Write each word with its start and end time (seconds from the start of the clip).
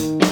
Thank 0.00 0.22
you. 0.24 0.29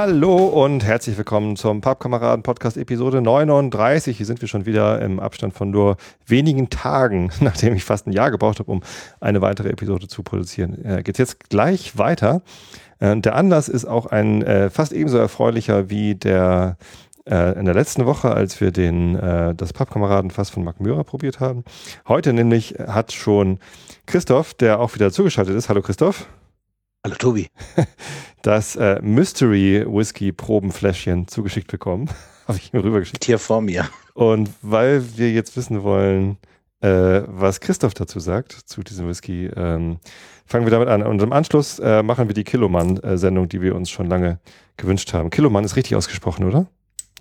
Hallo 0.00 0.46
und 0.46 0.84
herzlich 0.84 1.18
willkommen 1.18 1.56
zum 1.56 1.80
Pappkameraden 1.80 2.44
Podcast 2.44 2.76
Episode 2.76 3.20
39. 3.20 4.16
Hier 4.16 4.26
sind 4.26 4.40
wir 4.40 4.46
schon 4.46 4.64
wieder 4.64 5.02
im 5.02 5.18
Abstand 5.18 5.54
von 5.54 5.72
nur 5.72 5.96
wenigen 6.24 6.70
Tagen, 6.70 7.32
nachdem 7.40 7.74
ich 7.74 7.84
fast 7.84 8.06
ein 8.06 8.12
Jahr 8.12 8.30
gebraucht 8.30 8.60
habe, 8.60 8.70
um 8.70 8.84
eine 9.18 9.40
weitere 9.40 9.70
Episode 9.70 10.06
zu 10.06 10.22
produzieren. 10.22 10.84
Äh, 10.84 11.02
Geht 11.02 11.18
jetzt 11.18 11.50
gleich 11.50 11.98
weiter. 11.98 12.42
Äh, 13.00 13.16
der 13.16 13.34
Anlass 13.34 13.68
ist 13.68 13.86
auch 13.86 14.06
ein 14.06 14.42
äh, 14.42 14.70
fast 14.70 14.92
ebenso 14.92 15.18
erfreulicher 15.18 15.90
wie 15.90 16.14
der 16.14 16.76
äh, 17.28 17.58
in 17.58 17.64
der 17.64 17.74
letzten 17.74 18.06
Woche, 18.06 18.30
als 18.30 18.60
wir 18.60 18.70
den 18.70 19.16
äh, 19.16 19.56
das 19.56 19.72
Pappkameraden 19.72 20.30
fast 20.30 20.52
von 20.52 20.62
Mark 20.62 20.80
Mürer 20.80 21.02
probiert 21.02 21.40
haben. 21.40 21.64
Heute 22.06 22.32
nämlich 22.32 22.76
hat 22.86 23.10
schon 23.10 23.58
Christoph, 24.06 24.54
der 24.54 24.78
auch 24.78 24.94
wieder 24.94 25.10
zugeschaltet 25.10 25.56
ist. 25.56 25.68
Hallo 25.68 25.82
Christoph. 25.82 26.28
Hallo 27.04 27.16
Tobi. 27.16 27.48
Das 28.42 28.76
äh, 28.76 29.00
Mystery 29.02 29.84
Whisky 29.86 30.30
Probenfläschchen 30.30 31.26
zugeschickt 31.26 31.68
bekommen. 31.70 32.08
Habe 32.46 32.58
ich 32.58 32.72
ihm 32.72 32.78
rübergeschickt. 32.80 33.24
Hier 33.24 33.38
vor 33.40 33.60
mir. 33.60 33.88
Und 34.14 34.48
weil 34.62 35.04
wir 35.18 35.32
jetzt 35.32 35.56
wissen 35.56 35.82
wollen, 35.82 36.38
äh, 36.80 37.22
was 37.26 37.58
Christoph 37.60 37.94
dazu 37.94 38.20
sagt, 38.20 38.52
zu 38.52 38.82
diesem 38.84 39.08
Whisky, 39.08 39.46
ähm, 39.56 39.98
fangen 40.46 40.66
wir 40.66 40.70
damit 40.70 40.86
an. 40.88 41.02
Und 41.02 41.20
im 41.20 41.32
Anschluss 41.32 41.80
äh, 41.80 42.02
machen 42.04 42.28
wir 42.28 42.34
die 42.34 42.44
Kilomann-Sendung, 42.44 43.48
die 43.48 43.60
wir 43.60 43.74
uns 43.74 43.90
schon 43.90 44.06
lange 44.06 44.38
gewünscht 44.76 45.12
haben. 45.12 45.30
Kilomann 45.30 45.64
ist 45.64 45.74
richtig 45.74 45.96
ausgesprochen, 45.96 46.44
oder? 46.46 46.68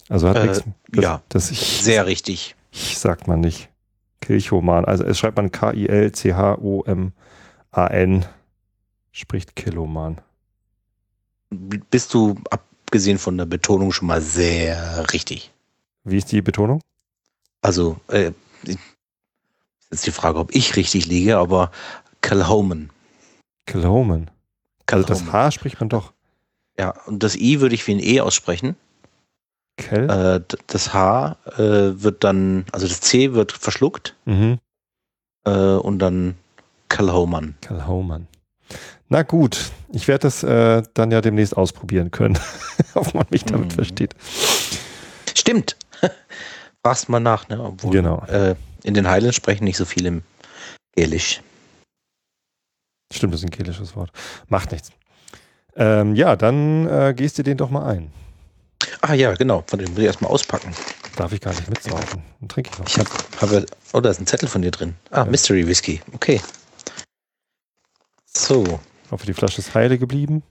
Also 0.08 0.30
hat 0.30 0.38
Äh, 0.38 0.44
nichts. 0.44 0.64
Das, 0.90 1.04
ja. 1.04 1.24
Das 1.30 1.50
ich, 1.52 1.82
Sehr 1.82 2.06
richtig. 2.06 2.56
ich 2.72 3.00
sagt 3.00 3.28
man 3.28 3.40
nicht. 3.40 3.70
Kilchoman. 4.22 4.86
Also 4.86 5.04
es 5.04 5.18
schreibt 5.18 5.38
man 5.38 5.52
K-I-L-C-H-O-M-A-N. 5.52 7.12
Spricht 9.18 9.56
Kiloman. 9.56 10.22
Bist 11.50 12.14
du, 12.14 12.36
abgesehen 12.52 13.18
von 13.18 13.36
der 13.36 13.48
Betonung, 13.48 13.92
schon 13.92 14.08
mal 14.08 14.22
sehr 14.22 15.12
richtig. 15.12 15.52
Wie 16.04 16.18
ist 16.18 16.32
die 16.32 16.44
Betonung? 16.44 16.82
Also, 17.64 18.00
äh, 18.10 18.32
ist 18.64 18.78
jetzt 19.90 20.06
die 20.06 20.12
Frage, 20.12 20.38
ob 20.38 20.54
ich 20.54 20.76
richtig 20.76 21.08
liege, 21.08 21.38
aber 21.38 21.72
Calhoman. 22.22 22.92
Kilhoman. 23.66 24.30
Also 24.86 25.08
das 25.08 25.20
Calhoman. 25.22 25.46
H 25.46 25.52
spricht 25.52 25.80
man 25.80 25.90
doch. 25.90 26.14
Ja, 26.78 26.94
und 27.08 27.24
das 27.24 27.36
I 27.36 27.60
würde 27.60 27.74
ich 27.74 27.88
wie 27.88 27.96
ein 27.96 28.00
E 28.00 28.22
aussprechen. 28.22 28.76
Kel? 29.78 30.08
Äh, 30.12 30.58
das 30.68 30.94
H 30.94 31.38
äh, 31.58 32.04
wird 32.04 32.24
dann, 32.24 32.66
also 32.72 32.88
das 32.88 33.02
C 33.02 33.34
wird 33.34 33.52
verschluckt 33.52 34.16
mhm. 34.26 34.60
äh, 35.44 35.50
und 35.50 35.98
dann 35.98 36.38
Calhoman. 36.88 37.56
Kilhoman. 37.62 38.28
Na 39.10 39.24
gut, 39.24 39.72
ich 39.94 40.08
werde 40.08 40.24
das 40.24 40.44
äh, 40.44 40.84
dann 40.94 41.12
ja 41.12 41.22
demnächst 41.22 41.56
ausprobieren 41.56 42.12
können, 42.12 42.38
ob 42.94 43.14
man 43.14 43.26
mich 43.30 43.46
damit 43.46 43.68
Mhm. 43.72 43.76
versteht. 43.76 44.14
Stimmt. 45.34 45.78
Fragst 46.84 47.08
mal 47.10 47.20
nach, 47.20 47.48
ne? 47.50 47.62
Obwohl 47.64 47.92
Genau. 47.92 48.24
äh, 48.26 48.56
in 48.84 48.94
den 48.94 49.08
Highlands 49.10 49.36
sprechen 49.36 49.64
nicht 49.64 49.78
so 49.78 49.86
viel 49.86 50.06
im 50.06 50.24
Gälisch. 50.96 51.42
Stimmt, 53.14 53.34
das 53.34 53.42
ist 53.42 53.46
ein 53.46 53.52
kelisches 53.52 53.96
Wort. 53.96 54.12
Macht 54.50 54.72
nichts. 54.72 54.92
Ähm, 55.76 56.16
ja, 56.16 56.36
dann 56.36 56.88
äh, 56.88 57.14
gehst 57.16 57.38
du 57.38 57.44
den 57.44 57.58
doch 57.58 57.70
mal 57.70 57.86
ein. 57.86 58.12
Ah 59.02 59.14
ja, 59.14 59.34
genau. 59.36 59.64
Von 59.68 59.80
dem 59.80 59.96
will 59.96 60.04
ich 60.04 60.08
erstmal 60.08 60.32
auspacken. 60.32 60.74
Darf 61.16 61.32
ich 61.32 61.40
gar 61.42 61.52
nicht 61.54 61.70
mitsaufen. 61.70 62.24
Dann 62.42 62.50
trinke 62.50 62.72
ich 62.74 62.80
noch. 62.80 62.88
Ich 62.88 62.98
habe, 63.00 63.10
hab, 63.62 63.66
oh, 63.94 64.02
da 64.02 64.10
ist 64.10 64.20
ein 64.20 64.28
Zettel 64.28 64.50
von 64.50 64.62
dir 64.62 64.72
drin. 64.72 64.96
Ah, 65.12 65.20
Ja. 65.20 65.26
Mystery 65.26 65.66
Whisky. 65.68 66.02
Okay. 66.14 66.42
So, 68.26 68.80
Ich 69.08 69.12
hoffe, 69.12 69.26
die 69.26 69.34
Flasche 69.34 69.60
ist 69.60 69.74
heile 69.74 69.98
geblieben. 69.98 70.44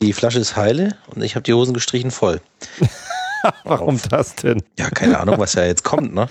die 0.00 0.14
Flasche 0.14 0.38
ist 0.38 0.56
heile 0.56 0.96
und 1.14 1.22
ich 1.22 1.34
habe 1.34 1.42
die 1.42 1.52
Hosen 1.52 1.74
gestrichen 1.74 2.10
voll. 2.10 2.40
Warum 3.64 4.00
das 4.10 4.34
denn? 4.34 4.62
Ja, 4.78 4.88
keine 4.90 5.20
Ahnung, 5.20 5.38
was 5.38 5.52
ja 5.52 5.64
jetzt 5.64 5.84
kommt, 5.84 6.14
ne? 6.14 6.28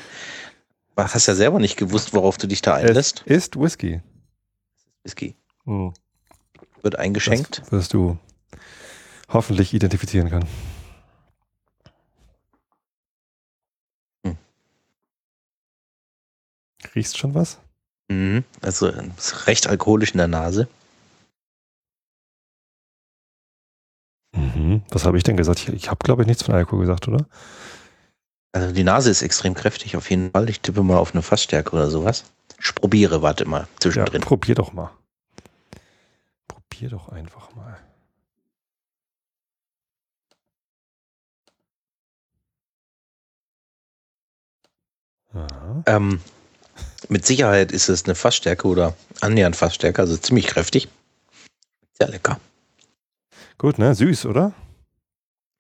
Du 0.96 1.04
hast 1.04 1.28
ja 1.28 1.36
selber 1.36 1.60
nicht 1.60 1.78
gewusst, 1.78 2.14
worauf 2.16 2.38
du 2.38 2.48
dich 2.48 2.62
da 2.64 2.80
Es 2.80 2.90
einlässt. 2.90 3.22
ist 3.28 3.60
Whisky. 3.60 4.02
Whisky 5.04 5.36
Hm. 5.66 5.94
wird 6.82 6.98
eingeschenkt. 6.98 7.60
Das 7.60 7.72
wirst 7.72 7.94
du 7.94 8.18
hoffentlich 9.30 9.72
identifizieren 9.74 10.30
können. 10.30 10.48
Hm. 14.26 14.38
Riechst 16.96 17.18
schon 17.18 17.36
was? 17.36 17.60
Mhm. 18.10 18.44
Also 18.62 18.88
ist 18.88 19.46
recht 19.48 19.68
alkoholisch 19.68 20.12
in 20.12 20.18
der 20.18 20.28
Nase. 20.28 20.68
Mhm. 24.58 24.82
Was 24.90 25.06
habe 25.06 25.18
ich 25.18 25.24
denn 25.24 25.38
gesagt? 25.38 25.60
Ich, 25.60 25.70
ich 25.70 25.90
habe, 25.90 26.00
glaube 26.04 26.24
ich, 26.24 26.28
nichts 26.28 26.44
von 26.44 26.56
Alkohol 26.56 26.82
gesagt, 26.82 27.08
oder? 27.08 27.26
Also 28.54 28.74
die 28.74 28.84
Nase 28.84 29.12
ist 29.12 29.22
extrem 29.22 29.54
kräftig 29.54 29.96
auf 29.98 30.10
jeden 30.10 30.32
Fall. 30.32 30.50
Ich 30.50 30.62
tippe 30.62 30.82
mal 30.82 30.98
auf 30.98 31.14
eine 31.14 31.22
Fassstärke 31.22 31.76
oder 31.76 31.90
sowas. 31.90 32.24
Ich 32.60 32.74
probiere, 32.74 33.22
warte 33.22 33.46
mal, 33.46 33.62
Ja, 33.62 33.68
zwischendrin. 33.80 34.22
probier 34.22 34.56
doch 34.56 34.74
mal. 34.74 34.90
Probier 36.48 36.90
doch 36.90 37.10
einfach 37.10 37.54
mal. 37.56 37.78
Ähm, 45.86 46.20
mit 47.10 47.26
Sicherheit 47.26 47.72
ist 47.72 47.90
es 47.90 48.06
eine 48.06 48.16
Fassstärke 48.16 48.68
oder 48.68 48.96
annähernd 49.22 49.56
Fassstärke, 49.56 50.02
also 50.02 50.18
ziemlich 50.18 50.48
kräftig. 50.48 50.88
Sehr 51.94 52.08
lecker. 52.10 52.40
Gut, 53.58 53.80
ne? 53.80 53.96
Süß, 53.96 54.26
oder? 54.28 54.54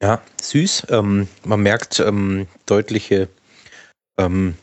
Ja, 0.02 0.22
süß. 0.42 0.88
Ähm, 0.90 1.28
man 1.44 1.62
merkt 1.62 2.00
ähm, 2.00 2.48
deutliche 2.68 3.28
ähm, 4.18 4.56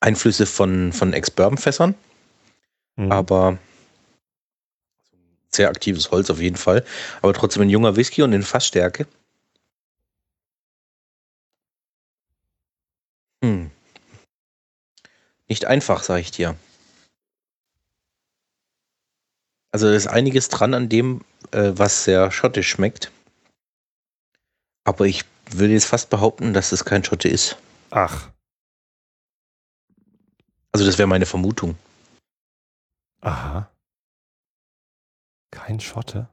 Einflüsse 0.00 0.46
von, 0.46 0.92
von 0.92 1.12
Ex-Bourbon-Fässern, 1.12 1.94
Mhm. 2.96 3.10
aber 3.10 3.58
sehr 5.50 5.68
aktives 5.68 6.10
Holz 6.10 6.30
auf 6.30 6.40
jeden 6.40 6.56
Fall. 6.56 6.84
Aber 7.20 7.32
trotzdem 7.34 7.62
ein 7.62 7.70
junger 7.70 7.96
Whisky 7.96 8.22
und 8.22 8.32
in 8.32 8.42
Fassstärke. 8.42 9.06
Hm. 13.42 13.70
Nicht 15.48 15.66
einfach, 15.66 16.02
sag 16.02 16.20
ich 16.20 16.30
dir. 16.30 16.56
Also 19.72 19.88
da 19.88 19.94
ist 19.94 20.06
einiges 20.06 20.48
dran 20.48 20.74
an 20.74 20.88
dem, 20.88 21.22
äh, 21.50 21.72
was 21.74 22.04
sehr 22.04 22.30
schottisch 22.30 22.68
schmeckt. 22.68 23.10
Aber 24.84 25.06
ich 25.06 25.24
würde 25.50 25.72
jetzt 25.72 25.86
fast 25.86 26.10
behaupten, 26.10 26.52
dass 26.52 26.72
es 26.72 26.84
kein 26.84 27.04
Schotte 27.04 27.28
ist. 27.28 27.56
Ach, 27.90 28.30
Also 30.72 30.86
das 30.86 30.96
wäre 30.98 31.06
meine 31.06 31.26
Vermutung. 31.26 31.76
aha. 33.20 33.68
Kein 35.50 35.80
Schotte? 35.80 36.28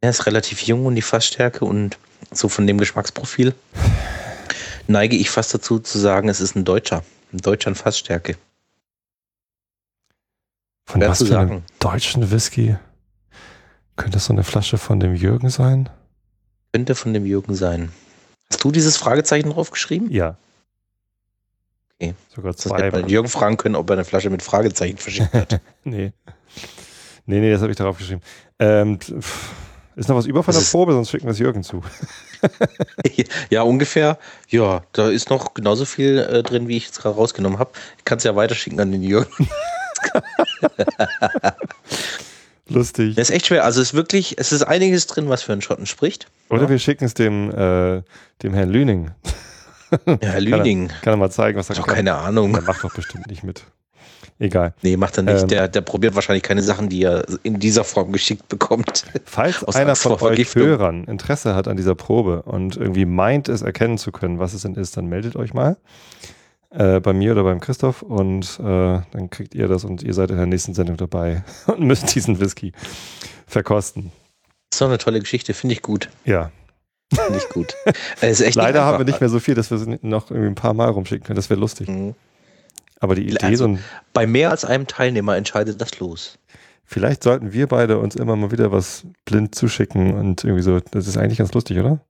Er 0.00 0.10
ist 0.10 0.26
relativ 0.26 0.62
jung 0.62 0.86
und 0.86 0.94
die 0.94 1.02
Fassstärke 1.02 1.64
und 1.64 1.98
so 2.30 2.48
von 2.48 2.68
dem 2.68 2.78
Geschmacksprofil 2.78 3.54
neige 4.86 5.16
ich 5.16 5.30
fast 5.30 5.52
dazu 5.52 5.80
zu 5.80 5.98
sagen, 5.98 6.28
es 6.28 6.40
ist 6.40 6.54
ein 6.54 6.64
Deutscher. 6.64 7.04
Ein 7.32 7.38
Deutscher 7.38 7.70
in 7.70 7.74
Fassstärke. 7.74 8.38
Von 10.88 11.02
Schwer 11.02 11.10
was 11.10 11.22
für 11.22 11.38
einem 11.38 11.62
deutschen 11.80 12.30
Whisky? 12.30 12.76
Könnte 13.96 14.12
das 14.14 14.24
so 14.24 14.32
eine 14.32 14.42
Flasche 14.42 14.78
von 14.78 14.98
dem 15.00 15.14
Jürgen 15.14 15.50
sein? 15.50 15.90
Könnte 16.72 16.94
von 16.94 17.12
dem 17.12 17.26
Jürgen 17.26 17.54
sein. 17.54 17.92
Hast 18.50 18.64
du 18.64 18.72
dieses 18.72 18.96
Fragezeichen 18.96 19.50
draufgeschrieben? 19.50 20.10
Ja. 20.10 20.38
Okay. 22.00 22.14
Sogar 22.34 22.54
Das 22.54 22.64
hätte 22.64 22.76
zwei. 22.76 22.90
man 22.90 23.10
Jürgen 23.10 23.28
fragen 23.28 23.58
können, 23.58 23.74
ob 23.76 23.90
er 23.90 23.96
eine 23.96 24.06
Flasche 24.06 24.30
mit 24.30 24.40
Fragezeichen 24.42 24.96
verschickt 24.96 25.34
hat. 25.34 25.60
Nee. 25.84 26.12
Nee, 27.26 27.40
nee, 27.40 27.50
das 27.50 27.60
habe 27.60 27.70
ich 27.70 27.76
darauf 27.76 27.98
geschrieben. 27.98 28.22
Ähm, 28.58 28.98
ist 29.94 30.08
noch 30.08 30.16
was 30.16 30.24
über 30.24 30.42
von 30.42 30.54
Das 30.54 30.64
der 30.64 30.70
Probe, 30.70 30.94
sonst 30.94 31.10
schicken 31.10 31.26
wir 31.26 31.32
es 31.32 31.38
Jürgen 31.38 31.62
zu. 31.62 31.82
ja, 33.50 33.60
ungefähr. 33.60 34.16
Ja, 34.48 34.84
da 34.92 35.10
ist 35.10 35.28
noch 35.28 35.52
genauso 35.52 35.84
viel 35.84 36.18
äh, 36.18 36.42
drin, 36.42 36.66
wie 36.66 36.78
ich 36.78 36.86
jetzt 36.86 37.02
gerade 37.02 37.14
rausgenommen 37.16 37.58
habe. 37.58 37.72
Ich 37.98 38.06
kann 38.06 38.16
es 38.16 38.24
ja 38.24 38.34
weiterschicken 38.34 38.80
an 38.80 38.90
den 38.90 39.02
Jürgen. 39.02 39.48
Lustig. 42.68 43.16
Das 43.16 43.30
ist 43.30 43.34
echt 43.34 43.46
schwer. 43.46 43.64
Also 43.64 43.80
es 43.80 43.88
ist 43.88 43.94
wirklich, 43.94 44.36
es 44.38 44.52
ist 44.52 44.62
einiges 44.62 45.06
drin, 45.06 45.28
was 45.28 45.42
für 45.42 45.52
einen 45.52 45.62
Schotten 45.62 45.86
spricht. 45.86 46.26
Oder 46.50 46.62
Ja. 46.64 46.68
wir 46.68 46.78
schicken 46.78 47.04
es 47.04 47.14
dem, 47.14 47.50
äh, 47.50 48.02
dem 48.42 48.54
Herrn 48.54 48.70
Lüning. 48.70 49.10
Ja, 50.04 50.18
Herr 50.20 50.40
Lüding. 50.42 50.88
Kann 51.00 51.14
er 51.14 51.16
mal 51.16 51.30
zeigen, 51.30 51.58
was 51.58 51.70
er 51.70 51.76
Doch 51.76 51.86
kann. 51.86 51.94
keine 51.94 52.14
Ahnung. 52.14 52.52
Der 52.52 52.60
macht 52.60 52.84
doch 52.84 52.94
bestimmt 52.94 53.26
nicht 53.28 53.42
mit. 53.42 53.64
Egal. 54.38 54.74
Nee, 54.82 54.98
macht 54.98 55.16
er 55.16 55.22
nicht. 55.22 55.40
Ähm. 55.44 55.48
der, 55.48 55.66
der 55.66 55.80
probiert 55.80 56.14
wahrscheinlich 56.14 56.42
keine 56.42 56.60
Sachen, 56.60 56.90
die 56.90 57.04
er 57.04 57.24
in 57.42 57.58
dieser 57.58 57.84
Form 57.84 58.12
geschickt 58.12 58.48
bekommt. 58.48 59.04
Falls 59.24 59.64
einer 59.74 59.88
Angst 59.88 60.02
von 60.02 60.12
euch 60.12 60.18
Vergiftung. 60.18 60.62
Hörern 60.64 61.04
Interesse 61.04 61.54
hat 61.54 61.68
an 61.68 61.78
dieser 61.78 61.94
Probe 61.94 62.42
und 62.42 62.76
irgendwie 62.76 63.06
meint, 63.06 63.48
es 63.48 63.62
erkennen 63.62 63.96
zu 63.96 64.12
können, 64.12 64.38
was 64.38 64.52
es 64.52 64.60
denn 64.60 64.74
ist, 64.74 64.98
dann 64.98 65.06
meldet 65.06 65.36
euch 65.36 65.54
mal. 65.54 65.78
Äh, 66.70 67.00
bei 67.00 67.14
mir 67.14 67.32
oder 67.32 67.44
beim 67.44 67.60
Christoph 67.60 68.02
und 68.02 68.58
äh, 68.60 69.00
dann 69.10 69.30
kriegt 69.30 69.54
ihr 69.54 69.68
das 69.68 69.84
und 69.84 70.02
ihr 70.02 70.12
seid 70.12 70.30
in 70.30 70.36
der 70.36 70.44
nächsten 70.46 70.74
Sendung 70.74 70.98
dabei 70.98 71.42
und 71.66 71.80
müsst 71.80 72.14
diesen 72.14 72.40
Whisky 72.40 72.72
verkosten. 73.46 74.12
Das 74.70 74.76
ist 74.76 74.80
doch 74.82 74.88
eine 74.88 74.98
tolle 74.98 75.20
Geschichte, 75.20 75.54
finde 75.54 75.72
ich 75.74 75.82
gut. 75.82 76.10
Ja, 76.24 76.50
Finde 77.10 77.38
ich 77.38 77.48
gut. 77.48 77.74
Leider 78.54 78.84
haben 78.84 78.98
wir 78.98 79.06
nicht 79.06 79.20
mehr 79.20 79.30
so 79.30 79.40
viel, 79.40 79.54
dass 79.54 79.70
wir 79.70 79.78
es 79.78 79.86
noch 80.02 80.30
irgendwie 80.30 80.50
ein 80.50 80.54
paar 80.54 80.74
Mal 80.74 80.90
rumschicken 80.90 81.26
können. 81.26 81.36
Das 81.36 81.48
wäre 81.48 81.58
lustig. 81.58 81.88
Mhm. 81.88 82.14
Aber 83.00 83.14
die 83.14 83.22
Idee, 83.28 83.38
Also- 83.46 83.64
so 83.64 83.68
ein, 83.70 83.84
Bei 84.12 84.26
mehr 84.26 84.50
als 84.50 84.66
einem 84.66 84.86
Teilnehmer 84.86 85.34
entscheidet 85.36 85.80
das 85.80 85.98
los. 86.00 86.38
vielleicht 86.84 87.22
sollten 87.22 87.54
wir 87.54 87.66
beide 87.66 87.98
uns 87.98 88.14
immer 88.14 88.36
mal 88.36 88.50
wieder 88.50 88.72
was 88.72 89.04
blind 89.24 89.54
zuschicken 89.54 90.14
und 90.18 90.44
irgendwie 90.44 90.62
so, 90.62 90.80
das 90.80 91.06
ist 91.06 91.16
eigentlich 91.16 91.38
ganz 91.38 91.54
lustig, 91.54 91.78
oder? 91.78 92.00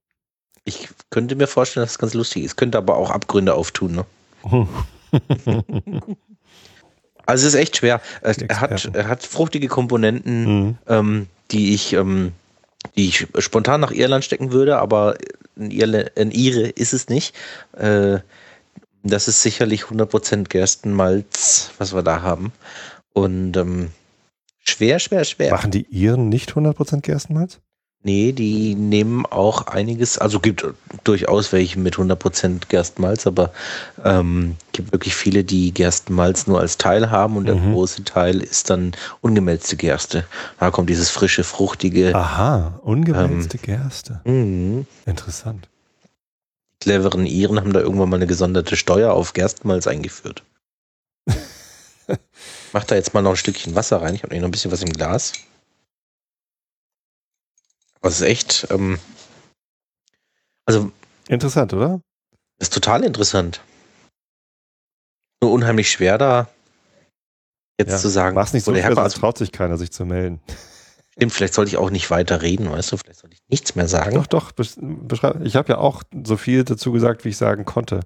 Ich 0.64 0.88
könnte 1.10 1.36
mir 1.36 1.46
vorstellen, 1.46 1.84
dass 1.84 1.92
es 1.92 1.98
ganz 1.98 2.14
lustig 2.14 2.42
ist. 2.42 2.56
Könnte 2.56 2.76
aber 2.78 2.96
auch 2.96 3.10
Abgründe 3.10 3.54
auftun. 3.54 3.92
Ne? 3.92 4.04
Also 7.26 7.46
es 7.46 7.52
ist 7.52 7.60
echt 7.60 7.76
schwer. 7.76 8.00
Er, 8.22 8.60
hat, 8.60 8.90
er 8.94 9.06
hat 9.06 9.22
fruchtige 9.22 9.68
Komponenten, 9.68 10.44
Mhm. 10.44 10.78
ähm, 10.86 11.26
die 11.50 11.74
ich, 11.74 11.92
ähm, 11.92 12.32
die 12.96 13.08
ich 13.08 13.26
spontan 13.38 13.82
nach 13.82 13.90
Irland 13.90 14.24
stecken 14.24 14.50
würde, 14.50 14.78
aber 14.78 15.16
in, 15.54 15.70
Irle, 15.70 16.10
in 16.14 16.30
Ire 16.30 16.68
ist 16.68 16.94
es 16.94 17.08
nicht. 17.10 17.34
Äh, 17.76 18.20
das 19.02 19.28
ist 19.28 19.42
sicherlich 19.42 19.84
100% 19.84 20.48
Gerstenmalz, 20.48 21.72
was 21.76 21.94
wir 21.94 22.02
da 22.02 22.22
haben. 22.22 22.50
Und 23.12 23.58
ähm, 23.58 23.90
schwer, 24.64 24.98
schwer, 24.98 25.24
schwer. 25.24 25.50
Machen 25.50 25.70
die 25.70 25.86
Iren 25.90 26.30
nicht 26.30 26.52
100% 26.52 27.02
Gerstenmalz? 27.02 27.60
Nee, 28.04 28.30
die 28.32 28.76
nehmen 28.76 29.26
auch 29.26 29.66
einiges, 29.66 30.18
also 30.18 30.38
gibt 30.38 30.64
durchaus 31.02 31.52
welche 31.52 31.80
mit 31.80 31.96
100% 31.96 32.68
Gerstenmalz, 32.68 33.26
aber 33.26 33.52
ähm, 34.04 34.56
gibt 34.72 34.92
wirklich 34.92 35.16
viele, 35.16 35.42
die 35.42 35.74
Gerstenmalz 35.74 36.46
nur 36.46 36.60
als 36.60 36.78
Teil 36.78 37.10
haben 37.10 37.36
und 37.36 37.46
der 37.46 37.56
Mhm. 37.56 37.72
große 37.72 38.04
Teil 38.04 38.40
ist 38.40 38.70
dann 38.70 38.92
ungemälzte 39.20 39.76
Gerste. 39.76 40.24
Da 40.60 40.70
kommt 40.70 40.88
dieses 40.90 41.10
frische, 41.10 41.42
fruchtige. 41.42 42.14
Aha, 42.14 42.78
ungemälzte 42.82 43.56
Ähm. 43.56 43.62
Gerste. 43.62 44.20
Mhm. 44.24 44.86
Interessant. 45.04 45.68
Cleveren 46.80 47.26
Iren 47.26 47.58
haben 47.58 47.72
da 47.72 47.80
irgendwann 47.80 48.08
mal 48.10 48.16
eine 48.16 48.28
gesonderte 48.28 48.76
Steuer 48.76 49.12
auf 49.12 49.32
Gerstenmalz 49.32 49.88
eingeführt. 49.88 50.44
Mach 52.72 52.84
da 52.84 52.94
jetzt 52.94 53.12
mal 53.12 53.22
noch 53.22 53.30
ein 53.30 53.36
Stückchen 53.36 53.74
Wasser 53.74 54.00
rein. 54.00 54.14
Ich 54.14 54.22
habe 54.22 54.36
noch 54.38 54.44
ein 54.44 54.50
bisschen 54.52 54.70
was 54.70 54.82
im 54.82 54.92
Glas. 54.92 55.32
Aber 58.00 58.08
es 58.10 58.20
ist 58.20 58.26
echt, 58.26 58.66
ähm, 58.70 58.98
also 60.66 60.92
Interessant, 61.28 61.74
oder? 61.74 62.00
Das 62.58 62.68
ist 62.68 62.74
total 62.74 63.04
interessant. 63.04 63.60
Nur 65.42 65.52
unheimlich 65.52 65.90
schwer 65.90 66.18
da 66.18 66.48
jetzt 67.78 67.90
Ja, 67.90 67.98
zu 67.98 68.08
sagen, 68.08 68.34
Mach's 68.34 68.52
nicht 68.52 68.64
so 68.64 68.74
schwer, 68.74 68.94
sonst 68.94 69.16
traut 69.18 69.38
sich 69.38 69.52
keiner, 69.52 69.78
sich 69.78 69.92
zu 69.92 70.04
melden. 70.04 70.40
Stimmt, 71.12 71.32
vielleicht 71.32 71.54
sollte 71.54 71.68
ich 71.70 71.76
auch 71.76 71.90
nicht 71.90 72.10
weiter 72.10 72.42
reden, 72.42 72.70
weißt 72.70 72.92
du? 72.92 72.96
Vielleicht 72.96 73.20
sollte 73.20 73.34
ich 73.34 73.42
nichts 73.48 73.74
mehr 73.74 73.88
sagen. 73.88 74.14
Doch, 74.14 74.26
doch. 74.26 74.52
Ich 75.42 75.56
habe 75.56 75.72
ja 75.72 75.78
auch 75.78 76.02
so 76.24 76.36
viel 76.36 76.64
dazu 76.64 76.92
gesagt, 76.92 77.24
wie 77.24 77.30
ich 77.30 77.36
sagen 77.36 77.64
konnte. 77.64 78.00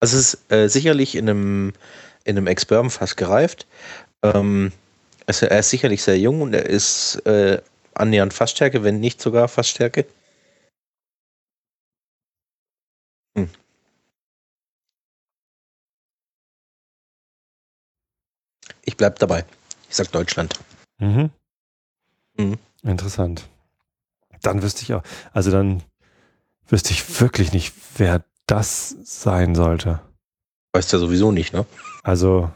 Also 0.00 0.16
es 0.16 0.34
ist 0.34 0.52
äh, 0.52 0.68
sicherlich 0.68 1.14
in 1.14 1.28
einem, 1.28 1.72
in 2.24 2.36
einem 2.36 2.46
Ex-Bourbon 2.46 2.90
fast 2.90 3.16
gereift. 3.16 3.66
Ähm, 4.22 4.72
es, 5.26 5.42
er 5.42 5.58
ist 5.58 5.70
sicherlich 5.70 6.02
sehr 6.02 6.18
jung 6.18 6.40
und 6.40 6.54
er 6.54 6.66
ist 6.66 7.16
äh, 7.26 7.60
annähernd 7.96 8.32
Fassstärke, 8.34 8.82
wenn 8.84 9.00
nicht 9.00 9.20
sogar 9.20 9.48
Fassstärke. 9.48 10.06
Hm. 13.36 13.48
Ich 18.82 18.96
bleib 18.96 19.18
dabei. 19.18 19.44
Ich 19.88 19.96
sag 19.96 20.10
Deutschland. 20.12 20.58
Mhm. 20.98 21.30
Mhm. 22.38 22.58
Interessant. 22.82 23.48
Dann 24.42 24.62
wüsste 24.62 24.82
ich 24.82 24.94
auch, 24.94 25.02
also 25.32 25.50
dann 25.50 25.82
wüsste 26.68 26.92
ich 26.92 27.20
wirklich 27.20 27.52
nicht, 27.52 27.74
wer 27.96 28.24
das 28.46 28.96
sein 29.02 29.54
sollte. 29.54 30.00
Weißt 30.72 30.92
ja 30.92 30.98
sowieso 30.98 31.32
nicht, 31.32 31.52
ne? 31.52 31.66
Also 32.02 32.50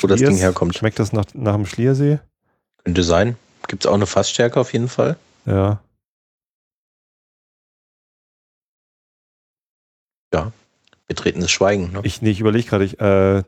Wo 0.00 0.06
das 0.06 0.18
Ding 0.18 0.28
Schliers, 0.28 0.40
herkommt. 0.40 0.74
Schmeckt 0.76 0.98
das 0.98 1.12
nach, 1.12 1.26
nach 1.34 1.54
dem 1.54 1.66
Schliersee? 1.66 2.18
Könnte 2.84 3.02
sein. 3.02 3.36
Gibt 3.70 3.84
es 3.84 3.90
auch 3.90 3.94
eine 3.94 4.06
Fassstärke 4.06 4.58
auf 4.58 4.72
jeden 4.72 4.88
Fall. 4.88 5.16
Ja. 5.46 5.80
Betretenes 11.06 11.52
Schweigen. 11.52 11.92
Ne? 11.92 12.00
Ich, 12.02 12.20
nee, 12.20 12.30
ich 12.30 12.40
überlege 12.40 12.68
gerade, 12.68 12.84
ich, 12.84 12.98
äh, 13.00 13.44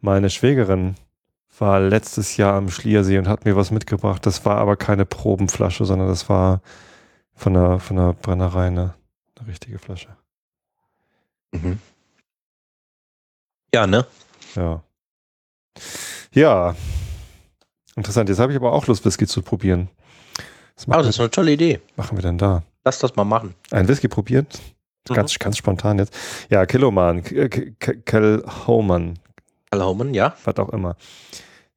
meine 0.00 0.30
Schwägerin 0.30 0.94
war 1.58 1.78
letztes 1.78 2.38
Jahr 2.38 2.54
am 2.54 2.70
Schliersee 2.70 3.18
und 3.18 3.28
hat 3.28 3.44
mir 3.44 3.54
was 3.54 3.70
mitgebracht. 3.70 4.24
Das 4.24 4.46
war 4.46 4.56
aber 4.56 4.76
keine 4.76 5.04
Probenflasche, 5.04 5.84
sondern 5.84 6.08
das 6.08 6.30
war 6.30 6.62
von 7.34 7.52
der, 7.52 7.80
von 7.80 7.96
der 7.96 8.14
Brennerei 8.14 8.68
eine, 8.68 8.94
eine 9.38 9.48
richtige 9.48 9.78
Flasche. 9.78 10.08
Mhm. 11.52 11.78
Ja, 13.74 13.86
ne? 13.86 14.06
Ja. 14.54 14.82
Ja. 16.32 16.74
Interessant. 18.00 18.30
Jetzt 18.30 18.38
habe 18.38 18.50
ich 18.52 18.56
aber 18.56 18.72
auch 18.72 18.86
Lust, 18.86 19.04
Whisky 19.04 19.26
zu 19.26 19.42
probieren. 19.42 19.90
Ah, 20.38 20.42
machen, 20.86 20.98
das 21.02 21.08
ist 21.10 21.20
eine 21.20 21.30
tolle 21.30 21.52
Idee. 21.52 21.80
machen 21.96 22.16
wir 22.16 22.22
denn 22.22 22.38
da? 22.38 22.62
Lass 22.82 22.98
das 22.98 23.14
mal 23.14 23.24
machen. 23.24 23.54
Ein 23.70 23.86
Whisky 23.88 24.08
probieren? 24.08 24.46
Mhm. 25.08 25.14
Ganz, 25.14 25.38
ganz 25.38 25.58
spontan 25.58 25.98
jetzt. 25.98 26.16
Ja, 26.48 26.64
Kiloman, 26.64 27.22
K- 27.22 27.48
K- 27.50 27.94
Kilhoman, 28.06 29.18
Karl 29.70 29.82
Haumann, 29.84 30.14
ja? 30.14 30.34
was 30.44 30.56
auch 30.56 30.70
immer. 30.70 30.96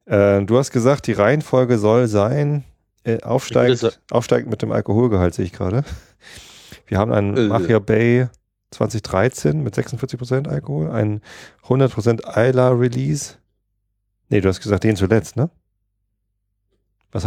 Äh, 0.06 0.42
du 0.44 0.56
hast 0.56 0.70
gesagt, 0.70 1.06
die 1.08 1.12
Reihenfolge 1.12 1.78
soll 1.78 2.08
sein, 2.08 2.64
äh, 3.04 3.20
aufsteigend, 3.22 3.82
würde 3.82 3.96
aufsteigend 4.10 4.50
mit 4.50 4.62
dem 4.62 4.72
Alkoholgehalt, 4.72 5.34
sehe 5.34 5.44
ich 5.44 5.52
gerade. 5.52 5.84
Wir 6.86 6.98
haben 6.98 7.12
einen 7.12 7.36
Äh. 7.36 7.48
Machia 7.48 7.78
Bay 7.80 8.28
2013 8.70 9.62
mit 9.62 9.74
46% 9.76 10.48
Alkohol, 10.48 10.90
einen 10.90 11.20
100% 11.68 12.22
Isla 12.34 12.70
Release. 12.70 13.34
Nee, 14.30 14.40
du 14.40 14.48
hast 14.48 14.60
gesagt, 14.62 14.84
den 14.84 14.96
zuletzt, 14.96 15.36
ne? 15.36 15.50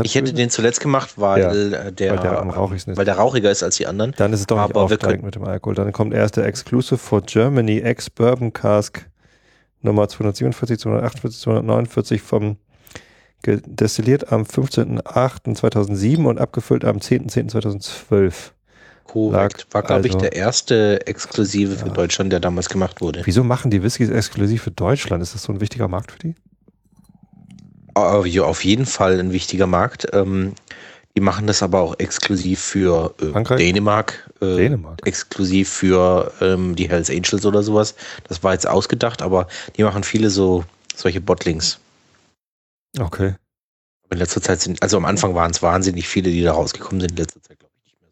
Ich 0.04 0.16
hätte 0.16 0.34
den 0.34 0.50
zuletzt 0.50 0.82
gemacht, 0.82 1.14
weil, 1.18 1.74
äh, 1.74 1.92
der, 1.94 2.12
Weil 2.12 2.20
der 2.20 2.42
am 2.42 2.50
rauchigsten 2.50 2.92
ist. 2.94 2.98
weil 2.98 3.06
der 3.06 3.16
rauchiger 3.16 3.50
ist 3.52 3.64
als 3.64 3.78
die 3.78 3.88
anderen. 3.88 4.14
Dann 4.18 4.34
ist 4.34 4.42
es 4.42 4.46
doch 4.48 4.58
nicht 4.58 4.66
Aber 4.76 4.90
wir 4.90 4.96
aufsteigend 4.96 5.24
mit 5.24 5.36
dem 5.36 5.44
Alkohol. 5.46 5.76
Dann 5.76 5.92
kommt 5.94 6.14
erst 6.14 6.36
der 6.38 6.46
Exclusive 6.46 6.98
for 6.98 7.22
Germany 7.22 7.80
Ex 7.80 8.10
Bourbon 8.10 8.52
Cask 8.54 9.06
Nummer 9.82 10.10
247, 10.10 10.80
248, 10.80 11.40
249 11.42 12.22
vom 12.22 12.58
destilliert 13.46 14.32
am 14.32 14.42
15.08.2007 14.44 16.26
und 16.26 16.40
abgefüllt 16.40 16.84
am 16.86 16.98
10.10.2012. 16.98 18.52
Korrekt. 19.06 19.68
War, 19.72 19.84
glaube 19.84 20.08
ich, 20.08 20.14
also- 20.16 20.20
der 20.26 20.34
erste 20.36 21.06
Exklusive 21.08 21.76
für 21.78 21.88
Ja. 21.88 21.94
Deutschland, 21.94 22.32
der 22.34 22.40
damals 22.42 22.68
gemacht 22.68 23.00
wurde. 23.00 23.22
Wieso 23.24 23.44
machen 23.44 23.72
die 23.72 23.82
Whiskys 23.84 24.10
exklusiv 24.10 24.64
für 24.64 24.72
Deutschland? 24.72 25.24
Ist 25.24 25.34
das 25.34 25.44
so 25.44 25.54
ein 25.54 25.62
wichtiger 25.62 25.88
Markt 25.88 26.12
für 26.12 26.20
die? 26.20 26.36
Auf 27.98 28.64
jeden 28.64 28.86
Fall 28.86 29.20
ein 29.20 29.32
wichtiger 29.32 29.68
Markt. 29.68 30.08
Ähm, 30.14 30.54
die 31.16 31.22
machen 31.22 31.48
das 31.48 31.64
aber 31.64 31.82
auch 31.82 31.98
exklusiv 31.98 32.60
für 32.62 33.16
äh? 33.20 33.44
Dänemark. 33.58 34.30
Äh, 34.40 34.56
Dänemark. 34.58 35.06
Exklusiv 35.06 35.70
für 35.70 36.32
ähm, 36.42 36.76
die 36.76 36.90
Hells 36.90 37.10
Angels 37.10 37.46
oder 37.46 37.64
sowas. 37.64 37.96
Das 38.28 38.44
war 38.44 38.54
jetzt 38.54 38.68
ausgedacht, 38.68 39.22
aber 39.24 39.48
die 39.76 39.84
machen 39.84 40.04
viele 40.04 40.30
so 40.30 40.64
solche 40.96 41.20
Bottlings. 41.22 41.80
Okay. 43.00 43.36
In 44.10 44.20
letzter 44.20 44.42
Zeit 44.42 44.62
sind, 44.62 44.82
also 44.84 44.98
am 44.98 45.06
Anfang 45.06 45.34
waren 45.34 45.52
es 45.52 45.62
wahnsinnig 45.62 46.08
viele, 46.08 46.30
die 46.30 46.44
da 46.44 46.54
rausgekommen 46.54 47.02
sind. 47.02 47.12
In 47.12 47.18
letzter 47.18 47.42
Zeit 47.42 47.60
glaube 47.60 47.74
ich 47.84 47.92
nicht 47.92 48.02
mehr 48.02 48.12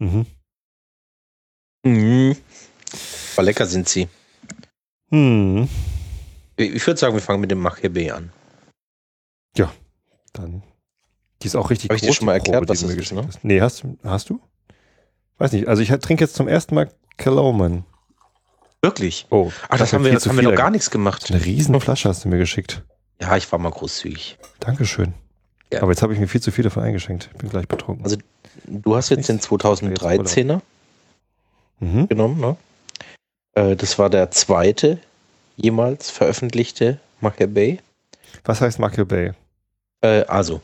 so 0.00 0.04
Mhm. 0.18 0.26
viel. 1.84 1.92
Mhm. 1.92 2.36
Aber 3.36 3.42
lecker 3.42 3.66
sind 3.66 3.88
sie. 3.88 4.08
Hm. 5.10 5.68
Ich 6.56 6.86
würde 6.86 6.98
sagen, 6.98 7.14
wir 7.14 7.20
fangen 7.20 7.40
mit 7.40 7.50
dem 7.50 7.60
Machebe 7.60 8.14
an. 8.14 8.32
Dann. 10.32 10.62
Die 11.42 11.46
ist 11.46 11.54
auch 11.54 11.70
richtig 11.70 11.90
Hab 11.90 11.94
ich 11.94 12.00
dir 12.02 12.08
groß, 12.08 12.16
schon 12.16 12.26
mal 12.26 12.32
erklärt, 12.32 12.58
Probe, 12.66 12.68
was 12.70 12.78
die 12.80 12.86
du 12.86 12.90
mir 12.90 12.96
das 12.96 13.04
ist, 13.04 13.10
geschickt 13.10 13.22
ne? 13.22 13.28
hast. 13.28 13.44
Nee, 13.44 13.60
hast, 13.60 13.82
du- 13.84 13.98
hast 14.02 14.30
du? 14.30 14.40
Weiß 15.38 15.52
nicht. 15.52 15.68
Also 15.68 15.80
ich 15.82 15.90
trinke 16.00 16.24
jetzt 16.24 16.34
zum 16.34 16.48
ersten 16.48 16.74
Mal 16.74 16.90
Killoman. 17.18 17.84
Wirklich? 18.82 19.26
Oh. 19.30 19.52
Ach, 19.68 19.78
das 19.78 19.92
mir 19.92 19.98
haben 19.98 20.04
wir, 20.06 20.12
das 20.12 20.26
haben 20.26 20.36
wir 20.36 20.42
noch 20.42 20.54
gar 20.56 20.70
nichts 20.70 20.90
gemacht. 20.90 21.30
Eine 21.30 21.44
riesen 21.44 21.80
Flasche 21.80 22.08
hast 22.08 22.24
du 22.24 22.28
mir 22.28 22.38
geschickt. 22.38 22.82
Ja, 23.20 23.36
ich 23.36 23.50
war 23.52 23.58
mal 23.60 23.70
großzügig. 23.70 24.38
Dankeschön. 24.58 25.14
Ja. 25.72 25.82
Aber 25.82 25.92
jetzt 25.92 26.02
habe 26.02 26.12
ich 26.14 26.18
mir 26.18 26.26
viel 26.28 26.40
zu 26.42 26.50
viel 26.50 26.64
davon 26.64 26.82
eingeschenkt. 26.82 27.30
Ich 27.32 27.38
bin 27.38 27.48
gleich 27.48 27.68
betrunken. 27.68 28.04
Also, 28.04 28.16
Du 28.66 28.96
hast 28.96 29.10
jetzt 29.10 29.28
den 29.28 29.40
2013er. 29.40 30.60
mhm. 31.80 32.08
genommen. 32.08 32.40
Ne? 32.40 32.56
Äh, 33.54 33.76
das 33.76 33.98
war 33.98 34.10
der 34.10 34.30
zweite 34.30 34.98
jemals 35.56 36.10
veröffentlichte 36.10 36.98
Machia 37.20 37.46
Bay. 37.46 37.80
Was 38.44 38.60
heißt 38.60 38.78
Machia 38.78 39.04
Bay? 39.04 39.32
Äh, 40.04 40.26
also, 40.26 40.60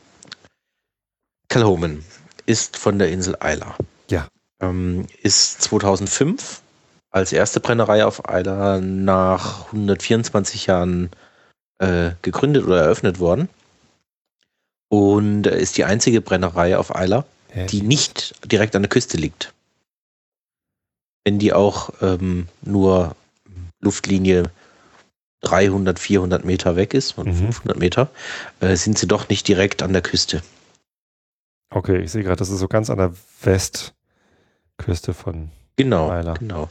Kilhoman 1.49 2.05
ist 2.45 2.77
von 2.77 2.99
der 2.99 3.11
Insel 3.11 3.35
Isla. 3.43 3.75
Ja. 4.09 4.27
Ähm, 4.61 5.07
ist 5.23 5.63
2005 5.63 6.61
als 7.09 7.33
erste 7.33 7.59
Brennerei 7.59 8.05
auf 8.05 8.21
Isla 8.29 8.79
nach 8.79 9.65
124 9.67 10.67
Jahren 10.67 11.09
äh, 11.79 12.11
gegründet 12.21 12.65
oder 12.65 12.83
eröffnet 12.83 13.19
worden. 13.19 13.49
Und 14.89 15.47
ist 15.47 15.77
die 15.77 15.85
einzige 15.85 16.21
Brennerei 16.21 16.77
auf 16.77 16.91
Isla, 16.91 17.25
ja. 17.55 17.65
die 17.65 17.81
nicht 17.81 18.35
direkt 18.51 18.75
an 18.75 18.83
der 18.83 18.89
Küste 18.89 19.17
liegt. 19.17 19.53
Wenn 21.23 21.39
die 21.39 21.53
auch 21.53 21.89
ähm, 22.01 22.47
nur 22.61 23.15
Luftlinie 23.79 24.51
300, 25.41 25.99
400 25.99 26.45
Meter 26.45 26.75
weg 26.75 26.93
ist 26.93 27.17
und 27.17 27.27
mhm. 27.27 27.35
500 27.35 27.77
Meter, 27.77 28.09
äh, 28.59 28.75
sind 28.75 28.97
sie 28.97 29.07
doch 29.07 29.29
nicht 29.29 29.47
direkt 29.47 29.81
an 29.83 29.93
der 29.93 30.01
Küste. 30.01 30.41
Okay, 31.69 32.01
ich 32.01 32.11
sehe 32.11 32.23
gerade, 32.23 32.37
das 32.37 32.49
ist 32.49 32.59
so 32.59 32.67
ganz 32.67 32.89
an 32.89 32.97
der 32.97 33.13
Westküste 33.41 35.13
von 35.13 35.51
Genau, 35.77 36.09
Weiler. 36.09 36.33
genau. 36.35 36.69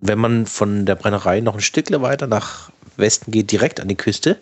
Wenn 0.00 0.18
man 0.18 0.46
von 0.46 0.86
der 0.86 0.94
Brennerei 0.94 1.40
noch 1.40 1.54
ein 1.54 1.60
Stückle 1.60 2.00
weiter 2.02 2.26
nach 2.26 2.70
Westen 2.96 3.30
geht, 3.30 3.52
direkt 3.52 3.80
an 3.80 3.88
die 3.88 3.96
Küste, 3.96 4.40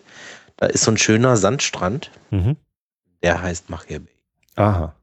da 0.57 0.67
ist 0.67 0.85
so 0.85 0.93
ein 0.93 0.99
schöner 0.99 1.37
Sandstrand. 1.37 2.11
Mhm. 2.31 2.57
Der 3.23 3.43
heißt 3.43 3.69
Machia 3.69 3.99
Bay. 3.99 4.15
Aha. 4.55 4.95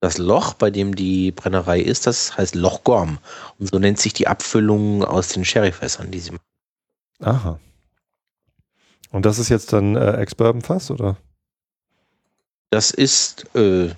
Das 0.00 0.18
Loch, 0.18 0.54
bei 0.54 0.70
dem 0.70 0.94
die 0.94 1.30
Brennerei 1.30 1.80
ist, 1.80 2.06
das 2.06 2.36
heißt 2.36 2.54
Loch 2.54 2.84
Gorm. 2.84 3.18
Und 3.58 3.70
so 3.70 3.78
nennt 3.78 3.98
sich 3.98 4.12
die 4.12 4.26
Abfüllung 4.26 5.04
aus 5.04 5.28
den 5.28 5.44
Sherryfässern, 5.44 6.10
die 6.10 6.18
sie 6.18 6.32
machen. 6.32 6.42
Aha. 7.22 7.58
Und 9.10 9.26
das 9.26 9.38
ist 9.38 9.48
jetzt 9.48 9.72
dann 9.72 9.96
äh, 9.96 10.16
Ex-Bourbon-Fass, 10.16 10.90
oder? 10.90 11.16
Das 12.70 12.90
ist, 12.90 13.54
äh, 13.54 13.90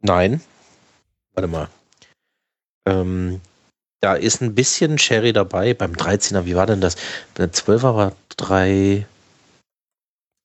nein. 0.00 0.40
Warte 1.34 1.48
mal. 1.48 1.68
Ähm, 2.86 3.40
da 4.00 4.14
ist 4.14 4.42
ein 4.42 4.54
bisschen 4.54 4.98
Sherry 4.98 5.32
dabei. 5.32 5.74
Beim 5.74 5.92
13er, 5.92 6.44
wie 6.44 6.56
war 6.56 6.66
denn 6.66 6.80
das? 6.80 6.96
Der 7.36 7.52
12er 7.52 7.94
war 7.94 8.12
drei. 8.36 9.06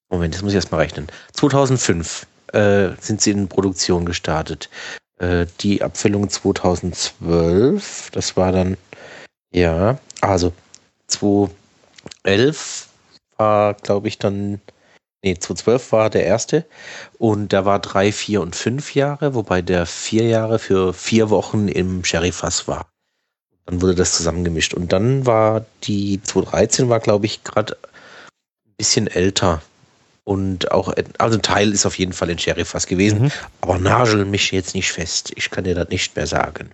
Moment, 0.09 0.35
das 0.35 0.41
muss 0.41 0.51
ich 0.51 0.57
erstmal 0.57 0.81
rechnen. 0.81 1.07
2005 1.33 2.27
äh, 2.53 2.89
sind 2.99 3.21
sie 3.21 3.31
in 3.31 3.47
Produktion 3.47 4.05
gestartet. 4.05 4.69
Äh, 5.17 5.47
die 5.61 5.81
Abfüllung 5.81 6.29
2012, 6.29 8.11
das 8.11 8.37
war 8.37 8.51
dann, 8.51 8.77
ja, 9.51 9.97
also 10.21 10.53
2011 12.23 12.87
war, 13.37 13.73
glaube 13.75 14.07
ich, 14.07 14.17
dann 14.17 14.61
Nee, 15.23 15.35
2012 15.35 15.91
war 15.91 16.09
der 16.09 16.25
erste 16.25 16.65
und 17.19 17.53
da 17.53 17.63
war 17.63 17.77
drei, 17.77 18.11
vier 18.11 18.41
und 18.41 18.55
fünf 18.55 18.95
Jahre, 18.95 19.35
wobei 19.35 19.61
der 19.61 19.85
vier 19.85 20.23
Jahre 20.23 20.57
für 20.57 20.93
vier 20.93 21.29
Wochen 21.29 21.67
im 21.67 22.03
Sherryfass 22.03 22.67
war. 22.67 22.87
Dann 23.65 23.83
wurde 23.83 23.93
das 23.93 24.17
zusammengemischt 24.17 24.73
und 24.73 24.91
dann 24.91 25.27
war 25.27 25.63
die 25.83 26.21
2013 26.23 26.89
war, 26.89 26.99
glaube 26.99 27.27
ich, 27.27 27.43
gerade 27.43 27.77
ein 28.67 28.73
bisschen 28.77 29.05
älter 29.05 29.61
und 30.23 30.71
auch, 30.71 30.91
also 31.19 31.37
ein 31.37 31.43
Teil 31.43 31.71
ist 31.71 31.85
auf 31.85 31.99
jeden 31.99 32.13
Fall 32.13 32.31
in 32.31 32.39
Sherryfass 32.39 32.87
gewesen, 32.87 33.23
mhm. 33.23 33.31
aber 33.61 33.77
nagel 33.77 34.25
mich 34.25 34.51
jetzt 34.51 34.73
nicht 34.73 34.91
fest. 34.91 35.31
Ich 35.35 35.51
kann 35.51 35.65
dir 35.65 35.75
das 35.75 35.89
nicht 35.89 36.15
mehr 36.15 36.25
sagen. 36.25 36.71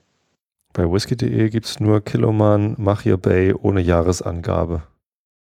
Bei 0.72 0.90
whisky.de 0.90 1.50
gibt 1.50 1.66
es 1.66 1.82
nur 1.82 2.02
Kiloman 2.02 2.76
Machia 2.78 3.18
Bay 3.18 3.54
ohne 3.54 3.82
Jahresangabe. 3.82 4.84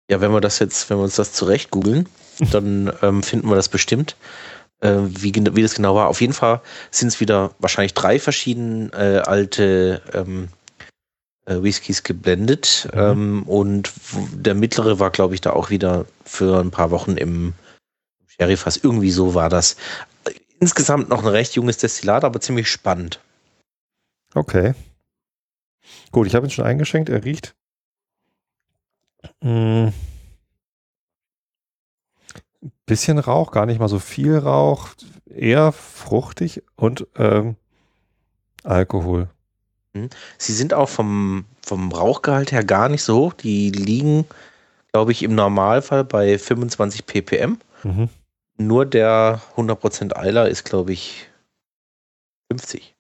Ja, 0.10 0.22
wenn 0.22 0.32
wir 0.32 0.42
das 0.42 0.60
jetzt, 0.60 0.90
wenn 0.90 0.98
wir 0.98 1.04
uns 1.04 1.16
das 1.16 1.34
zurecht 1.34 1.72
googeln, 1.72 2.10
dann 2.52 2.92
ähm, 3.02 3.24
finden 3.24 3.50
wir 3.50 3.56
das 3.56 3.70
bestimmt, 3.70 4.16
äh, 4.82 4.98
wie, 5.06 5.34
wie 5.34 5.62
das 5.62 5.76
genau 5.76 5.96
war. 5.96 6.08
Auf 6.08 6.22
jeden 6.22 6.34
Fall 6.34 6.62
sind 6.92 7.08
es 7.08 7.20
wieder 7.20 7.52
wahrscheinlich 7.60 7.94
drei 7.94 8.20
verschiedene 8.20 8.92
äh, 8.94 9.20
alte 9.20 10.02
ähm, 10.14 10.50
äh, 11.46 11.62
Whiskys 11.62 12.04
geblendet. 12.04 12.90
Mhm. 12.94 13.00
Ähm, 13.00 13.44
und 13.44 13.94
der 14.34 14.56
mittlere 14.56 15.00
war, 15.00 15.12
glaube 15.12 15.36
ich, 15.36 15.42
da 15.42 15.52
auch 15.52 15.70
wieder 15.70 16.06
für 16.26 16.60
ein 16.60 16.72
paar 16.72 16.92
Wochen 16.92 17.18
im 17.18 17.54
Sherryfass. 18.28 18.78
Irgendwie 18.78 19.12
so 19.12 19.36
war 19.36 19.50
das. 19.50 19.78
Insgesamt 20.60 21.10
noch 21.10 21.24
ein 21.24 21.28
recht 21.28 21.56
junges 21.56 21.78
Destillat, 21.78 22.24
aber 22.24 22.40
ziemlich 22.40 22.70
spannend. 22.70 23.20
Okay. 24.34 24.74
Gut, 26.12 26.28
ich 26.28 26.36
habe 26.36 26.48
ihn 26.48 26.52
schon 26.52 26.66
eingeschenkt. 26.66 27.10
Er 27.10 27.24
riecht. 27.26 27.54
Mh, 29.42 29.88
hm 29.88 29.94
bisschen 32.86 33.20
Rauch, 33.20 33.52
gar 33.52 33.66
nicht 33.66 33.80
mal 33.80 33.88
so 33.88 34.00
viel 34.00 34.38
Rauch, 34.38 34.90
eher 35.26 35.72
fruchtig 35.72 36.64
und 36.76 37.08
ähm, 37.16 37.56
Alkohol. 38.64 39.30
Mhm. 39.94 40.10
Sie 40.38 40.54
sind 40.54 40.74
auch 40.74 40.90
vom, 40.90 41.46
vom 41.62 41.92
Rauchgehalt 41.92 42.52
her 42.52 42.64
gar 42.64 42.90
nicht 42.90 43.04
so 43.04 43.18
hoch. 43.18 43.34
Die 43.34 43.72
liegen, 43.72 44.26
glaube 44.92 45.12
ich, 45.12 45.24
im 45.24 45.36
Normalfall 45.36 46.04
bei 46.04 46.38
25 46.38 47.06
ppm. 47.06 47.60
Mhm. 47.84 48.10
Nur 48.58 48.86
der 48.86 49.42
100% 49.56 50.16
Eiler 50.16 50.48
ist, 50.48 50.64
glaube 50.64 50.94
ich, 50.94 51.28
50. 52.52 52.96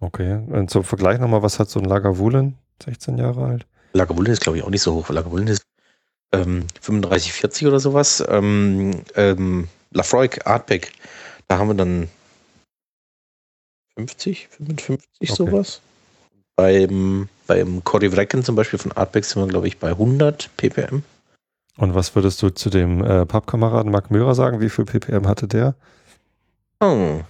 Okay, 0.00 0.36
und 0.48 0.70
zum 0.70 0.82
Vergleich 0.82 1.18
nochmal, 1.18 1.42
was 1.42 1.58
hat 1.58 1.68
so 1.68 1.78
ein 1.78 1.84
Lagavulin, 1.84 2.56
16 2.82 3.18
Jahre 3.18 3.44
alt? 3.44 3.66
Lagavulin 3.92 4.32
ist, 4.32 4.42
glaube 4.42 4.58
ich, 4.58 4.64
auch 4.64 4.70
nicht 4.70 4.82
so 4.82 4.94
hoch. 4.94 5.08
Lagavulin 5.08 5.48
ist 5.48 5.62
ähm, 6.32 6.66
35, 6.80 7.32
40 7.32 7.66
oder 7.66 7.80
sowas. 7.80 8.24
Ähm, 8.28 9.02
ähm, 9.16 9.68
Lafroig 9.90 10.46
Artback, 10.46 10.92
da 11.48 11.58
haben 11.58 11.68
wir 11.68 11.74
dann 11.74 12.08
50, 13.96 14.48
55 14.48 15.08
okay. 15.20 15.32
sowas. 15.32 15.80
Beim, 16.56 17.28
beim 17.46 17.82
Cory 17.84 18.10
Vrecken 18.10 18.44
zum 18.44 18.54
Beispiel 18.54 18.78
von 18.78 18.92
Artback 18.92 19.24
sind 19.24 19.42
wir, 19.42 19.48
glaube 19.48 19.66
ich, 19.66 19.78
bei 19.78 19.90
100 19.90 20.50
ppm. 20.56 21.02
Und 21.76 21.94
was 21.94 22.14
würdest 22.14 22.42
du 22.42 22.50
zu 22.50 22.68
dem 22.68 23.02
äh, 23.02 23.24
Pappkameraden 23.24 23.90
Mark 23.90 24.10
Möhrer 24.10 24.34
sagen? 24.34 24.60
Wie 24.60 24.68
viel 24.68 24.84
ppm 24.84 25.26
hatte 25.26 25.48
der? 25.48 25.74
Oh. 26.82 27.20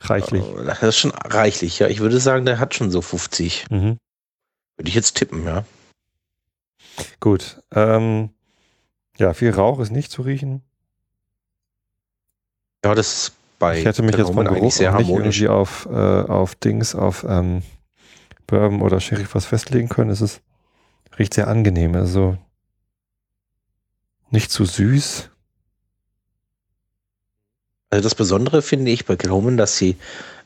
reichlich. 0.00 0.44
Das 0.64 0.82
ist 0.84 0.98
schon 0.98 1.10
reichlich, 1.10 1.80
ja. 1.80 1.88
Ich 1.88 1.98
würde 1.98 2.20
sagen, 2.20 2.44
der 2.44 2.60
hat 2.60 2.76
schon 2.76 2.92
so 2.92 3.02
50. 3.02 3.66
Mhm. 3.70 3.98
Würde 4.76 4.88
ich 4.88 4.94
jetzt 4.94 5.16
tippen, 5.16 5.44
ja. 5.44 5.64
Gut. 7.20 7.62
Ähm, 7.72 8.30
ja, 9.18 9.34
viel 9.34 9.50
Rauch 9.50 9.80
ist 9.80 9.90
nicht 9.90 10.10
zu 10.10 10.22
riechen. 10.22 10.62
Ja, 12.84 12.94
das 12.94 13.12
ist 13.12 13.32
bei 13.58 13.78
Ich 13.78 13.84
hätte 13.84 14.02
mich 14.02 14.16
jetzt 14.16 14.32
vom 14.32 14.44
Geruch 14.44 14.72
sehr 14.72 14.92
nicht 14.96 15.08
irgendwie 15.08 15.48
auf, 15.48 15.86
äh, 15.90 15.94
auf 15.94 16.54
Dings, 16.56 16.94
auf 16.94 17.24
ähm, 17.28 17.62
Bourbon 18.46 18.82
oder 18.82 19.00
Sheriff 19.00 19.34
was 19.34 19.46
festlegen 19.46 19.88
können. 19.88 20.10
Es 20.10 20.20
ist, 20.20 20.40
riecht 21.18 21.34
sehr 21.34 21.48
angenehm. 21.48 21.94
Also 21.94 22.36
nicht 24.30 24.50
zu 24.50 24.64
süß. 24.64 25.28
Also 27.90 28.02
das 28.02 28.14
Besondere 28.14 28.62
finde 28.62 28.90
ich 28.90 29.04
bei 29.04 29.16
Kilhoman, 29.16 29.56
dass 29.56 29.76
sie 29.76 29.96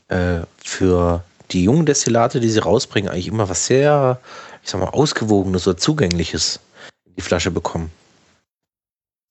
äh, 0.09 0.41
für 0.63 1.23
die 1.51 1.63
jungen 1.63 1.85
Destillate, 1.85 2.39
die 2.39 2.49
sie 2.49 2.59
rausbringen, 2.59 3.09
eigentlich 3.09 3.27
immer 3.27 3.49
was 3.49 3.67
sehr 3.67 4.19
ich 4.67 4.71
sag 4.71 4.81
mal, 4.81 4.89
ausgewogenes 4.89 5.65
oder 5.65 5.77
zugängliches 5.77 6.59
in 7.05 7.15
die 7.15 7.21
Flasche 7.21 7.51
bekommen. 7.51 7.89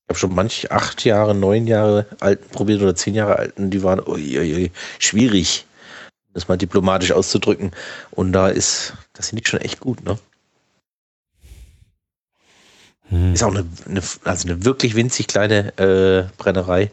Ich 0.06 0.08
habe 0.08 0.18
schon 0.18 0.35
manch 0.35 0.73
acht 0.73 1.04
Jahre, 1.04 1.35
neun 1.35 1.66
Jahre 1.66 2.06
alten 2.20 2.49
probiert 2.49 2.80
oder 2.80 2.94
zehn 2.94 3.14
Jahre 3.14 3.37
alten, 3.37 3.70
die 3.70 3.82
waren 3.82 4.00
uiuiui, 4.00 4.70
schwierig, 4.99 5.66
das 6.32 6.49
mal 6.49 6.56
diplomatisch 6.56 7.12
auszudrücken. 7.12 7.73
Und 8.12 8.32
da 8.32 8.49
ist, 8.49 8.94
das 9.12 9.30
ich 9.30 9.46
schon 9.46 9.61
echt 9.61 9.80
gut, 9.80 10.02
ne? 10.04 10.18
Hm. 13.11 13.35
Ist 13.35 13.42
auch 13.42 13.50
eine, 13.50 13.66
eine, 13.87 14.02
also 14.25 14.49
eine 14.49 14.64
wirklich 14.64 14.96
winzig 14.96 15.26
kleine 15.26 15.76
äh, 15.76 16.25
Brennerei. 16.38 16.90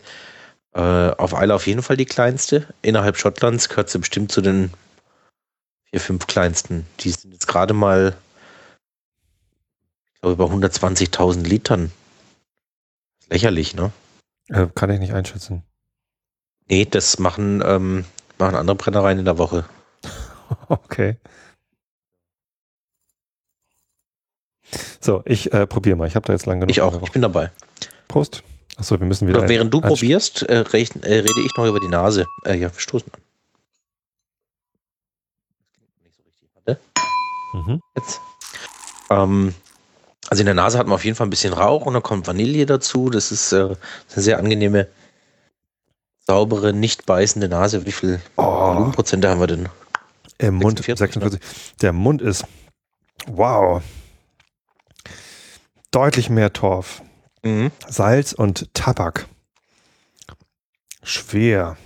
Äh, 0.73 0.79
auf 0.79 1.33
Eile 1.33 1.55
auf 1.55 1.65
jeden 1.65 1.81
Fall 1.81 1.95
die 1.95 2.05
kleinste. 2.05 2.67
Innerhalb 2.81 3.15
Schottlands 3.15 3.69
gehört 3.69 3.89
sie 3.89 3.99
bestimmt 3.99 4.33
zu 4.33 4.41
den 4.41 4.73
vier, 5.93 5.99
fünf 5.99 6.25
kleinsten. 6.25 6.87
Die 7.01 7.11
sind 7.11 7.33
jetzt 7.33 7.47
gerade 7.47 7.73
mal 7.73 8.15
über 10.23 10.45
120.000 10.45 11.43
Litern. 11.43 11.91
Lächerlich, 13.29 13.75
ne? 13.75 13.91
Äh, 14.49 14.67
kann 14.73 14.89
ich 14.89 14.99
nicht 14.99 15.13
einschätzen. 15.13 15.63
Nee, 16.67 16.85
das 16.85 17.19
machen, 17.19 17.61
ähm, 17.63 18.05
machen 18.39 18.55
andere 18.55 18.75
Brennereien 18.75 19.19
in 19.19 19.25
der 19.25 19.37
Woche. 19.37 19.65
okay. 20.67 21.17
So, 24.99 25.21
ich 25.25 25.53
äh, 25.53 25.67
probiere 25.67 25.95
mal. 25.95 26.07
Ich 26.07 26.15
habe 26.15 26.25
da 26.25 26.33
jetzt 26.33 26.47
lange 26.47 26.61
genug. 26.61 26.71
Ich 26.71 26.81
auch, 26.81 27.03
ich 27.03 27.11
bin 27.11 27.21
dabei. 27.21 27.51
Prost. 28.07 28.41
Achso, 28.77 28.99
wir 28.99 29.05
müssen 29.05 29.27
wieder. 29.27 29.39
Oder 29.39 29.49
während 29.49 29.71
du 29.71 29.81
probierst, 29.81 30.41
äh, 30.43 30.57
rede 30.59 31.29
ich 31.45 31.55
noch 31.57 31.67
über 31.67 31.79
die 31.79 31.89
Nase. 31.89 32.25
Äh, 32.45 32.55
ja, 32.55 32.73
wir 32.73 32.79
stoßen 32.79 33.13
an. 33.13 33.21
Mhm. 37.53 37.81
Jetzt. 37.95 38.19
Ähm, 39.09 39.53
also 40.29 40.41
in 40.41 40.45
der 40.45 40.55
Nase 40.55 40.77
hat 40.77 40.87
man 40.87 40.95
auf 40.95 41.05
jeden 41.05 41.15
Fall 41.15 41.27
ein 41.27 41.29
bisschen 41.31 41.53
Rauch 41.53 41.85
und 41.85 41.93
dann 41.93 42.03
kommt 42.03 42.27
Vanille 42.27 42.65
dazu. 42.65 43.09
Das 43.09 43.31
ist 43.31 43.51
äh, 43.51 43.65
eine 43.65 43.77
sehr 44.07 44.39
angenehme, 44.39 44.87
saubere, 46.25 46.73
nicht 46.73 47.05
beißende 47.05 47.47
Nase. 47.47 47.85
Wie 47.85 47.91
viel 47.91 48.19
oh. 48.37 48.43
Volumenprozente 48.43 49.29
haben 49.29 49.39
wir 49.39 49.47
denn? 49.47 49.69
Im 50.39 50.55
Mund 50.55 50.79
46. 50.79 51.21
46. 51.21 51.39
Ne? 51.39 51.75
Der 51.81 51.93
Mund 51.93 52.21
ist 52.21 52.45
wow. 53.27 53.81
Deutlich 55.91 56.29
mehr 56.29 56.51
Torf. 56.51 57.03
Mhm. 57.43 57.71
Salz 57.87 58.33
und 58.33 58.73
Tabak. 58.73 59.27
Schwer. 61.03 61.77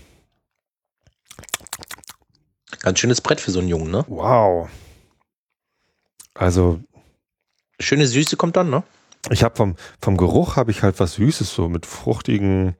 Ganz 2.79 2.99
schönes 2.99 3.19
Brett 3.21 3.41
für 3.41 3.51
so 3.51 3.59
einen 3.59 3.67
Jungen, 3.67 3.91
ne? 3.91 4.05
Wow. 4.07 4.69
Also. 6.37 6.79
Schöne 7.79 8.07
Süße 8.07 8.37
kommt 8.37 8.55
dann, 8.55 8.69
ne? 8.69 8.83
Ich 9.29 9.43
habe 9.43 9.55
vom, 9.55 9.75
vom 10.01 10.17
Geruch 10.17 10.55
habe 10.55 10.71
ich 10.71 10.83
halt 10.83 10.99
was 10.99 11.15
Süßes, 11.15 11.53
so 11.53 11.67
mit 11.67 11.85
fruchtigen 11.85 12.75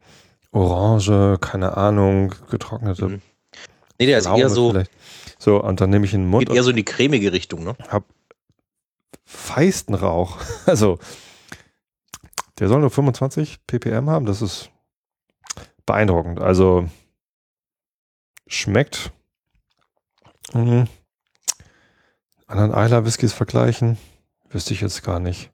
Orange, 0.51 1.37
keine 1.41 1.77
Ahnung, 1.77 2.33
getrocknete. 2.49 3.07
Mhm. 3.07 3.21
Nee, 3.99 4.05
der 4.05 4.19
ist 4.19 4.27
eher 4.27 4.49
so. 4.49 4.71
Vielleicht. 4.71 4.91
So, 5.39 5.61
und 5.61 5.81
dann 5.81 5.89
nehme 5.89 6.05
ich 6.05 6.13
in 6.13 6.21
den 6.21 6.29
Mund. 6.29 6.47
Geht 6.47 6.55
eher 6.55 6.63
so 6.63 6.69
in 6.69 6.75
die 6.75 6.85
cremige 6.85 7.31
Richtung, 7.31 7.63
ne? 7.63 7.75
Hab 7.89 8.05
feisten 9.25 9.93
Rauch. 9.93 10.37
Also, 10.65 10.99
der 12.59 12.67
soll 12.67 12.79
nur 12.81 12.89
25 12.89 13.65
ppm 13.67 14.09
haben. 14.09 14.25
Das 14.25 14.41
ist 14.41 14.69
beeindruckend. 15.85 16.39
Also, 16.39 16.89
schmeckt. 18.47 19.11
Mhm. 20.53 20.87
Anderen 22.47 22.73
Eiler 22.73 23.05
Whiskys 23.05 23.33
vergleichen, 23.33 23.97
wüsste 24.49 24.73
ich 24.73 24.79
jetzt 24.79 25.03
gar 25.03 25.19
nicht. 25.19 25.51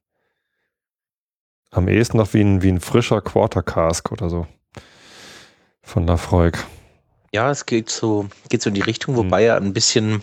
Am 1.71 1.87
ehesten 1.87 2.17
noch 2.17 2.33
wie 2.35 2.41
ein, 2.41 2.61
wie 2.61 2.69
ein 2.69 2.79
frischer 2.79 3.19
Quarter 3.19 3.63
Cask 3.63 4.11
oder 4.11 4.29
so. 4.29 4.45
Von 5.81 6.05
Lafroig. 6.05 6.59
Ja, 7.33 7.49
es 7.49 7.65
geht 7.65 7.89
so, 7.89 8.29
geht 8.49 8.61
so 8.61 8.69
in 8.69 8.75
die 8.75 8.81
Richtung, 8.81 9.15
wobei 9.15 9.41
mhm. 9.41 9.47
er 9.47 9.55
ein 9.57 9.73
bisschen, 9.73 10.21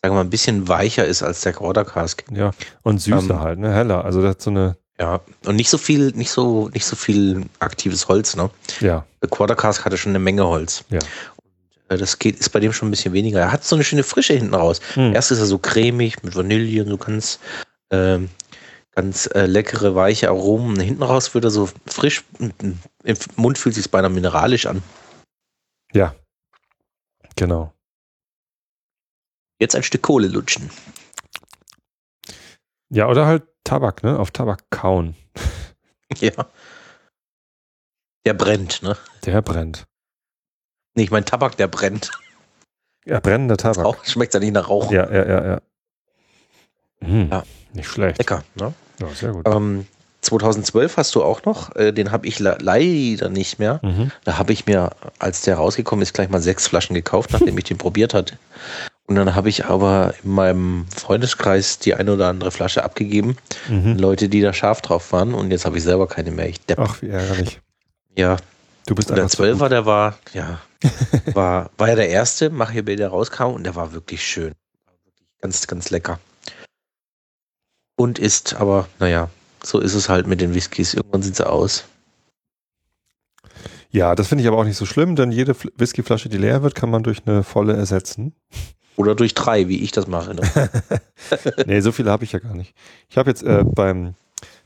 sagen 0.00 0.12
wir 0.12 0.12
mal, 0.12 0.20
ein 0.20 0.30
bisschen 0.30 0.68
weicher 0.68 1.04
ist 1.04 1.24
als 1.24 1.40
der 1.40 1.54
Quarter 1.54 1.84
Cask. 1.84 2.24
Ja, 2.30 2.52
und 2.82 3.00
süßer 3.00 3.34
ähm, 3.34 3.40
halt, 3.40 3.58
ne? 3.58 3.74
Heller. 3.74 4.04
Also 4.04 4.22
das 4.22 4.30
hat 4.30 4.42
so 4.42 4.50
eine. 4.50 4.76
Ja, 5.00 5.20
und 5.46 5.56
nicht 5.56 5.70
so 5.70 5.78
viel, 5.78 6.12
nicht 6.12 6.30
so, 6.30 6.68
nicht 6.68 6.84
so 6.84 6.94
viel 6.94 7.46
aktives 7.58 8.06
Holz, 8.06 8.36
ne? 8.36 8.48
Ja. 8.78 9.04
Der 9.22 9.28
Quarter 9.28 9.56
Cask 9.56 9.84
hatte 9.84 9.96
schon 9.96 10.12
eine 10.12 10.20
Menge 10.20 10.46
Holz. 10.46 10.84
Ja. 10.90 11.00
Äh, 11.90 11.98
das 11.98 12.18
geht, 12.18 12.38
ist 12.38 12.50
bei 12.50 12.60
dem 12.60 12.72
schon 12.72 12.88
ein 12.88 12.92
bisschen 12.92 13.12
weniger. 13.12 13.40
Er 13.40 13.52
hat 13.52 13.64
so 13.64 13.76
eine 13.76 13.84
schöne 13.84 14.02
Frische 14.02 14.32
hinten 14.32 14.54
raus. 14.54 14.80
Mhm. 14.96 15.12
Erst 15.14 15.30
ist 15.30 15.40
er 15.40 15.46
so 15.46 15.58
cremig 15.58 16.22
mit 16.22 16.34
Vanille 16.34 16.82
und 16.82 16.88
so 16.88 16.96
ganz, 16.96 17.38
ähm, 17.90 18.30
ganz 18.92 19.26
äh, 19.34 19.46
leckere, 19.46 19.94
weiche 19.94 20.28
Aromen. 20.28 20.80
Hinten 20.80 21.02
raus 21.02 21.34
wird 21.34 21.44
er 21.44 21.50
so 21.50 21.68
frisch, 21.86 22.24
im 22.38 23.18
Mund 23.36 23.58
fühlt 23.58 23.74
sich 23.74 23.90
beinahe 23.90 24.10
mineralisch 24.10 24.66
an. 24.66 24.82
Ja, 25.92 26.14
genau. 27.36 27.74
Jetzt 29.58 29.76
ein 29.76 29.82
Stück 29.82 30.02
Kohle 30.02 30.28
lutschen. 30.28 30.70
Ja, 32.88 33.08
oder 33.08 33.26
halt 33.26 33.44
Tabak, 33.64 34.02
ne? 34.02 34.18
Auf 34.18 34.30
Tabak 34.30 34.70
kauen. 34.70 35.14
ja. 36.18 36.32
Der 38.24 38.34
brennt, 38.34 38.82
ne? 38.82 38.96
Der 39.24 39.42
brennt. 39.42 39.86
Nee, 40.94 41.04
ich 41.04 41.10
meine 41.10 41.24
Tabak, 41.24 41.56
der 41.56 41.68
brennt. 41.68 42.10
Ja, 43.04 43.20
brennender 43.20 43.56
Tabak. 43.58 44.06
Schmeckt 44.06 44.34
ja 44.34 44.40
nicht 44.40 44.52
nach 44.52 44.68
Rauch. 44.68 44.90
Ja, 44.90 45.10
ja, 45.10 45.26
ja, 45.26 45.46
ja. 45.46 45.60
Hm, 47.02 47.28
ja. 47.30 47.42
Nicht 47.72 47.88
schlecht. 47.88 48.18
Lecker, 48.18 48.42
ne? 48.56 48.74
Ja, 49.00 49.08
sehr 49.08 49.32
gut. 49.32 49.46
Ähm, 49.46 49.86
2012 50.22 50.96
hast 50.96 51.14
du 51.14 51.22
auch 51.22 51.44
noch, 51.44 51.74
äh, 51.76 51.92
den 51.92 52.12
habe 52.12 52.26
ich 52.26 52.38
leider 52.38 53.28
nicht 53.30 53.58
mehr. 53.58 53.80
Mhm. 53.82 54.10
Da 54.24 54.36
habe 54.38 54.52
ich 54.52 54.66
mir, 54.66 54.90
als 55.18 55.42
der 55.42 55.56
rausgekommen 55.56 56.02
ist, 56.02 56.12
gleich 56.12 56.28
mal 56.28 56.42
sechs 56.42 56.66
Flaschen 56.68 56.94
gekauft, 56.94 57.30
nachdem 57.32 57.56
ich 57.56 57.64
den 57.64 57.78
probiert 57.78 58.12
hatte. 58.12 58.38
Und 59.06 59.16
dann 59.16 59.34
habe 59.34 59.48
ich 59.48 59.64
aber 59.64 60.14
in 60.22 60.30
meinem 60.30 60.86
Freundeskreis 60.94 61.78
die 61.78 61.94
eine 61.94 62.12
oder 62.12 62.28
andere 62.28 62.50
Flasche 62.50 62.84
abgegeben. 62.84 63.36
Mhm. 63.68 63.96
Leute, 63.96 64.28
die 64.28 64.40
da 64.40 64.52
scharf 64.52 64.82
drauf 64.82 65.12
waren. 65.12 65.34
Und 65.34 65.50
jetzt 65.50 65.64
habe 65.64 65.78
ich 65.78 65.82
selber 65.82 66.06
keine 66.06 66.30
mehr. 66.30 66.48
Ich 66.48 66.60
depp. 66.66 66.78
Ach, 66.78 67.00
wie 67.02 67.08
ärgerlich. 67.08 67.60
Ja. 68.16 68.36
Du 68.86 68.94
bist 68.94 69.10
und 69.10 69.16
der 69.16 69.28
Zwölfer, 69.28 69.68
der 69.68 69.86
war, 69.86 70.18
ja, 70.32 70.60
war, 71.34 71.70
war 71.76 71.88
ja 71.88 71.94
der 71.94 72.08
erste 72.08 72.50
Machiavelli, 72.50 72.96
der 72.96 73.08
rauskam 73.08 73.54
und 73.54 73.64
der 73.64 73.74
war 73.74 73.92
wirklich 73.92 74.24
schön. 74.24 74.54
Ganz, 75.40 75.66
ganz 75.66 75.90
lecker. 75.90 76.18
Und 77.96 78.18
ist 78.18 78.54
aber, 78.54 78.88
naja, 78.98 79.28
so 79.62 79.78
ist 79.78 79.94
es 79.94 80.08
halt 80.08 80.26
mit 80.26 80.40
den 80.40 80.54
Whiskys. 80.54 80.94
Irgendwann 80.94 81.22
sind 81.22 81.36
sie 81.36 81.48
aus. 81.48 81.84
Ja, 83.90 84.14
das 84.14 84.28
finde 84.28 84.42
ich 84.42 84.48
aber 84.48 84.58
auch 84.58 84.64
nicht 84.64 84.76
so 84.76 84.86
schlimm, 84.86 85.16
denn 85.16 85.32
jede 85.32 85.54
Whiskyflasche, 85.76 86.28
die 86.28 86.38
leer 86.38 86.62
wird, 86.62 86.74
kann 86.74 86.90
man 86.90 87.02
durch 87.02 87.26
eine 87.26 87.42
volle 87.42 87.74
ersetzen. 87.74 88.34
Oder 88.96 89.14
durch 89.14 89.34
drei, 89.34 89.68
wie 89.68 89.82
ich 89.82 89.92
das 89.92 90.06
mache. 90.06 90.34
Ne? 90.34 90.42
nee, 91.66 91.80
so 91.80 91.90
viele 91.90 92.10
habe 92.10 92.24
ich 92.24 92.32
ja 92.32 92.38
gar 92.38 92.54
nicht. 92.54 92.74
Ich 93.08 93.16
habe 93.16 93.30
jetzt 93.30 93.42
äh, 93.42 93.64
beim, 93.64 94.14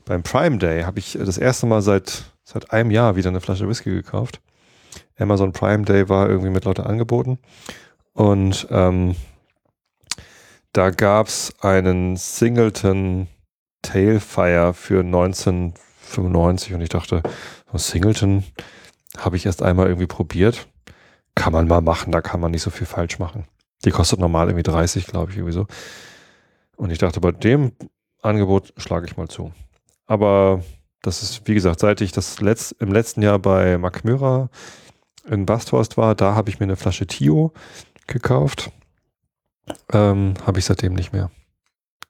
beim 0.03 0.23
Prime 0.23 0.57
Day, 0.57 0.83
habe 0.83 0.99
ich 0.99 1.17
das 1.17 1.37
erste 1.37 1.65
Mal 1.67 1.81
seit, 1.81 2.23
seit 2.43 2.71
einem 2.71 2.91
Jahr 2.91 3.15
wieder 3.15 3.29
eine 3.29 3.39
Flasche 3.39 3.69
Whisky 3.69 3.91
gekauft. 3.91 4.41
Amazon 5.17 5.51
Prime 5.51 5.85
Day 5.85 6.09
war 6.09 6.29
irgendwie 6.29 6.49
mit 6.49 6.65
lauter 6.65 6.87
Angeboten. 6.87 7.39
Und 8.13 8.67
ähm, 8.69 9.15
da 10.73 10.89
gab 10.89 11.27
es 11.27 11.53
einen 11.61 12.17
Singleton 12.17 13.27
Tailfire 13.81 14.73
für 14.73 15.01
1995 15.01 16.73
und 16.73 16.81
ich 16.81 16.89
dachte, 16.89 17.21
Singleton 17.73 18.43
habe 19.17 19.37
ich 19.37 19.45
erst 19.45 19.61
einmal 19.61 19.87
irgendwie 19.87 20.07
probiert. 20.07 20.67
Kann 21.35 21.53
man 21.53 21.67
mal 21.67 21.81
machen, 21.81 22.11
da 22.11 22.21
kann 22.21 22.39
man 22.39 22.51
nicht 22.51 22.61
so 22.61 22.69
viel 22.69 22.87
falsch 22.87 23.19
machen. 23.19 23.45
Die 23.83 23.91
kostet 23.91 24.19
normal 24.19 24.47
irgendwie 24.47 24.63
30, 24.63 25.07
glaube 25.07 25.31
ich, 25.31 25.37
irgendwie 25.37 25.53
so. 25.53 25.67
Und 26.77 26.91
ich 26.91 26.97
dachte, 26.97 27.19
bei 27.19 27.31
dem 27.31 27.73
Angebot 28.21 28.73
schlage 28.77 29.05
ich 29.05 29.17
mal 29.17 29.27
zu. 29.27 29.51
Aber 30.07 30.63
das 31.01 31.21
ist, 31.21 31.47
wie 31.47 31.53
gesagt, 31.53 31.79
seit 31.79 32.01
ich 32.01 32.11
das 32.11 32.41
letzt, 32.41 32.75
im 32.79 32.91
letzten 32.91 33.21
Jahr 33.21 33.39
bei 33.39 33.77
Macmyra 33.77 34.49
in 35.27 35.45
Basthorst 35.45 35.97
war, 35.97 36.15
da 36.15 36.35
habe 36.35 36.49
ich 36.49 36.59
mir 36.59 36.65
eine 36.65 36.75
Flasche 36.75 37.07
Tio 37.07 37.53
gekauft. 38.07 38.71
Ähm, 39.91 40.35
habe 40.45 40.59
ich 40.59 40.65
seitdem 40.65 40.93
nicht 40.93 41.11
mehr 41.11 41.31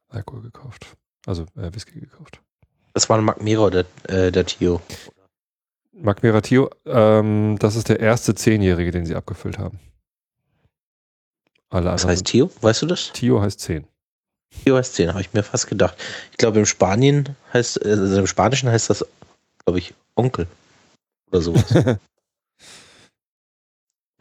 Alkohol 0.09 0.41
gekauft. 0.41 0.87
Also 1.25 1.43
äh, 1.55 1.73
Whisky 1.73 1.99
gekauft. 1.99 2.41
Das 2.93 3.09
war 3.09 3.17
ein 3.17 3.23
Macmira, 3.23 3.69
der, 3.69 3.85
äh, 4.07 4.31
der 4.31 4.45
Tio. 4.45 4.81
Macmira 5.93 6.41
Tio, 6.41 6.69
ähm, 6.85 7.57
das 7.59 7.75
ist 7.75 7.89
der 7.89 7.99
erste 7.99 8.35
Zehnjährige, 8.35 8.91
den 8.91 9.05
sie 9.05 9.15
abgefüllt 9.15 9.57
haben. 9.57 9.79
Alle 11.69 11.91
Was 11.91 12.05
heißt 12.05 12.25
Tio? 12.25 12.51
Weißt 12.61 12.81
du 12.81 12.85
das? 12.85 13.11
Tio 13.13 13.41
heißt 13.41 13.59
10. 13.61 13.87
Tio 14.63 14.77
heißt 14.77 14.95
10, 14.95 15.09
habe 15.09 15.21
ich 15.21 15.33
mir 15.33 15.43
fast 15.43 15.67
gedacht. 15.67 15.97
Ich 16.31 16.37
glaube, 16.37 16.59
im 16.59 16.65
Spanien 16.65 17.35
heißt, 17.53 17.83
also 17.83 18.19
im 18.19 18.27
Spanischen 18.27 18.69
heißt 18.69 18.89
das, 18.89 19.05
glaube 19.65 19.79
ich, 19.79 19.93
Onkel. 20.15 20.47
Oder 21.31 21.41
sowas. 21.41 21.65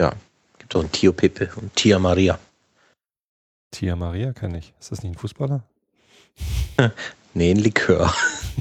ja. 0.01 0.13
Gibt 0.59 0.77
auch 0.77 0.83
ein 0.83 0.93
Tio 0.93 1.13
Pepe 1.13 1.51
und 1.57 1.75
Tia 1.77 1.99
Maria. 1.99 2.39
Tia 3.71 3.97
Maria 3.97 4.33
kenne 4.33 4.59
ich. 4.59 4.73
Ist 4.81 4.93
das 4.93 5.03
nicht 5.03 5.13
ein 5.13 5.19
Fußballer? 5.19 5.63
nee, 7.35 7.51
ein 7.51 7.57
Likör. 7.57 8.15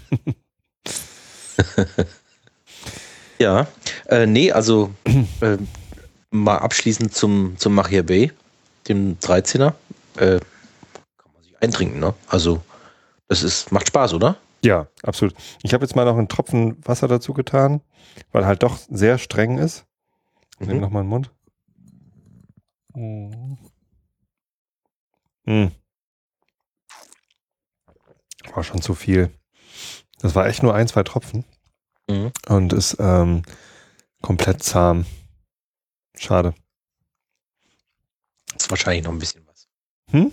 ja, 3.39 3.67
äh, 4.07 4.25
nee, 4.25 4.51
also 4.51 4.93
äh, 5.41 5.57
mal 6.31 6.57
abschließend 6.57 7.13
zum, 7.13 7.55
zum 7.57 7.73
Machia 7.73 8.01
Bay, 8.01 8.31
dem 8.87 9.17
13er. 9.19 9.73
Äh, 10.17 10.39
kann 11.17 11.31
man 11.33 11.43
sich 11.43 11.61
eintrinken, 11.61 11.99
ne? 11.99 12.13
Also, 12.27 12.61
das 13.27 13.43
ist, 13.43 13.71
macht 13.71 13.87
Spaß, 13.87 14.13
oder? 14.13 14.37
Ja, 14.63 14.87
absolut. 15.03 15.35
Ich 15.61 15.73
habe 15.73 15.83
jetzt 15.83 15.95
mal 15.95 16.05
noch 16.05 16.17
einen 16.17 16.29
Tropfen 16.29 16.77
Wasser 16.85 17.07
dazu 17.07 17.33
getan, 17.33 17.81
weil 18.31 18.45
halt 18.45 18.63
doch 18.63 18.77
sehr 18.89 19.17
streng 19.17 19.57
ist. 19.57 19.85
Ich 20.63 20.67
mhm. 20.69 20.75
nehme 20.75 20.85
nochmal 20.85 21.03
den 21.03 21.09
Mund. 21.09 21.31
Mhm. 22.95 23.57
Mhm. 25.45 25.71
War 28.53 28.63
schon 28.63 28.81
zu 28.81 28.93
viel. 28.93 29.29
Das 30.19 30.35
war 30.35 30.47
echt 30.47 30.63
nur 30.63 30.73
ein, 30.73 30.87
zwei 30.87 31.03
Tropfen. 31.03 31.43
Mhm. 32.09 32.31
Und 32.47 32.71
ist 32.71 32.95
ähm, 32.99 33.43
komplett 34.21 34.63
zahm. 34.63 35.05
Schade. 36.15 36.53
Ist 38.55 38.69
wahrscheinlich 38.69 39.03
noch 39.03 39.11
ein 39.11 39.19
bisschen 39.19 39.45
was. 39.47 39.67
Hm? 40.11 40.31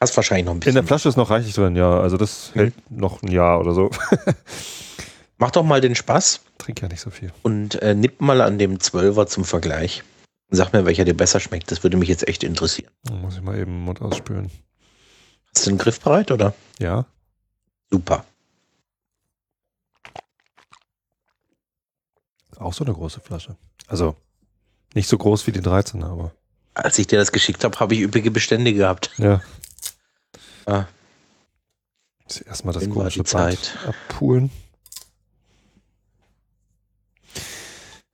Hast 0.00 0.16
wahrscheinlich 0.16 0.46
noch 0.46 0.52
ein 0.52 0.60
bisschen. 0.60 0.70
In 0.70 0.82
der 0.82 0.86
Flasche 0.86 1.08
ist 1.08 1.16
noch 1.16 1.30
reichlich 1.30 1.54
drin, 1.54 1.74
ja. 1.74 1.98
Also 1.98 2.16
das 2.16 2.50
mhm. 2.50 2.60
hält 2.60 2.90
noch 2.90 3.22
ein 3.22 3.32
Jahr 3.32 3.58
oder 3.58 3.74
so. 3.74 3.90
Mach 5.40 5.50
doch 5.50 5.64
mal 5.64 5.80
den 5.80 5.94
Spaß. 5.94 6.42
Trink 6.58 6.82
ja 6.82 6.88
nicht 6.88 7.00
so 7.00 7.08
viel. 7.08 7.32
Und 7.42 7.80
äh, 7.80 7.94
nipp 7.94 8.20
mal 8.20 8.42
an 8.42 8.58
dem 8.58 8.78
Zwölfer 8.78 9.26
zum 9.26 9.46
Vergleich. 9.46 10.04
Sag 10.50 10.74
mir, 10.74 10.84
welcher 10.84 11.06
dir 11.06 11.16
besser 11.16 11.40
schmeckt. 11.40 11.70
Das 11.70 11.82
würde 11.82 11.96
mich 11.96 12.10
jetzt 12.10 12.28
echt 12.28 12.44
interessieren. 12.44 12.90
Dann 13.04 13.22
muss 13.22 13.36
ich 13.36 13.40
mal 13.40 13.56
eben 13.56 13.72
den 13.72 13.80
Mund 13.80 14.02
ausspülen. 14.02 14.50
Hast 15.54 15.66
du 15.66 15.70
den 15.70 15.78
Griff 15.78 15.98
bereit, 15.98 16.30
oder? 16.30 16.52
Ja. 16.78 17.06
Super. 17.90 18.26
Auch 22.58 22.74
so 22.74 22.84
eine 22.84 22.92
große 22.92 23.20
Flasche. 23.20 23.56
Also 23.86 24.16
nicht 24.92 25.08
so 25.08 25.16
groß 25.16 25.46
wie 25.46 25.52
die 25.52 25.62
13er, 25.62 26.04
aber. 26.04 26.32
Als 26.74 26.98
ich 26.98 27.06
dir 27.06 27.18
das 27.18 27.32
geschickt 27.32 27.64
habe, 27.64 27.80
habe 27.80 27.94
ich 27.94 28.02
üppige 28.02 28.30
Bestände 28.30 28.74
gehabt. 28.74 29.10
Ja. 29.16 29.40
Ah. 30.66 30.84
Erstmal 32.46 32.74
das 32.74 32.90
komische 32.90 33.20
Band 33.20 33.28
Zeit? 33.28 33.78
abpulen. 33.86 34.50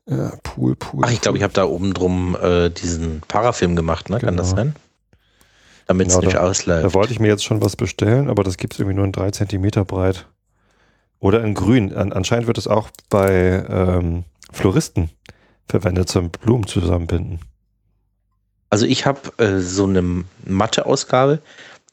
Ja, 0.08 0.32
Pool, 0.42 0.76
Pool. 0.76 1.02
Ach, 1.04 1.10
ich 1.10 1.20
glaube, 1.20 1.36
ich 1.38 1.42
habe 1.44 1.52
da 1.52 1.64
oben 1.64 1.92
drum 1.92 2.36
äh, 2.40 2.70
diesen 2.70 3.22
Parafilm 3.26 3.74
gemacht, 3.76 4.08
ne? 4.08 4.20
Kann 4.20 4.36
das 4.36 4.50
Genau. 4.50 4.56
sein? 4.62 4.76
Damit 5.88 6.08
es 6.08 6.14
Genau, 6.14 6.26
nicht 6.26 6.36
Da 6.36 6.42
ausläuft. 6.42 6.94
wollte 6.94 7.12
ich 7.12 7.20
mir 7.20 7.28
jetzt 7.28 7.44
schon 7.44 7.60
was 7.62 7.76
bestellen, 7.76 8.28
aber 8.30 8.42
das 8.44 8.56
gibt 8.56 8.72
es 8.74 8.78
irgendwie 8.80 8.96
nur 8.96 9.04
in 9.04 9.12
drei 9.12 9.30
Zentimeter 9.30 9.84
breit. 9.84 10.26
Oder 11.18 11.42
in 11.42 11.54
grün. 11.54 11.94
An, 11.94 12.12
anscheinend 12.12 12.46
wird 12.46 12.58
es 12.58 12.66
auch 12.68 12.88
bei 13.08 13.64
ähm, 13.68 14.24
Floristen 14.52 15.10
verwendet 15.68 16.08
zum 16.08 16.30
Blumen 16.30 16.66
zusammenbinden. 16.66 17.40
Also 18.70 18.84
ich 18.86 19.06
habe 19.06 19.20
äh, 19.38 19.58
so 19.60 19.84
eine 19.84 20.24
Matte-Ausgabe, 20.44 21.40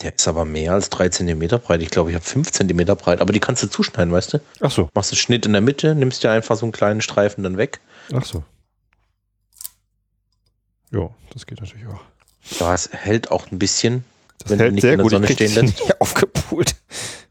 der 0.02 0.16
ist 0.16 0.28
aber 0.28 0.44
mehr 0.44 0.74
als 0.74 0.90
drei 0.90 1.10
Zentimeter 1.10 1.60
breit. 1.60 1.82
Ich 1.82 1.90
glaube, 1.90 2.10
ich 2.10 2.16
habe 2.16 2.26
fünf 2.26 2.52
Zentimeter 2.52 2.96
breit, 2.96 3.22
aber 3.22 3.32
die 3.32 3.40
kannst 3.40 3.64
du 3.64 3.68
zuschneiden, 3.68 4.12
weißt 4.12 4.34
du? 4.34 4.40
Ach 4.60 4.72
so, 4.72 4.90
Machst 4.94 5.12
einen 5.14 5.18
Schnitt 5.20 5.46
in 5.46 5.54
der 5.54 5.62
Mitte, 5.62 5.96
nimmst 5.96 6.24
dir 6.24 6.32
einfach 6.32 6.58
so 6.58 6.66
einen 6.66 6.72
kleinen 6.72 7.02
Streifen 7.02 7.44
dann 7.44 7.58
weg. 7.58 7.80
Ach 8.14 8.26
so. 8.26 8.44
Ja, 10.92 11.10
das 11.34 11.46
geht 11.46 11.60
natürlich 11.62 11.88
auch. 11.88 12.02
Ja, 12.60 12.74
es 12.74 12.90
hält 12.92 13.32
auch 13.32 13.50
ein 13.52 13.60
bisschen. 13.60 14.04
Das 14.40 14.50
Wenn 14.52 14.58
du 14.60 14.64
hält 14.66 14.74
nicht 14.76 14.82
sehr 14.82 14.94
in 14.94 14.98
der 14.98 15.04
gut. 15.04 15.12
Sonne 15.12 15.28
ich 15.28 15.34
stehen 15.36 15.54
lässt. 15.56 15.80
nicht 15.80 16.02
aufgepult. 16.02 16.76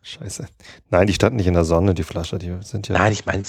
Scheiße. 0.02 0.46
Nein, 0.90 1.06
die 1.06 1.14
standen 1.14 1.36
nicht 1.36 1.46
in 1.46 1.54
der 1.54 1.64
Sonne, 1.64 1.94
die 1.94 2.02
Flasche. 2.02 2.38
Die 2.38 2.56
sind 2.62 2.88
ja. 2.88 2.98
Nein, 2.98 3.12
ich 3.12 3.24
meine, 3.26 3.44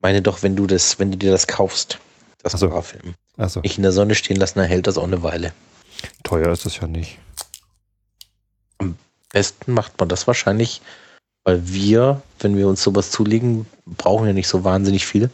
meine 0.00 0.22
doch, 0.22 0.42
wenn 0.42 0.56
du 0.56 0.66
das, 0.66 0.98
wenn 0.98 1.10
du 1.10 1.18
dir 1.18 1.30
das 1.30 1.46
kaufst, 1.46 1.98
das 2.42 2.52
so. 2.52 2.68
Parafilm, 2.68 3.14
Achso, 3.36 3.60
nicht 3.60 3.76
in 3.76 3.82
der 3.82 3.92
Sonne 3.92 4.14
stehen 4.14 4.36
lassen, 4.36 4.58
dann 4.60 4.68
hält 4.68 4.86
das 4.86 4.96
auch 4.96 5.04
eine 5.04 5.22
Weile. 5.22 5.52
teuer 6.22 6.50
ist 6.50 6.64
das 6.64 6.76
ja 6.78 6.86
nicht. 6.86 7.18
Am 8.78 8.96
besten 9.32 9.72
macht 9.72 9.98
man 10.00 10.08
das 10.08 10.26
wahrscheinlich, 10.26 10.80
weil 11.44 11.68
wir, 11.68 12.22
wenn 12.38 12.56
wir 12.56 12.66
uns 12.66 12.82
sowas 12.82 13.10
zulegen, 13.10 13.66
brauchen 13.84 14.26
ja 14.26 14.32
nicht 14.32 14.48
so 14.48 14.64
wahnsinnig 14.64 15.06
viel. 15.06 15.28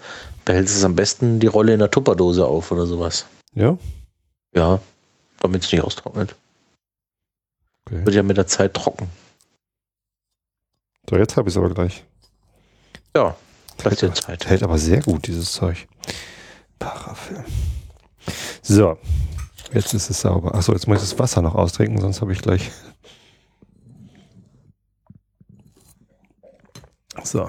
Behältst 0.47 0.77
es 0.77 0.85
am 0.85 0.95
besten 0.95 1.41
die 1.41 1.49
Rolle 1.49 1.75
in 1.75 1.81
der 1.81 1.91
Tupperdose 1.91 2.47
auf 2.47 2.71
oder 2.71 2.87
sowas. 2.87 3.27
Ja? 3.53 3.77
Ja, 4.55 4.81
damit 5.41 5.65
es 5.65 5.73
nicht 5.73 5.83
austrocknet. 5.83 6.37
Okay. 7.85 8.07
Wird 8.07 8.15
ja 8.15 8.23
mit 8.23 8.37
der 8.37 8.47
Zeit 8.47 8.73
trocken. 8.73 9.11
So, 11.11 11.17
jetzt 11.17 11.37
habe 11.37 11.49
ich 11.49 11.55
es 11.55 11.59
aber 11.59 11.75
gleich. 11.75 12.05
Ja, 13.15 13.37
dir 13.79 13.91
Hält, 13.91 14.17
Zeit. 14.17 14.47
hält 14.47 14.63
aber 14.63 14.79
sehr 14.79 15.03
gut, 15.03 15.27
dieses 15.27 15.53
Zeug. 15.53 15.89
Parafilm. 16.79 17.45
So, 18.63 18.99
jetzt 19.73 19.95
ist 19.95 20.11
es 20.11 20.21
sauber. 20.21 20.55
Achso, 20.55 20.73
jetzt 20.73 20.87
muss 20.87 21.03
ich 21.03 21.11
das 21.11 21.19
Wasser 21.19 21.43
noch 21.43 21.55
austrinken, 21.57 22.01
sonst 22.01 22.21
habe 22.21 22.33
ich 22.33 22.41
gleich. 22.41 22.71
So. 27.25 27.49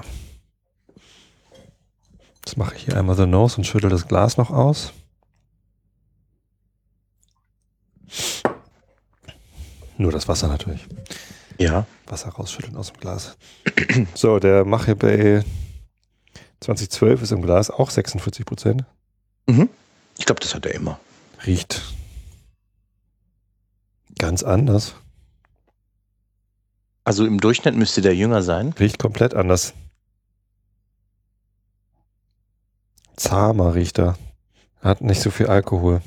Jetzt 2.48 2.56
mache 2.56 2.76
ich 2.76 2.84
hier 2.86 2.96
einmal 2.96 3.14
the 3.14 3.26
nose 3.26 3.58
und 3.58 3.64
schüttel 3.64 3.90
das 3.90 4.08
Glas 4.08 4.38
noch 4.38 4.48
aus. 4.48 4.94
Nur 9.98 10.12
das 10.12 10.28
Wasser 10.28 10.48
natürlich. 10.48 10.86
Ja, 11.58 11.84
Wasser 12.06 12.30
rausschütteln 12.30 12.74
aus 12.78 12.90
dem 12.90 13.00
Glas. 13.00 13.36
So, 14.14 14.38
der 14.38 14.64
Mache 14.64 14.96
Bay 14.96 15.42
2012 16.60 17.20
ist 17.20 17.32
im 17.32 17.42
Glas 17.42 17.68
auch 17.68 17.90
46 17.90 18.46
Prozent. 18.46 18.84
ich 20.16 20.24
glaube, 20.24 20.40
das 20.40 20.54
hat 20.54 20.64
er 20.64 20.74
immer. 20.74 20.98
Riecht 21.44 21.82
ganz 24.16 24.42
anders. 24.42 24.94
Also 27.04 27.26
im 27.26 27.40
Durchschnitt 27.40 27.76
müsste 27.76 28.00
der 28.00 28.16
jünger 28.16 28.42
sein. 28.42 28.72
Riecht 28.78 28.98
komplett 28.98 29.34
anders. 29.34 29.74
Zahmer 33.18 33.74
riecht 33.74 33.98
er. 33.98 34.16
Hat 34.80 35.00
nicht 35.00 35.20
so 35.20 35.30
viel 35.30 35.46
Alkohol. 35.46 36.00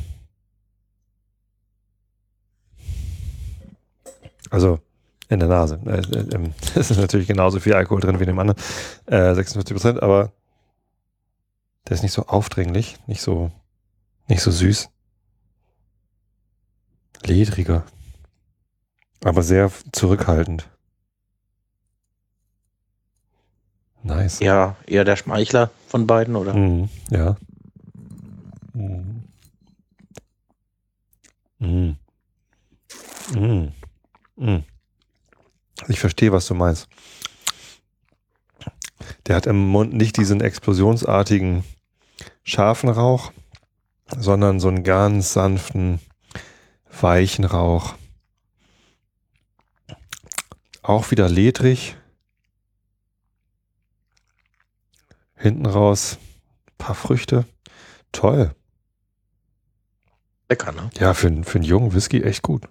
Also 4.50 4.80
in 5.30 5.40
der 5.40 5.50
Nase. 5.50 5.80
Äh, 5.86 6.00
äh, 6.00 6.36
ähm, 6.36 6.54
Es 6.76 6.92
ist 6.92 6.98
natürlich 6.98 7.28
genauso 7.28 7.60
viel 7.60 7.74
Alkohol 7.74 8.02
drin 8.02 8.20
wie 8.20 8.24
in 8.24 8.28
dem 8.28 8.40
anderen. 8.40 8.60
Äh, 9.06 9.34
46 9.34 9.76
Prozent, 9.76 10.04
aber 10.04 10.32
der 11.88 11.96
ist 11.96 12.04
nicht 12.04 12.14
so 12.14 12.26
aufdringlich, 12.28 12.98
nicht 13.08 13.22
so, 13.22 13.52
nicht 14.28 14.42
so 14.42 14.52
süß. 14.52 14.90
Ledriger. 17.24 17.86
Aber 19.24 19.44
sehr 19.44 19.72
zurückhaltend. 19.92 20.68
Nice. 24.04 24.40
Ja, 24.40 24.76
eher 24.88 25.04
der 25.04 25.16
Schmeichler 25.16 25.70
von 25.88 26.08
beiden, 26.08 26.36
oder? 26.36 26.54
Mhm, 26.54 26.90
ja. 27.10 27.36
Mhm. 28.74 29.24
Mhm. 31.60 31.98
Mhm. 33.36 33.72
Mhm. 34.36 34.64
Ich 35.88 36.00
verstehe, 36.00 36.32
was 36.32 36.48
du 36.48 36.56
meinst. 36.56 36.88
Der 39.28 39.36
hat 39.36 39.46
im 39.46 39.68
Mund 39.68 39.94
nicht 39.94 40.18
diesen 40.18 40.42
explosionsartigen 40.42 41.64
scharfen 42.44 42.90
Rauch, 42.90 43.32
sondern 44.18 44.60
so 44.60 44.68
einen 44.68 44.84
ganz 44.84 45.34
sanften, 45.34 46.00
weichen 47.00 47.46
Rauch. 47.46 47.96
Auch 50.82 51.12
wieder 51.12 51.30
ledrig. 51.30 51.96
Hinten 55.42 55.66
raus 55.66 56.18
ein 56.68 56.74
paar 56.78 56.96
Früchte. 56.96 57.46
Toll. 58.12 58.54
Lecker, 60.50 60.72
ne? 60.72 60.90
Ja, 61.00 61.14
für, 61.14 61.28
einen- 61.28 61.44
für 61.44 61.56
einen 61.56 61.64
jungen 61.66 61.94
Whisky 61.94 62.22
echt 62.22 62.42
gut. 62.44 62.68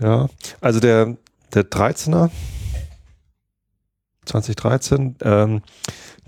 Ja, 0.00 0.28
also 0.60 0.78
der, 0.80 1.16
der 1.54 1.64
13er, 1.64 2.30
2013, 4.26 5.16
ähm, 5.22 5.62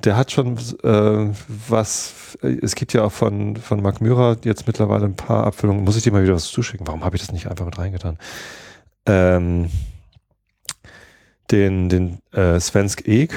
der 0.04 0.16
hat 0.16 0.32
schon 0.32 0.56
äh, 0.82 1.32
was, 1.46 2.36
es 2.42 2.74
gibt 2.74 2.94
ja 2.94 3.04
auch 3.04 3.12
von, 3.12 3.56
von 3.56 3.80
Mark 3.82 4.00
Myra 4.00 4.36
jetzt 4.44 4.66
mittlerweile 4.66 5.04
ein 5.04 5.14
paar 5.14 5.46
Abfüllungen, 5.46 5.84
muss 5.84 5.96
ich 5.96 6.02
dir 6.02 6.12
mal 6.12 6.22
wieder 6.24 6.34
was 6.34 6.46
zuschicken, 6.48 6.86
warum 6.86 7.04
habe 7.04 7.16
ich 7.16 7.22
das 7.22 7.32
nicht 7.32 7.46
einfach 7.48 7.64
mit 7.66 7.78
reingetan? 7.78 8.18
Ähm, 9.06 9.70
den 11.50 11.88
den 11.88 12.18
äh, 12.32 12.58
Svensk 12.60 13.06
Egg, 13.06 13.34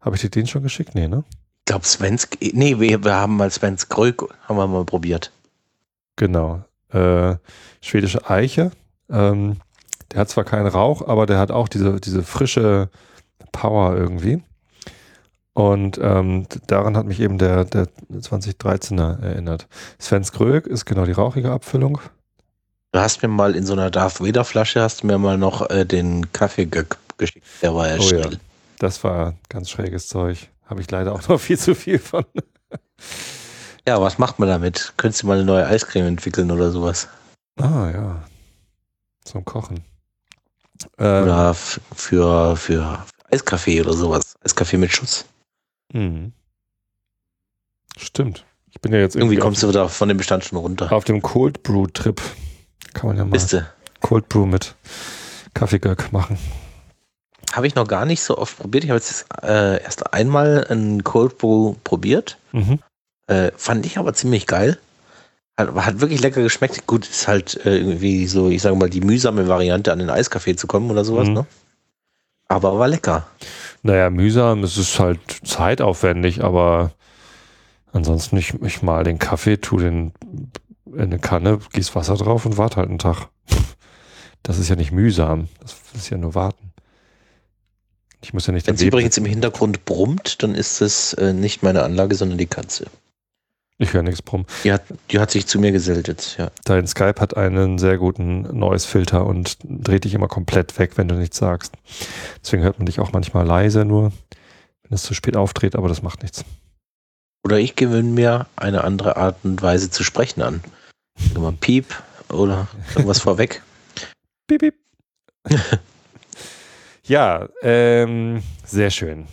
habe 0.00 0.16
ich 0.16 0.22
dir 0.22 0.30
den 0.30 0.46
schon 0.46 0.62
geschickt? 0.62 0.94
Nee, 0.94 1.08
ne? 1.08 1.24
Ich 1.60 1.64
glaube, 1.66 1.86
Svensk, 1.86 2.36
nee, 2.52 2.78
wir, 2.78 3.04
wir 3.04 3.14
haben 3.14 3.36
mal 3.36 3.50
Svensk 3.50 3.88
Grög, 3.88 4.22
haben 4.46 4.56
wir 4.56 4.66
mal 4.66 4.84
probiert. 4.84 5.32
Genau. 6.16 6.62
Äh, 6.90 7.36
schwedische 7.80 8.28
Eiche. 8.28 8.70
Ähm, 9.10 9.56
der 10.12 10.20
hat 10.20 10.28
zwar 10.28 10.44
keinen 10.44 10.66
Rauch, 10.66 11.06
aber 11.06 11.26
der 11.26 11.38
hat 11.38 11.50
auch 11.50 11.68
diese, 11.68 12.00
diese 12.00 12.22
frische 12.22 12.90
Power 13.50 13.96
irgendwie. 13.96 14.42
Und 15.54 15.98
ähm, 16.02 16.46
daran 16.66 16.96
hat 16.96 17.06
mich 17.06 17.20
eben 17.20 17.38
der, 17.38 17.64
der 17.64 17.88
2013er 18.12 19.22
erinnert. 19.22 19.68
Sven's 20.00 20.32
Grög 20.32 20.66
ist 20.66 20.84
genau 20.84 21.04
die 21.04 21.12
rauchige 21.12 21.50
Abfüllung. 21.50 22.00
Du 22.92 23.00
hast 23.00 23.22
mir 23.22 23.28
mal 23.28 23.56
in 23.56 23.64
so 23.64 23.72
einer 23.72 23.90
Darth 23.90 24.20
Vader 24.20 24.44
Flasche 24.44 24.82
hast 24.82 25.02
du 25.02 25.06
mir 25.06 25.18
mal 25.18 25.38
noch 25.38 25.70
äh, 25.70 25.84
den 25.84 26.32
Kaffee 26.32 26.66
geschickt. 27.16 27.46
Der 27.62 27.74
war 27.74 27.88
ja 27.88 27.96
Oh 27.98 28.10
ja. 28.10 28.28
Das 28.78 29.02
war 29.04 29.34
ganz 29.48 29.70
schräges 29.70 30.08
Zeug. 30.08 30.48
Habe 30.66 30.80
ich 30.80 30.90
leider 30.90 31.12
auch 31.12 31.26
noch 31.28 31.38
viel 31.40 31.58
zu 31.58 31.74
viel 31.74 31.98
von. 31.98 32.24
Ja, 33.86 34.00
was 34.00 34.16
macht 34.16 34.38
man 34.38 34.48
damit? 34.48 34.94
Könntest 34.96 35.22
du 35.22 35.26
mal 35.26 35.34
eine 35.36 35.44
neue 35.44 35.66
Eiscreme 35.66 36.06
entwickeln 36.06 36.50
oder 36.50 36.70
sowas? 36.70 37.06
Ah 37.56 37.90
ja. 37.92 38.24
Zum 39.24 39.44
Kochen. 39.44 39.84
Ähm, 40.96 41.24
Oder 41.24 41.52
für, 41.52 42.56
für 42.56 43.04
Eiskaffee 43.30 43.82
oder 43.82 43.92
sowas. 43.92 44.36
Eiskaffee 44.42 44.78
mit 44.78 44.90
Schuss. 44.90 45.26
mhm. 45.92 46.32
Stimmt. 47.98 48.44
Ich 48.70 48.80
bin 48.80 48.92
ja 48.92 49.00
jetzt 49.00 49.14
Irgendwie 49.16 49.34
irgendwie 49.34 49.42
kommst 49.42 49.62
du 49.62 49.68
wieder 49.68 49.88
von 49.90 50.08
dem 50.08 50.16
Bestand 50.16 50.44
schon 50.44 50.58
runter. 50.58 50.90
auf 50.90 51.04
dem 51.04 51.20
Cold 51.22 51.62
Brew 51.62 51.86
Trip. 51.86 52.20
Kann 52.94 53.08
man 53.08 53.16
ja 53.18 53.24
mal 53.24 53.32
Bist 53.32 53.52
du? 53.52 53.66
Cold 54.00 54.28
Brew 54.30 54.46
mit 54.46 54.74
Kaffeegöck 55.52 56.10
machen. 56.10 56.38
Habe 57.54 57.66
ich 57.66 57.74
noch 57.74 57.86
gar 57.86 58.04
nicht 58.04 58.22
so 58.22 58.38
oft 58.38 58.58
probiert. 58.58 58.84
Ich 58.84 58.90
habe 58.90 58.98
jetzt 58.98 59.26
äh, 59.42 59.82
erst 59.82 60.12
einmal 60.12 60.66
einen 60.68 61.04
Cold 61.04 61.38
Brew 61.38 61.74
probiert. 61.84 62.36
Mhm. 62.52 62.78
Äh, 63.26 63.52
fand 63.56 63.86
ich 63.86 63.98
aber 63.98 64.12
ziemlich 64.14 64.46
geil. 64.46 64.78
Hat, 65.56 65.74
hat 65.74 66.00
wirklich 66.00 66.20
lecker 66.20 66.42
geschmeckt. 66.42 66.86
Gut, 66.86 67.08
ist 67.08 67.28
halt 67.28 67.64
äh, 67.64 67.76
irgendwie 67.78 68.26
so, 68.26 68.48
ich 68.48 68.60
sage 68.62 68.76
mal, 68.76 68.90
die 68.90 69.00
mühsame 69.00 69.46
Variante, 69.48 69.92
an 69.92 70.00
den 70.00 70.10
Eiskaffee 70.10 70.56
zu 70.56 70.66
kommen 70.66 70.90
oder 70.90 71.04
sowas, 71.04 71.28
Mhm. 71.28 71.34
ne? 71.34 71.46
Aber 72.48 72.78
war 72.78 72.88
lecker. 72.88 73.26
Naja, 73.82 74.10
mühsam, 74.10 74.62
es 74.64 74.76
ist 74.76 74.98
halt 74.98 75.20
zeitaufwendig, 75.44 76.44
aber 76.44 76.92
ansonsten, 77.92 78.36
ich, 78.36 78.54
ich 78.62 78.82
mal 78.82 79.02
den 79.04 79.18
Kaffee, 79.18 79.56
tu 79.56 79.78
den 79.78 80.12
in 80.86 81.00
eine 81.00 81.18
Kanne, 81.18 81.58
gieß 81.72 81.94
Wasser 81.94 82.16
drauf 82.16 82.44
und 82.46 82.58
warte 82.58 82.76
halt 82.76 82.88
einen 82.88 82.98
Tag. 82.98 83.28
Das 84.46 84.58
ist 84.58 84.68
ja 84.68 84.76
nicht 84.76 84.92
mühsam, 84.92 85.48
das 85.60 85.74
ist 85.94 86.10
ja 86.10 86.18
nur 86.18 86.34
warten. 86.34 86.73
Ich 88.24 88.32
muss 88.32 88.46
ja 88.46 88.54
nicht 88.54 88.66
Wenn 88.66 88.74
es 88.74 88.80
übrigens 88.80 89.18
im 89.18 89.26
Hintergrund 89.26 89.84
brummt, 89.84 90.42
dann 90.42 90.54
ist 90.54 90.80
es 90.80 91.12
äh, 91.12 91.34
nicht 91.34 91.62
meine 91.62 91.82
Anlage, 91.82 92.14
sondern 92.14 92.38
die 92.38 92.46
Katze. 92.46 92.86
Ich 93.76 93.92
höre 93.92 94.02
nichts 94.02 94.22
brumm. 94.22 94.46
Die 94.64 94.72
hat, 94.72 94.82
die 95.10 95.18
hat 95.18 95.30
sich 95.30 95.46
zu 95.46 95.58
mir 95.58 95.72
geseltet, 95.72 96.36
ja. 96.38 96.50
Dein 96.64 96.86
Skype 96.86 97.20
hat 97.20 97.36
einen 97.36 97.76
sehr 97.76 97.98
guten 97.98 98.42
Noise-Filter 98.58 99.26
und 99.26 99.58
dreht 99.62 100.04
dich 100.04 100.14
immer 100.14 100.28
komplett 100.28 100.78
weg, 100.78 100.92
wenn 100.96 101.06
du 101.06 101.16
nichts 101.16 101.36
sagst. 101.36 101.74
Deswegen 102.42 102.62
hört 102.62 102.78
man 102.78 102.86
dich 102.86 102.98
auch 102.98 103.12
manchmal 103.12 103.44
leise 103.44 103.84
nur, 103.84 104.10
wenn 104.84 104.94
es 104.94 105.02
zu 105.02 105.12
spät 105.12 105.36
auftritt, 105.36 105.76
aber 105.76 105.88
das 105.88 106.00
macht 106.00 106.22
nichts. 106.22 106.46
Oder 107.44 107.58
ich 107.58 107.76
gewöhne 107.76 108.08
mir 108.08 108.46
eine 108.56 108.84
andere 108.84 109.18
Art 109.18 109.36
und 109.42 109.60
Weise 109.60 109.90
zu 109.90 110.02
sprechen 110.02 110.40
an. 110.40 110.64
Immer 111.34 111.52
Piep 111.52 112.02
oder 112.30 112.68
irgendwas 112.94 113.20
vorweg. 113.20 113.60
Piep, 114.46 114.60
piep. 114.60 114.74
ja, 117.04 117.48
ähm, 117.62 118.42
sehr 118.64 118.90
schön. 118.90 119.26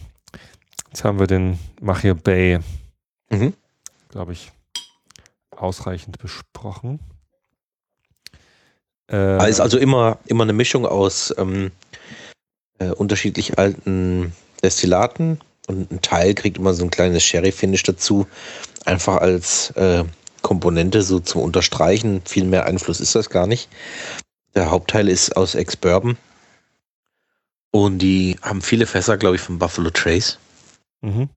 Jetzt 0.89 1.03
haben 1.03 1.19
wir 1.19 1.27
den 1.27 1.57
Machir 1.79 2.15
Bay, 2.15 2.59
Mhm. 3.29 3.53
glaube 4.09 4.33
ich, 4.33 4.51
ausreichend 5.55 6.17
besprochen. 6.19 6.99
Äh, 9.09 9.49
ist 9.49 9.59
also 9.61 9.77
immer, 9.77 10.19
immer 10.25 10.43
eine 10.43 10.53
Mischung 10.53 10.85
aus 10.85 11.33
ähm, 11.37 11.71
äh, 12.79 12.89
unterschiedlich 12.89 13.57
alten 13.57 14.33
Destillaten 14.63 15.39
und 15.67 15.91
ein 15.91 16.01
Teil 16.01 16.33
kriegt 16.33 16.57
immer 16.57 16.73
so 16.73 16.83
ein 16.83 16.89
kleines 16.91 17.23
Sherry-Finish 17.23 17.83
dazu. 17.83 18.27
Einfach 18.85 19.17
als 19.17 19.71
äh, 19.71 20.03
Komponente 20.41 21.01
so 21.03 21.19
zum 21.19 21.41
Unterstreichen. 21.41 22.21
Viel 22.25 22.45
mehr 22.45 22.65
Einfluss 22.65 22.99
ist 22.99 23.15
das 23.15 23.29
gar 23.29 23.47
nicht. 23.47 23.69
Der 24.55 24.71
Hauptteil 24.71 25.07
ist 25.07 25.35
aus 25.37 25.55
Ex-Bourbon. 25.55 26.17
Und 27.71 27.99
die 27.99 28.37
haben 28.41 28.61
viele 28.61 28.85
Fässer, 28.85 29.17
glaube 29.17 29.37
ich, 29.37 29.41
von 29.41 29.59
Buffalo 29.59 29.89
Trace. 29.89 30.37
mhm. 31.01 31.29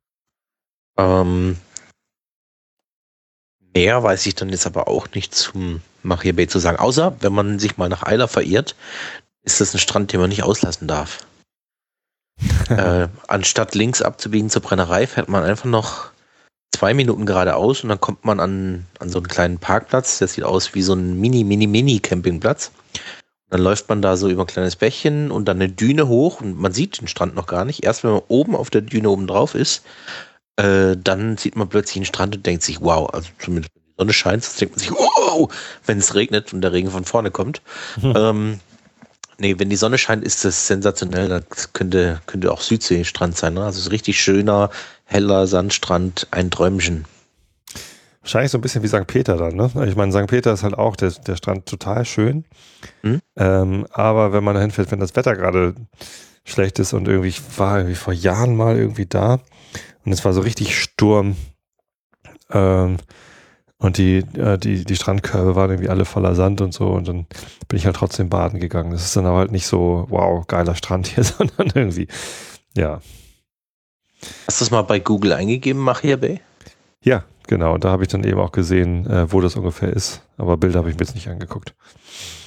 Ähm, 0.97 1.57
mehr 3.75 4.03
weiß 4.03 4.27
ich 4.27 4.35
dann 4.37 4.49
jetzt 4.49 4.67
aber 4.67 4.87
auch 4.87 5.09
nicht 5.13 5.35
zum 5.35 5.81
Machir 6.03 6.35
Bay 6.35 6.47
zu 6.47 6.59
sagen. 6.59 6.79
Außer, 6.79 7.17
wenn 7.21 7.33
man 7.33 7.59
sich 7.59 7.77
mal 7.77 7.89
nach 7.89 8.05
Eiler 8.05 8.29
verirrt, 8.29 8.77
ist 9.43 9.61
das 9.61 9.75
ein 9.75 9.81
Strand, 9.81 10.13
den 10.13 10.21
man 10.21 10.29
nicht 10.29 10.45
auslassen 10.45 10.87
darf. 10.87 11.27
äh, 12.69 13.09
anstatt 13.29 13.75
links 13.75 14.03
abzubiegen 14.03 14.51
zur 14.51 14.63
Brennerei, 14.63 15.07
fährt 15.07 15.29
man 15.29 15.45
einfach 15.45 15.67
noch 15.67 16.11
zwei 16.75 16.95
Minuten 16.95 17.27
geradeaus 17.27 17.83
und 17.83 17.89
dann 17.89 18.01
kommt 18.01 18.25
man 18.25 18.41
an, 18.41 18.87
an 18.99 19.09
so 19.09 19.19
einen 19.19 19.29
kleinen 19.29 19.59
Parkplatz. 19.59 20.19
Der 20.19 20.29
sieht 20.29 20.45
aus 20.45 20.75
wie 20.75 20.83
so 20.83 20.95
ein 20.95 21.21
Mini, 21.21 21.45
Mini, 21.45 21.67
Mini-Campingplatz. 21.67 22.73
Dann 23.55 23.63
läuft 23.63 23.89
man 23.89 24.03
da 24.03 24.17
so 24.17 24.29
über 24.29 24.43
ein 24.43 24.49
kleines 24.49 24.75
Bächchen 24.75 25.31
und 25.31 25.45
dann 25.45 25.59
eine 25.59 25.69
Düne 25.69 26.09
hoch 26.09 26.41
und 26.41 26.59
man 26.59 26.73
sieht 26.73 27.01
den 27.01 27.07
Strand 27.07 27.37
noch 27.37 27.47
gar 27.47 27.65
nicht. 27.65 27.85
Erst 27.85 28.03
wenn 28.03 28.11
man 28.11 28.23
oben 28.27 28.57
auf 28.57 28.69
der 28.69 28.81
Düne 28.81 29.09
oben 29.09 29.29
drauf 29.29 29.55
ist, 29.55 29.85
äh, 30.57 30.97
dann 30.97 31.37
sieht 31.37 31.55
man 31.55 31.69
plötzlich 31.69 31.99
einen 31.99 32.05
Strand 32.05 32.35
und 32.35 32.45
denkt 32.45 32.65
sich, 32.65 32.81
wow, 32.81 33.09
also 33.15 33.29
zumindest 33.39 33.71
wenn 33.77 33.85
die 33.87 33.95
Sonne 33.97 34.13
scheint, 34.13 34.43
sonst 34.43 34.61
denkt 34.61 34.75
man 34.75 34.81
sich, 34.81 34.91
wow, 34.91 35.55
wenn 35.87 35.99
es 35.99 36.17
regnet 36.17 36.53
und 36.53 36.63
der 36.63 36.73
Regen 36.73 36.91
von 36.91 37.05
vorne 37.05 37.31
kommt. 37.31 37.63
Ähm, 38.03 38.59
nee, 39.39 39.55
wenn 39.57 39.71
die 39.71 39.77
Sonne 39.77 39.99
scheint, 39.99 40.25
ist 40.25 40.45
das 40.45 40.67
sensationell. 40.67 41.29
Das 41.29 41.73
könnte, 41.73 42.21
könnte 42.27 42.51
auch 42.51 42.61
Südseestrand 42.61 43.37
sein. 43.37 43.55
Ne? 43.55 43.65
Also 43.65 43.81
so 43.81 43.91
richtig 43.91 44.21
schöner, 44.21 44.71
heller 45.05 45.47
Sandstrand, 45.47 46.27
ein 46.33 46.51
Träumchen. 46.51 47.05
Wahrscheinlich 48.25 48.53
so 48.53 48.57
ein 48.57 48.63
bisschen 48.63 48.83
wie 48.83 48.89
St. 48.89 49.07
Peter 49.07 49.37
dann, 49.37 49.55
ne? 49.55 49.71
Ich 49.87 49.97
meine, 49.97 50.11
St. 50.11 50.29
Peter 50.29 50.55
ist 50.55 50.63
halt 50.63 50.73
auch 50.73 50.97
der, 50.97 51.11
der 51.11 51.37
Strand 51.37 51.67
total 51.67 52.07
schön. 52.07 52.47
Mhm. 53.03 53.21
Ähm, 53.37 53.87
aber 53.91 54.33
wenn 54.33 54.43
man 54.43 54.55
da 54.55 54.63
hinfährt, 54.63 54.91
wenn 54.91 54.99
das 54.99 55.15
Wetter 55.15 55.37
gerade 55.37 55.75
schlecht 56.43 56.79
ist 56.79 56.95
und 56.95 57.07
irgendwie, 57.07 57.29
ich 57.29 57.59
war 57.59 57.77
irgendwie 57.77 57.97
vor 57.97 58.15
Jahren 58.15 58.57
mal 58.57 58.79
irgendwie 58.79 59.05
da 59.05 59.41
und 60.07 60.13
es 60.13 60.25
war 60.25 60.33
so 60.33 60.41
richtig 60.41 60.81
Sturm. 60.81 61.37
Ähm, 62.51 62.97
und 63.77 63.99
die, 63.99 64.21
äh, 64.39 64.57
die, 64.57 64.87
die 64.87 64.97
Strandkörbe 64.97 65.55
waren 65.55 65.73
irgendwie 65.73 65.91
alle 65.91 66.07
voller 66.07 66.35
Sand 66.35 66.63
und 66.63 66.73
so 66.73 66.93
und 66.93 67.07
dann 67.07 67.27
bin 67.69 67.77
ich 67.77 67.85
halt 67.85 67.97
trotzdem 67.97 68.31
baden 68.31 68.59
gegangen. 68.59 68.93
Das 68.93 69.05
ist 69.05 69.17
dann 69.17 69.27
aber 69.27 69.37
halt 69.37 69.53
nicht 69.53 69.67
so, 69.67 70.07
wow, 70.09 70.47
geiler 70.47 70.77
Strand 70.77 71.09
hier, 71.09 71.25
sondern 71.25 71.71
irgendwie, 71.75 72.09
ja. 72.75 73.03
Hast 74.47 74.63
du 74.63 74.65
das 74.65 74.71
mal 74.71 74.81
bei 74.81 74.99
Google 74.99 75.35
eingegeben, 75.35 75.83
Machia 75.83 76.17
Bay? 76.17 76.41
Ja, 77.03 77.25
genau. 77.47 77.75
Und 77.75 77.85
da 77.85 77.91
habe 77.91 78.03
ich 78.03 78.09
dann 78.09 78.25
eben 78.25 78.41
auch 78.41 78.53
gesehen, 78.53 79.07
äh, 79.07 79.31
wo 79.33 79.41
das 79.41 79.57
ungefähr 79.57 79.93
ist. 79.93 80.23
Aber 80.37 80.57
Bilder 80.57 80.81
habe 80.81 80.91
ich 80.91 80.97
mir 80.97 81.05
jetzt 81.05 81.15
nicht 81.15 81.29
angeguckt. 81.29 81.75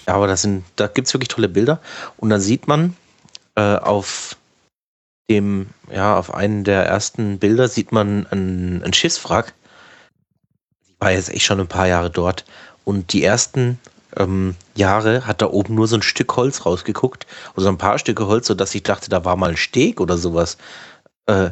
Ja, 0.07 0.15
aber 0.15 0.27
das 0.27 0.41
sind, 0.41 0.63
da 0.75 0.87
gibt 0.87 1.07
es 1.07 1.13
wirklich 1.13 1.29
tolle 1.29 1.49
Bilder. 1.49 1.79
Und 2.17 2.29
dann 2.29 2.41
sieht 2.41 2.67
man 2.67 2.95
äh, 3.55 3.75
auf 3.75 4.37
dem, 5.29 5.67
ja, 5.91 6.17
auf 6.17 6.33
einen 6.33 6.63
der 6.63 6.85
ersten 6.85 7.39
Bilder 7.39 7.67
sieht 7.67 7.91
man 7.91 8.25
ein, 8.31 8.81
ein 8.83 8.93
Schiffswrack. 8.93 9.53
Ich 10.87 10.95
war 10.99 11.11
jetzt 11.11 11.29
echt 11.29 11.45
schon 11.45 11.59
ein 11.59 11.67
paar 11.67 11.87
Jahre 11.87 12.09
dort. 12.09 12.45
Und 12.85 13.11
die 13.11 13.23
ersten 13.23 13.79
ähm, 14.15 14.55
Jahre 14.75 15.27
hat 15.27 15.41
da 15.41 15.47
oben 15.47 15.75
nur 15.75 15.87
so 15.87 15.95
ein 15.95 16.01
Stück 16.01 16.35
Holz 16.37 16.65
rausgeguckt. 16.65 17.27
Oder 17.53 17.63
so 17.63 17.69
ein 17.69 17.77
paar 17.77 17.99
Stücke 17.99 18.27
Holz, 18.27 18.47
sodass 18.47 18.73
ich 18.75 18.83
dachte, 18.83 19.09
da 19.09 19.25
war 19.25 19.35
mal 19.35 19.51
ein 19.51 19.57
Steg 19.57 19.99
oder 19.99 20.17
sowas. 20.17 20.57
Äh, 21.25 21.51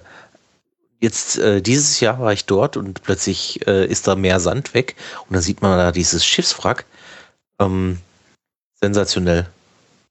jetzt, 1.00 1.38
äh, 1.38 1.62
dieses 1.62 2.00
Jahr 2.00 2.20
war 2.20 2.34
ich 2.34 2.46
dort 2.46 2.78
und 2.78 3.04
plötzlich 3.04 3.66
äh, 3.68 3.86
ist 3.86 4.08
da 4.08 4.16
mehr 4.16 4.40
Sand 4.40 4.74
weg. 4.74 4.96
Und 5.28 5.34
dann 5.34 5.42
sieht 5.42 5.62
man 5.62 5.78
da 5.78 5.92
dieses 5.92 6.26
Schiffswrack. 6.26 6.86
Ähm, 7.60 8.00
sensationell. 8.82 9.48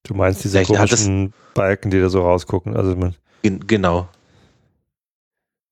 Du 0.05 0.15
meinst 0.15 0.45
diese 0.45 0.59
Vielleicht 0.65 0.71
komischen 0.71 1.33
Balken, 1.55 1.91
die 1.91 2.01
da 2.01 2.09
so 2.09 2.23
rausgucken. 2.23 2.77
Also 2.77 2.95
man, 2.97 3.15
Gen 3.43 3.67
genau. 3.67 4.09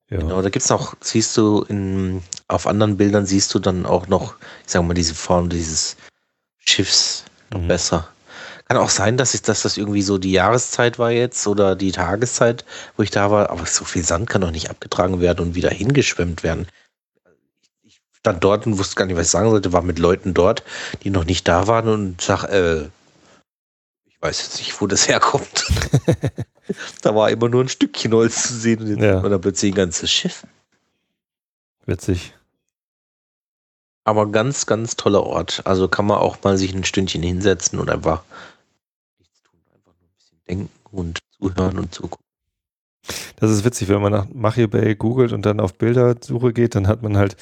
ja. 0.09 0.19
Genau, 0.19 0.41
da 0.41 0.49
gibt's 0.49 0.69
noch, 0.69 0.95
siehst 1.01 1.35
du 1.37 1.63
in, 1.63 2.21
auf 2.47 2.67
anderen 2.67 2.97
Bildern 2.97 3.25
siehst 3.25 3.53
du 3.53 3.59
dann 3.59 3.85
auch 3.85 4.07
noch, 4.07 4.35
ich 4.65 4.71
sag 4.71 4.83
mal, 4.83 4.93
diese 4.93 5.15
Form 5.15 5.49
dieses 5.49 5.97
Schiffs 6.59 7.25
noch 7.51 7.61
Mhm. 7.61 7.67
besser. 7.67 8.12
Kann 8.73 8.81
auch 8.81 8.89
sein, 8.89 9.17
dass, 9.17 9.35
ich, 9.35 9.43
dass 9.43 9.61
das 9.61 9.77
irgendwie 9.77 10.01
so 10.01 10.17
die 10.17 10.31
Jahreszeit 10.31 10.97
war 10.97 11.11
jetzt 11.11 11.45
oder 11.45 11.75
die 11.75 11.91
Tageszeit, 11.91 12.65
wo 12.97 13.03
ich 13.03 13.11
da 13.11 13.29
war, 13.29 13.51
aber 13.51 13.67
so 13.67 13.85
viel 13.85 14.03
Sand 14.03 14.27
kann 14.27 14.41
doch 14.41 14.49
nicht 14.49 14.71
abgetragen 14.71 15.21
werden 15.21 15.45
und 15.45 15.53
wieder 15.53 15.69
hingeschwemmt 15.69 16.41
werden. 16.41 16.65
Ich 17.83 18.01
stand 18.13 18.43
dort 18.43 18.65
und 18.65 18.79
wusste 18.79 18.95
gar 18.95 19.05
nicht, 19.05 19.15
was 19.15 19.27
ich 19.27 19.31
sagen 19.31 19.51
sollte, 19.51 19.73
war 19.73 19.83
mit 19.83 19.99
Leuten 19.99 20.33
dort, 20.33 20.63
die 21.03 21.11
noch 21.11 21.23
nicht 21.23 21.47
da 21.47 21.67
waren 21.67 21.87
und 21.87 22.19
sag, 22.19 22.45
äh, 22.45 22.85
ich 24.07 24.19
weiß 24.21 24.41
jetzt 24.41 24.57
nicht, 24.57 24.81
wo 24.81 24.87
das 24.87 25.07
herkommt. 25.07 25.67
da 27.03 27.13
war 27.13 27.29
immer 27.29 27.49
nur 27.49 27.63
ein 27.63 27.69
Stückchen 27.69 28.11
Holz 28.11 28.41
zu 28.47 28.55
sehen 28.55 28.79
und 28.81 28.99
Ja. 28.99 29.13
sieht 29.13 29.21
man 29.21 29.31
da 29.31 29.37
plötzlich 29.37 29.73
ein 29.73 29.75
ganzes 29.75 30.09
Schiff. 30.09 30.47
Witzig. 31.85 32.33
Aber 34.03 34.31
ganz, 34.31 34.65
ganz 34.65 34.95
toller 34.95 35.21
Ort. 35.21 35.61
Also 35.65 35.87
kann 35.87 36.07
man 36.07 36.17
auch 36.17 36.37
mal 36.43 36.57
sich 36.57 36.73
ein 36.73 36.83
Stündchen 36.83 37.21
hinsetzen 37.21 37.77
und 37.79 37.91
einfach 37.91 38.23
nichts 39.19 39.41
tun. 39.43 39.59
Einfach 39.73 39.93
nur 39.97 40.09
ein 40.09 40.13
bisschen 40.17 40.32
denken 40.47 40.69
und 40.91 41.19
zuhören 41.37 41.79
und 41.79 41.93
zugucken. 41.93 42.23
Das 43.37 43.51
ist 43.51 43.65
witzig, 43.65 43.89
wenn 43.89 44.01
man 44.01 44.11
nach 44.11 44.27
Machia 44.33 44.67
Bay 44.67 44.95
googelt 44.95 45.33
und 45.33 45.45
dann 45.45 45.59
auf 45.59 45.73
Bildersuche 45.75 46.53
geht, 46.53 46.75
dann 46.75 46.87
hat 46.87 47.01
man 47.01 47.17
halt 47.17 47.35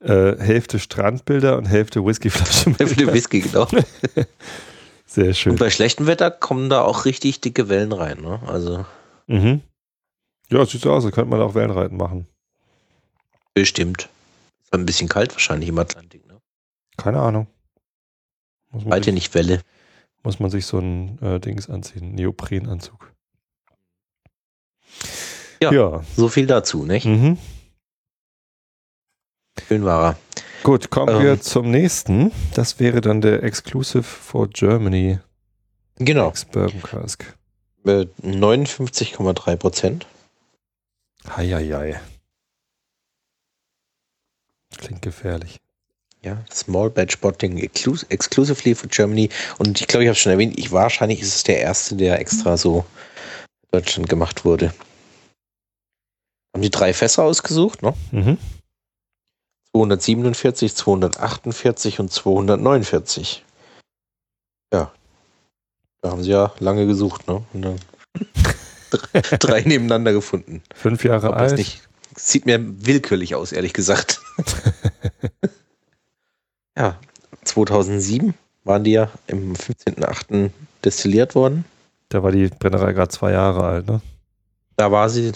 äh, 0.00 0.36
Hälfte 0.38 0.78
Strandbilder 0.78 1.56
und 1.56 1.64
Hälfte 1.66 2.04
Whiskyflaschen. 2.04 2.74
Für 2.74 2.84
den 2.86 3.12
Whisky, 3.12 3.40
genau. 3.40 3.66
Sehr 5.06 5.28
Und 5.28 5.36
schön. 5.36 5.56
bei 5.56 5.70
schlechtem 5.70 6.06
Wetter 6.06 6.30
kommen 6.30 6.68
da 6.68 6.82
auch 6.82 7.06
richtig 7.06 7.40
dicke 7.40 7.68
Wellen 7.70 7.92
rein. 7.92 8.20
Ne? 8.20 8.40
Also 8.46 8.84
Mhm. 9.26 9.62
Ja, 10.50 10.64
sieht 10.66 10.82
so 10.82 10.92
aus, 10.92 11.04
da 11.04 11.10
könnte 11.10 11.30
man 11.30 11.40
auch 11.40 11.54
Wellenreiten 11.54 11.96
machen. 11.96 12.26
bestimmt. 13.54 14.08
Ist 14.62 14.72
ein 14.72 14.86
bisschen 14.86 15.08
kalt 15.08 15.32
wahrscheinlich 15.32 15.68
im 15.68 15.78
Atlantik. 15.78 16.26
Ne? 16.26 16.40
Keine 16.96 17.20
Ahnung. 17.20 17.46
Sich, 18.72 19.12
nicht 19.14 19.34
Welle. 19.34 19.62
Muss 20.22 20.40
man 20.40 20.50
sich 20.50 20.66
so 20.66 20.78
ein 20.78 21.20
äh, 21.22 21.40
Dings 21.40 21.68
anziehen, 21.68 22.14
Neoprenanzug. 22.14 23.12
Ja. 25.62 25.72
ja. 25.72 26.04
So 26.16 26.28
viel 26.28 26.46
dazu, 26.46 26.84
nicht? 26.84 27.06
Mhm. 27.06 27.38
Schön 29.66 29.84
war 29.84 30.10
er. 30.12 30.18
Gut, 30.62 30.90
kommen 30.90 31.16
Ähm. 31.16 31.22
wir 31.22 31.40
zum 31.40 31.70
nächsten. 31.70 32.32
Das 32.54 32.78
wäre 32.80 33.00
dann 33.00 33.20
der 33.20 33.42
Exclusive 33.42 34.02
for 34.02 34.48
Germany 34.48 35.18
Genau. 35.96 36.28
Ex-Bourbon 36.28 36.82
Cask. 36.82 37.36
Äh, 37.84 38.06
59,3 38.22 39.56
Prozent. 39.56 40.06
Heieiei. 41.36 42.00
Klingt 44.76 45.02
gefährlich. 45.02 45.58
Ja, 46.22 46.44
Small 46.52 46.90
Batch 46.90 47.18
Botting 47.18 47.58
exclus 47.58 48.02
exclusively 48.04 48.74
for 48.74 48.88
Germany. 48.88 49.28
Und 49.58 49.80
ich 49.80 49.86
glaube, 49.86 50.04
ich 50.04 50.08
habe 50.08 50.16
es 50.16 50.18
schon 50.18 50.32
erwähnt, 50.32 50.58
ich, 50.58 50.72
wahrscheinlich 50.72 51.20
ist 51.20 51.36
es 51.36 51.42
der 51.44 51.60
erste, 51.60 51.94
der 51.94 52.18
extra 52.18 52.56
so 52.56 52.84
in 53.62 53.78
Deutschland 53.78 54.08
gemacht 54.08 54.44
wurde. 54.44 54.74
Haben 56.54 56.62
die 56.62 56.70
drei 56.70 56.92
Fässer 56.92 57.22
ausgesucht, 57.22 57.82
ne? 57.82 57.94
Mhm. 58.10 58.38
247, 59.72 60.74
248 60.74 62.00
und 62.00 62.12
249. 62.12 63.44
Ja. 64.72 64.92
Da 66.00 66.10
haben 66.10 66.22
sie 66.24 66.30
ja 66.30 66.52
lange 66.58 66.86
gesucht, 66.86 67.28
ne? 67.28 67.44
Und 67.52 67.62
dann 67.62 67.80
drei, 69.38 69.60
nebeneinander 69.60 70.12
gefunden. 70.12 70.62
Fünf 70.74 71.04
Jahre 71.04 71.34
alt. 71.34 71.56
nicht, 71.56 71.88
sieht 72.16 72.46
mir 72.46 72.58
willkürlich 72.84 73.36
aus, 73.36 73.52
ehrlich 73.52 73.72
gesagt. 73.72 74.20
ja, 76.78 76.98
2007 77.44 78.34
waren 78.64 78.84
die 78.84 78.92
ja 78.92 79.10
im 79.26 79.54
15.8. 79.54 80.50
destilliert 80.84 81.34
worden. 81.34 81.64
Da 82.08 82.22
war 82.22 82.32
die 82.32 82.48
Brennerei 82.48 82.92
gerade 82.92 83.10
zwei 83.10 83.32
Jahre 83.32 83.64
alt, 83.64 83.86
ne? 83.86 84.00
Da 84.76 84.92
war 84.92 85.10
sie 85.10 85.32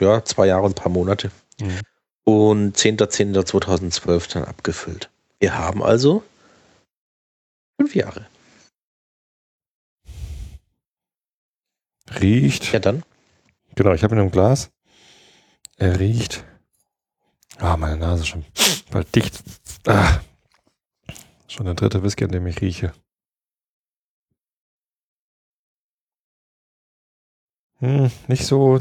ja, 0.00 0.24
zwei 0.24 0.46
Jahre 0.46 0.62
und 0.62 0.72
ein 0.72 0.82
paar 0.82 0.92
Monate. 0.92 1.30
Mhm. 1.60 1.80
Und 2.24 2.78
10.10.2012 2.78 4.32
dann 4.32 4.44
abgefüllt. 4.44 5.10
Wir 5.40 5.58
haben 5.58 5.82
also 5.82 6.22
fünf 7.76 7.94
Jahre. 7.94 8.26
Riecht. 12.20 12.72
Ja, 12.72 12.78
dann. 12.78 13.02
Genau, 13.74 13.92
ich 13.92 14.04
habe 14.04 14.14
ihn 14.14 14.20
im 14.20 14.30
Glas. 14.30 14.70
Er 15.76 15.98
riecht. 15.98 16.44
Ah, 17.58 17.76
meine 17.76 17.96
Nase 17.96 18.22
ist 18.22 18.28
schon 18.28 18.44
bald 18.90 19.14
dicht. 19.14 19.42
Ah. 19.86 20.20
Schon 21.54 21.66
der 21.66 21.74
dritte 21.76 22.02
Whisky, 22.02 22.24
an 22.24 22.32
dem 22.32 22.46
ich 22.48 22.60
rieche. 22.60 22.92
Hm, 27.78 28.10
nicht 28.26 28.44
so, 28.44 28.80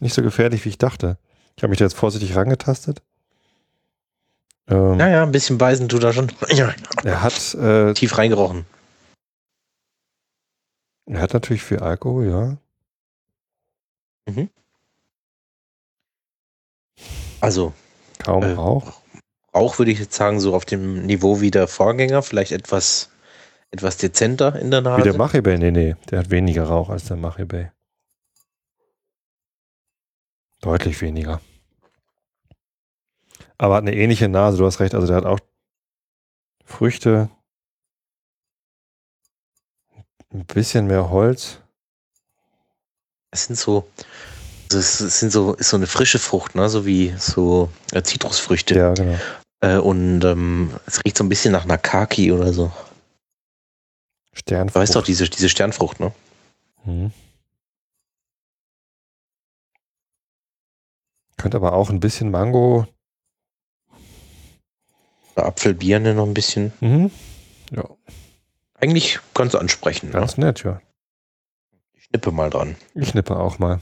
nicht 0.00 0.12
so 0.14 0.22
gefährlich, 0.22 0.64
wie 0.64 0.70
ich 0.70 0.78
dachte. 0.78 1.16
Ich 1.56 1.62
habe 1.62 1.70
mich 1.70 1.78
da 1.78 1.84
jetzt 1.84 1.96
vorsichtig 1.96 2.34
rangetastet. 2.34 3.00
Ähm, 4.66 4.96
Naja, 4.96 5.22
ein 5.22 5.30
bisschen 5.30 5.56
beißen 5.56 5.88
tut 5.88 6.02
er 6.02 6.12
schon. 6.12 6.32
Ja, 6.48 6.74
Er 7.04 7.22
hat, 7.22 7.54
äh, 7.54 7.94
tief 7.94 8.18
reingerochen. 8.18 8.66
er 11.06 11.20
hat 11.22 11.32
natürlich 11.32 11.62
viel 11.62 11.78
Alkohol, 11.78 12.26
ja. 12.28 12.56
Also, 17.40 17.72
Kaum 18.18 18.42
Äh, 18.42 18.52
Rauch. 18.52 18.97
Rauch 19.58 19.78
würde 19.78 19.90
ich 19.90 19.98
jetzt 19.98 20.14
sagen, 20.14 20.38
so 20.38 20.54
auf 20.54 20.64
dem 20.64 21.04
Niveau 21.04 21.40
wie 21.40 21.50
der 21.50 21.66
Vorgänger, 21.66 22.22
vielleicht 22.22 22.52
etwas, 22.52 23.10
etwas 23.72 23.96
dezenter 23.96 24.54
in 24.56 24.70
der 24.70 24.82
Nase. 24.82 25.00
Wie 25.00 25.08
der 25.10 25.18
Machibay, 25.18 25.58
nee, 25.58 25.72
nee. 25.72 25.96
Der 26.10 26.20
hat 26.20 26.30
weniger 26.30 26.64
Rauch 26.64 26.90
als 26.90 27.06
der 27.06 27.16
Machibay. 27.16 27.70
Deutlich 30.60 31.00
weniger. 31.00 31.40
Aber 33.58 33.74
hat 33.74 33.82
eine 33.82 33.94
ähnliche 33.94 34.28
Nase, 34.28 34.58
du 34.58 34.64
hast 34.64 34.78
recht. 34.78 34.94
Also 34.94 35.08
der 35.08 35.16
hat 35.16 35.26
auch 35.26 35.40
Früchte, 36.64 37.28
ein 40.32 40.44
bisschen 40.44 40.86
mehr 40.86 41.10
Holz. 41.10 41.58
Es 43.30 43.46
sind 43.46 43.56
so, 43.56 43.88
also 44.70 44.78
es 44.78 45.20
sind 45.20 45.32
so, 45.32 45.54
ist 45.54 45.70
so 45.70 45.76
eine 45.76 45.86
frische 45.86 46.18
Frucht, 46.18 46.54
ne? 46.54 46.68
so 46.68 46.86
wie 46.86 47.14
so 47.18 47.70
äh, 47.92 48.02
Zitrusfrüchte. 48.02 48.74
Ja, 48.74 48.94
genau. 48.94 49.18
Äh, 49.60 49.76
und 49.78 50.24
ähm, 50.24 50.78
es 50.86 51.04
riecht 51.04 51.18
so 51.18 51.24
ein 51.24 51.28
bisschen 51.28 51.52
nach 51.52 51.64
einer 51.64 51.78
Kaki 51.78 52.32
oder 52.32 52.52
so. 52.52 52.72
Du 54.32 54.38
Sternfrucht. 54.38 54.80
weißt 54.82 54.96
doch, 54.96 55.04
diese, 55.04 55.28
diese 55.28 55.48
Sternfrucht, 55.48 55.98
ne? 56.00 56.12
Mhm. 56.84 57.12
Könnte 61.36 61.56
aber 61.56 61.72
auch 61.72 61.90
ein 61.90 62.00
bisschen 62.00 62.30
Mango. 62.30 62.86
Oder 65.34 65.46
Apfelbirne 65.46 66.14
noch 66.14 66.26
ein 66.26 66.34
bisschen. 66.34 66.72
Mhm. 66.80 67.10
Ja, 67.70 67.84
Eigentlich 68.74 69.18
ganz 69.34 69.54
ansprechend. 69.54 70.12
Ne? 70.12 70.20
ganz 70.20 70.36
nett, 70.36 70.62
ja. 70.64 70.80
Ich 71.94 72.04
schnippe 72.04 72.30
mal 72.32 72.48
dran. 72.50 72.76
Ich 72.94 73.12
nippe 73.14 73.36
auch 73.36 73.58
mal. 73.58 73.80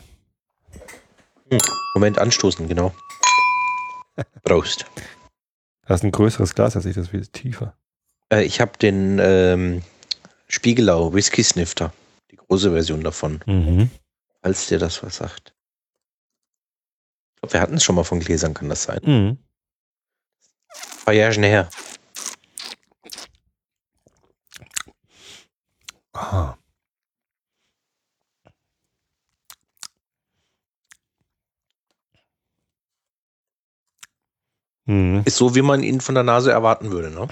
Moment, 1.95 2.19
anstoßen, 2.19 2.67
genau. 2.67 2.93
Prost. 4.43 4.87
Das 5.87 6.01
ist 6.01 6.05
ein 6.05 6.13
größeres 6.13 6.55
Glas 6.55 6.77
als 6.77 6.85
ich, 6.85 6.95
das 6.95 7.09
viel 7.09 7.27
tiefer. 7.27 7.77
Äh, 8.33 8.45
ich 8.45 8.61
habe 8.61 8.77
den 8.79 9.19
ähm, 9.21 9.83
Spiegelau 10.49 11.15
Whisky 11.15 11.43
Snifter. 11.43 11.93
Die 12.31 12.37
große 12.37 12.73
Version 12.73 13.03
davon. 13.03 13.41
Mhm. 13.47 13.91
Falls 14.43 14.67
dir 14.67 14.79
das 14.79 15.03
was 15.03 15.17
sagt. 15.17 15.55
Ich 17.35 17.41
glaube, 17.41 17.53
wir 17.55 17.61
hatten 17.61 17.75
es 17.75 17.85
schon 17.85 17.95
mal 17.95 18.05
von 18.05 18.21
Gläsern, 18.21 18.55
kann 18.55 18.69
das 18.69 18.85
sein? 18.85 19.01
Mhm. 19.05 19.39
Paar 21.05 21.15
Jahre 21.15 21.41
her. 21.41 21.69
Ah. 26.13 26.57
Mhm. 34.87 35.23
Ist 35.25 35.37
so, 35.37 35.55
wie 35.55 35.63
man 35.63 35.83
ihn 35.83 36.01
von 36.01 36.15
der 36.15 36.25
Nase 36.25 36.51
erwarten 36.51 36.91
würde, 36.91 37.11
ne? 37.11 37.29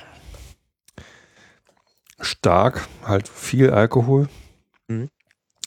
Stark, 2.20 2.88
halt 3.04 3.28
viel 3.28 3.70
Alkohol. 3.70 4.28
Mhm. 4.88 5.08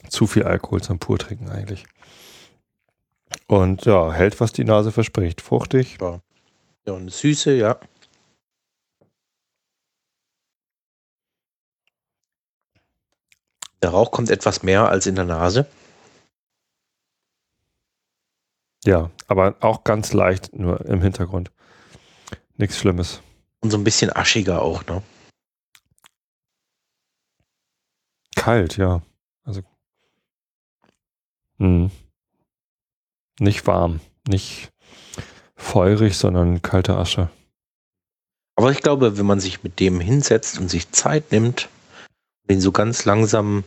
Zu 0.08 0.26
viel 0.26 0.44
Alkohol 0.44 0.82
zum 0.82 0.98
Purtrinken 0.98 1.48
eigentlich. 1.50 1.86
Und 3.46 3.84
ja, 3.84 4.12
hält, 4.12 4.40
was 4.40 4.52
die 4.52 4.64
Nase 4.64 4.92
verspricht. 4.92 5.40
Fruchtig. 5.40 5.98
Ja, 6.00 6.20
und 6.86 7.02
eine 7.02 7.10
Süße, 7.10 7.54
ja. 7.54 7.78
Der 13.82 13.90
Rauch 13.90 14.10
kommt 14.10 14.30
etwas 14.30 14.62
mehr 14.62 14.88
als 14.88 15.06
in 15.06 15.14
der 15.14 15.24
Nase. 15.24 15.66
Ja, 18.84 19.10
aber 19.26 19.56
auch 19.60 19.84
ganz 19.84 20.12
leicht, 20.12 20.54
nur 20.54 20.84
im 20.86 21.02
Hintergrund. 21.02 21.50
Nichts 22.58 22.78
Schlimmes. 22.78 23.22
Und 23.60 23.70
so 23.70 23.78
ein 23.78 23.84
bisschen 23.84 24.14
aschiger 24.14 24.62
auch, 24.62 24.84
ne? 24.86 25.02
Kalt, 28.34 28.76
ja. 28.76 29.00
Also. 29.44 29.62
Mhm. 31.58 31.90
Nicht 33.38 33.66
warm, 33.66 34.00
nicht 34.26 34.70
feurig, 35.54 36.16
sondern 36.16 36.60
kalte 36.60 36.96
Asche. 36.96 37.30
Aber 38.56 38.72
ich 38.72 38.80
glaube, 38.80 39.16
wenn 39.18 39.26
man 39.26 39.38
sich 39.38 39.62
mit 39.62 39.78
dem 39.78 40.00
hinsetzt 40.00 40.58
und 40.58 40.68
sich 40.68 40.90
Zeit 40.90 41.30
nimmt, 41.30 41.68
den 42.50 42.60
so 42.60 42.72
ganz 42.72 43.04
langsam 43.04 43.62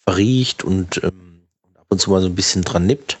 verriecht 0.00 0.64
und 0.64 1.00
ähm, 1.04 1.46
ab 1.76 1.86
und 1.90 2.00
zu 2.00 2.10
mal 2.10 2.20
so 2.20 2.26
ein 2.26 2.34
bisschen 2.34 2.62
dran 2.62 2.86
nippt, 2.86 3.19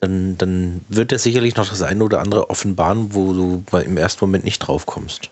dann, 0.00 0.36
dann 0.38 0.84
wird 0.88 1.12
er 1.12 1.18
sicherlich 1.18 1.56
noch 1.56 1.68
das 1.68 1.82
eine 1.82 2.04
oder 2.04 2.20
andere 2.20 2.50
offenbaren, 2.50 3.14
wo 3.14 3.32
du 3.32 3.64
im 3.78 3.96
ersten 3.96 4.24
Moment 4.24 4.44
nicht 4.44 4.58
drauf 4.58 4.86
kommst. 4.86 5.30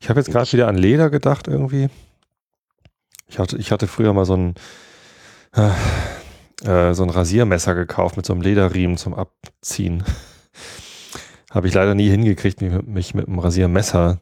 Ich 0.00 0.08
habe 0.08 0.18
jetzt 0.18 0.30
gerade 0.30 0.50
wieder 0.52 0.68
an 0.68 0.76
Leder 0.76 1.10
gedacht 1.10 1.46
irgendwie. 1.46 1.88
Ich 3.28 3.38
hatte, 3.38 3.56
ich 3.56 3.70
hatte 3.70 3.86
früher 3.86 4.12
mal 4.12 4.24
so 4.24 4.36
ein, 4.36 4.54
äh, 5.54 5.70
äh, 6.68 6.92
so 6.94 7.02
ein 7.02 7.10
Rasiermesser 7.10 7.74
gekauft 7.74 8.16
mit 8.16 8.26
so 8.26 8.32
einem 8.32 8.42
Lederriemen 8.42 8.96
zum 8.96 9.14
Abziehen. 9.14 10.02
habe 11.50 11.68
ich 11.68 11.74
leider 11.74 11.94
nie 11.94 12.08
hingekriegt, 12.08 12.60
mich, 12.62 12.82
mich 12.82 13.14
mit 13.14 13.28
einem 13.28 13.38
Rasiermesser, 13.38 14.20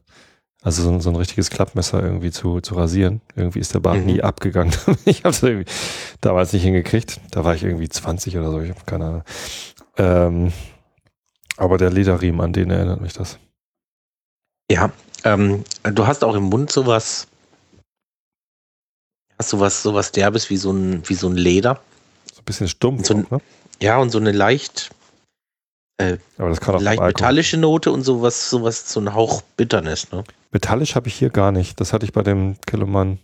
also 0.62 0.82
so, 0.82 0.90
ein- 0.90 1.00
so 1.00 1.10
ein 1.10 1.16
richtiges 1.16 1.50
Klappmesser 1.50 2.02
irgendwie 2.02 2.30
zu, 2.30 2.60
zu 2.60 2.74
rasieren. 2.74 3.20
Irgendwie 3.34 3.60
ist 3.60 3.72
der 3.74 3.80
Bart 3.80 3.98
Mhm. 4.00 4.06
nie 4.06 4.22
abgegangen. 4.22 4.74
ich 5.06 5.18
habe 5.24 5.30
es 5.30 5.42
irgendwie 5.42 5.70
damals 6.20 6.52
nicht 6.52 6.62
hingekriegt. 6.64 7.20
Da 7.30 7.44
war 7.44 7.54
ich 7.54 7.62
irgendwie 7.64 7.88
20 7.88 8.36
oder 8.36 8.50
so, 8.50 8.60
ich 8.60 8.70
habe 8.70 8.80
keine 8.86 9.04
Ahnung. 9.06 9.22
Ähm, 9.96 10.52
aber 11.56 11.78
der 11.78 11.90
Lederriemen, 11.90 12.40
an 12.40 12.52
den 12.52 12.70
erinnert 12.70 13.00
mich 13.00 13.12
das. 13.12 13.38
Ja, 14.70 14.92
ähm, 15.24 15.64
du 15.82 16.06
hast 16.06 16.22
auch 16.24 16.34
im 16.34 16.44
Mund 16.44 16.70
sowas, 16.70 17.26
hast 19.38 19.50
sowas, 19.50 19.82
sowas 19.82 20.12
derbes 20.12 20.50
wie 20.50 20.56
so 20.56 20.70
ein, 20.72 21.02
wie 21.08 21.14
so 21.14 21.28
ein 21.28 21.36
Leder. 21.36 21.80
So 22.32 22.40
ein 22.40 22.44
bisschen 22.44 22.68
stumpf, 22.68 23.06
So 23.06 23.14
ein- 23.14 23.26
auch, 23.26 23.30
ne? 23.32 23.40
Ja, 23.82 23.98
und 23.98 24.10
so 24.10 24.18
eine 24.18 24.32
leicht, 24.32 24.90
aber 25.98 26.48
das 26.50 26.60
kann 26.60 26.74
auch 26.76 26.80
leicht 26.80 27.00
metallische 27.02 27.56
Note 27.56 27.90
und 27.92 28.02
sowas, 28.02 28.48
sowas, 28.50 28.90
so 28.92 29.00
ein 29.00 29.12
Hauch 29.14 29.42
Bitternis, 29.56 30.10
ne? 30.12 30.22
Metallisch 30.50 30.96
habe 30.96 31.08
ich 31.08 31.14
hier 31.14 31.30
gar 31.30 31.52
nicht. 31.52 31.80
Das 31.80 31.92
hatte 31.92 32.04
ich 32.04 32.12
bei 32.12 32.22
dem 32.22 32.60
Kiloman 32.62 33.18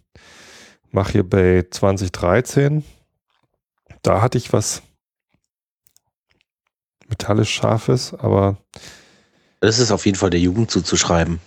Machir 0.90 1.24
Bay 1.24 1.68
2013. 1.68 2.84
Da 4.02 4.22
hatte 4.22 4.38
ich 4.38 4.52
was 4.52 4.82
metallisch 7.08 7.52
scharf 7.54 7.88
ist, 7.88 8.14
aber 8.14 8.56
Das 9.60 9.78
ist 9.78 9.90
auf 9.90 10.06
jeden 10.06 10.18
Fall 10.18 10.30
der 10.30 10.40
Jugend 10.40 10.70
zuzuschreiben. 10.70 11.40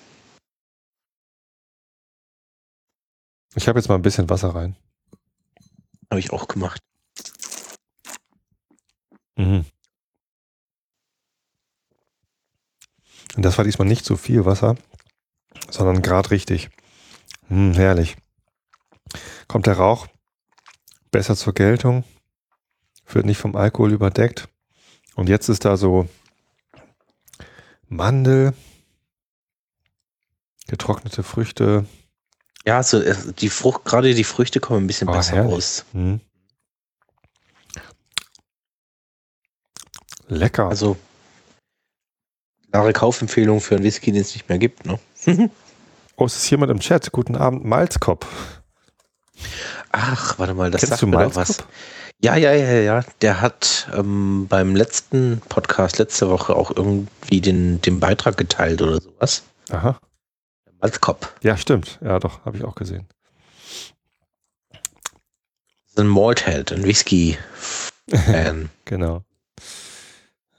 ich 3.56 3.68
habe 3.68 3.80
jetzt 3.80 3.90
mal 3.90 3.96
ein 3.96 4.02
bisschen 4.02 4.30
Wasser 4.30 4.56
rein. 4.56 4.76
Habe 6.10 6.20
ich 6.20 6.32
auch 6.32 6.48
gemacht. 6.48 6.80
Mhm. 9.36 9.66
Und 13.36 13.44
das 13.44 13.58
war 13.58 13.66
diesmal 13.66 13.88
nicht 13.88 14.06
so 14.06 14.16
viel 14.16 14.46
Wasser, 14.46 14.76
sondern 15.72 16.02
gerade 16.02 16.32
richtig. 16.32 16.70
Hm, 17.48 17.74
herrlich. 17.74 18.16
Kommt 19.48 19.66
der 19.68 19.78
Rauch 19.78 20.08
besser 21.12 21.36
zur 21.36 21.54
Geltung, 21.54 22.04
wird 23.08 23.26
nicht 23.26 23.40
vom 23.40 23.56
Alkohol 23.56 23.92
überdeckt. 23.94 24.48
Und 25.16 25.28
jetzt 25.30 25.50
ist 25.50 25.66
da 25.66 25.76
so 25.76 26.08
Mandel, 27.88 28.54
getrocknete 30.68 31.24
Früchte. 31.24 31.86
Ja, 32.66 32.78
also 32.78 33.02
äh, 33.02 33.16
die 33.40 33.50
Frucht, 33.50 33.86
gerade 33.86 34.14
die 34.14 34.24
Früchte 34.24 34.60
kommen 34.60 34.84
ein 34.84 34.88
bisschen 34.88 35.10
Oh, 35.10 35.14
besser 35.14 35.38
herrlich. 35.38 35.54
raus. 35.54 35.86
Hm. 35.94 36.22
Lecker. 40.28 40.68
Also 40.70 40.96
klare 42.72 42.94
Kaufempfehlung 42.94 43.62
für 43.62 43.76
einen 43.76 43.84
Whisky, 43.84 44.12
den 44.12 44.22
es 44.22 44.34
nicht 44.36 44.48
mehr 44.48 44.60
gibt. 44.60 44.86
Ne? 44.86 45.00
Oh, 46.16 46.26
es 46.26 46.38
ist 46.38 46.50
jemand 46.50 46.72
im 46.72 46.80
Chat. 46.80 47.12
Guten 47.12 47.36
Abend, 47.36 47.66
Malzkopf. 47.66 48.28
Ach, 49.92 50.38
warte 50.38 50.54
mal, 50.54 50.72
das 50.72 50.82
Kennst 50.82 50.92
sagt 50.92 51.02
du 51.02 51.08
mir 51.08 51.24
doch 51.24 51.36
was. 51.36 51.50
Malzkopf? 51.50 51.68
Ja, 52.22 52.36
ja, 52.36 52.54
ja, 52.54 52.74
ja. 52.74 53.04
Der 53.22 53.40
hat 53.40 53.90
ähm, 53.96 54.48
beim 54.50 54.76
letzten 54.76 55.42
Podcast 55.48 56.00
letzte 56.00 56.30
Woche 56.30 56.54
auch 56.56 56.72
irgendwie 56.76 57.40
den, 57.40 57.82
den 57.82 58.00
Beitrag 58.00 58.36
geteilt 58.36 58.82
oder 58.82 59.00
sowas. 59.00 59.44
Aha. 59.70 59.98
Malzkopf. 60.82 61.34
Ja, 61.42 61.56
stimmt. 61.56 61.98
Ja, 62.04 62.20
doch, 62.20 62.44
habe 62.46 62.58
ich 62.58 62.64
auch 62.64 62.76
gesehen. 62.76 63.08
Das 64.72 64.82
ist 65.92 66.00
ein 66.00 66.08
Malthead, 66.08 66.72
ein 66.72 66.84
Whisky-Fan. 66.84 68.70
Genau. 68.86 69.22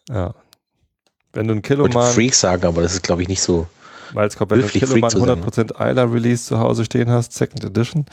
Ja. 0.09 0.35
Wenn 1.33 1.49
du 1.49 1.55
ein 1.55 1.63
Ich 1.65 1.71
wollte 1.71 1.91
Kiloman, 1.91 2.13
Freak 2.13 2.35
sagen, 2.35 2.65
aber 2.65 2.81
das 2.83 2.93
ist, 2.95 3.03
glaube 3.03 3.23
ich, 3.23 3.29
nicht 3.29 3.43
so. 3.43 3.67
Ein 4.15 4.31
Freak 4.31 4.87
zu 4.87 5.19
sein, 5.21 5.43
100% 5.43 5.81
Eiler 5.81 6.13
Release 6.13 6.45
zu 6.45 6.59
Hause 6.59 6.85
stehen 6.85 7.11
hast, 7.11 7.33
Second 7.33 7.65
Edition, 7.65 8.07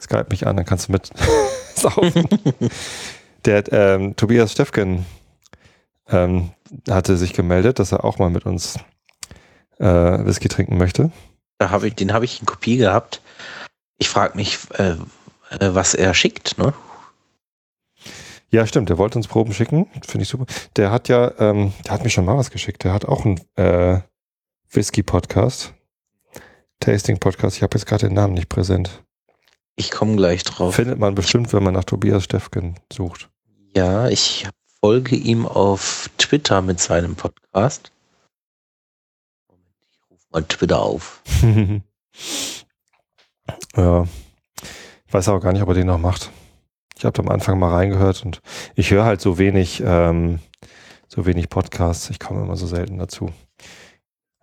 Skype 0.00 0.26
mich 0.30 0.46
an, 0.46 0.56
dann 0.56 0.66
kannst 0.66 0.88
du 0.88 0.92
mit 0.92 1.10
saufen. 1.74 2.28
Der 3.44 3.72
ähm, 3.72 4.16
Tobias 4.16 4.52
Steffken 4.52 5.06
ähm, 6.08 6.50
hatte 6.88 7.16
sich 7.16 7.32
gemeldet, 7.32 7.78
dass 7.78 7.92
er 7.92 8.04
auch 8.04 8.18
mal 8.18 8.30
mit 8.30 8.46
uns 8.46 8.78
äh, 9.78 9.84
Whisky 9.84 10.48
trinken 10.48 10.76
möchte. 10.76 11.10
Da 11.58 11.70
hab 11.70 11.82
ich, 11.82 11.94
den 11.94 12.12
habe 12.12 12.24
ich 12.24 12.40
in 12.40 12.46
Kopie 12.46 12.76
gehabt. 12.76 13.20
Ich 13.98 14.08
frage 14.08 14.36
mich, 14.36 14.58
äh, 14.74 14.96
äh, 15.50 15.74
was 15.74 15.94
er 15.94 16.14
schickt. 16.14 16.58
Ne? 16.58 16.72
Ja, 18.50 18.66
stimmt, 18.66 18.88
der 18.88 18.98
wollte 18.98 19.18
uns 19.18 19.28
Proben 19.28 19.52
schicken, 19.52 19.86
finde 20.06 20.22
ich 20.22 20.28
super. 20.28 20.46
Der 20.76 20.90
hat 20.90 21.08
ja, 21.08 21.32
ähm, 21.38 21.72
der 21.84 21.92
hat 21.92 22.04
mir 22.04 22.10
schon 22.10 22.24
mal 22.24 22.36
was 22.36 22.50
geschickt. 22.50 22.84
Der 22.84 22.92
hat 22.92 23.04
auch 23.04 23.24
einen 23.24 23.40
äh, 23.56 24.00
Whisky-Podcast, 24.70 25.72
Tasting-Podcast. 26.80 27.56
Ich 27.56 27.62
habe 27.62 27.76
jetzt 27.78 27.86
gerade 27.86 28.06
den 28.06 28.14
Namen 28.14 28.34
nicht 28.34 28.50
präsent. 28.50 29.02
Ich 29.76 29.90
komme 29.90 30.16
gleich 30.16 30.42
drauf. 30.42 30.74
Findet 30.74 30.98
man 30.98 31.14
bestimmt, 31.14 31.52
wenn 31.52 31.62
man 31.62 31.72
nach 31.72 31.84
Tobias 31.84 32.24
Steffken 32.24 32.74
sucht. 32.92 33.30
Ja, 33.74 34.08
ich 34.08 34.46
folge 34.80 35.16
ihm 35.16 35.46
auf 35.46 36.10
Twitter 36.18 36.60
mit 36.60 36.80
seinem 36.80 37.14
Podcast. 37.16 37.92
Moment, 39.48 39.74
ich 39.90 40.10
rufe 40.10 40.26
mal 40.30 40.42
Twitter 40.44 40.82
auf. 40.82 41.22
ja. 43.76 44.06
Ich 45.06 45.14
weiß 45.14 45.28
auch 45.28 45.40
gar 45.40 45.54
nicht, 45.54 45.62
ob 45.62 45.68
er 45.68 45.74
den 45.74 45.86
noch 45.86 45.98
macht. 45.98 46.30
Ich 46.98 47.06
habe 47.06 47.22
am 47.22 47.30
Anfang 47.30 47.58
mal 47.58 47.72
reingehört 47.72 48.22
und 48.24 48.42
ich 48.74 48.90
höre 48.90 49.04
halt 49.04 49.22
so 49.22 49.38
wenig, 49.38 49.82
ähm, 49.82 50.40
so 51.06 51.24
wenig 51.24 51.48
Podcasts. 51.48 52.10
Ich 52.10 52.18
komme 52.18 52.42
immer 52.42 52.56
so 52.56 52.66
selten 52.66 52.98
dazu. 52.98 53.32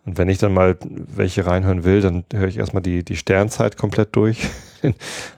Und 0.05 0.17
wenn 0.17 0.29
ich 0.29 0.37
dann 0.37 0.53
mal 0.53 0.77
welche 0.81 1.45
reinhören 1.45 1.83
will, 1.83 2.01
dann 2.01 2.25
höre 2.31 2.47
ich 2.47 2.57
erstmal 2.57 2.83
die, 2.83 3.03
die 3.03 3.17
Sternzeit 3.17 3.75
komplett 3.77 4.15
durch. 4.15 4.37
Den 4.83 4.93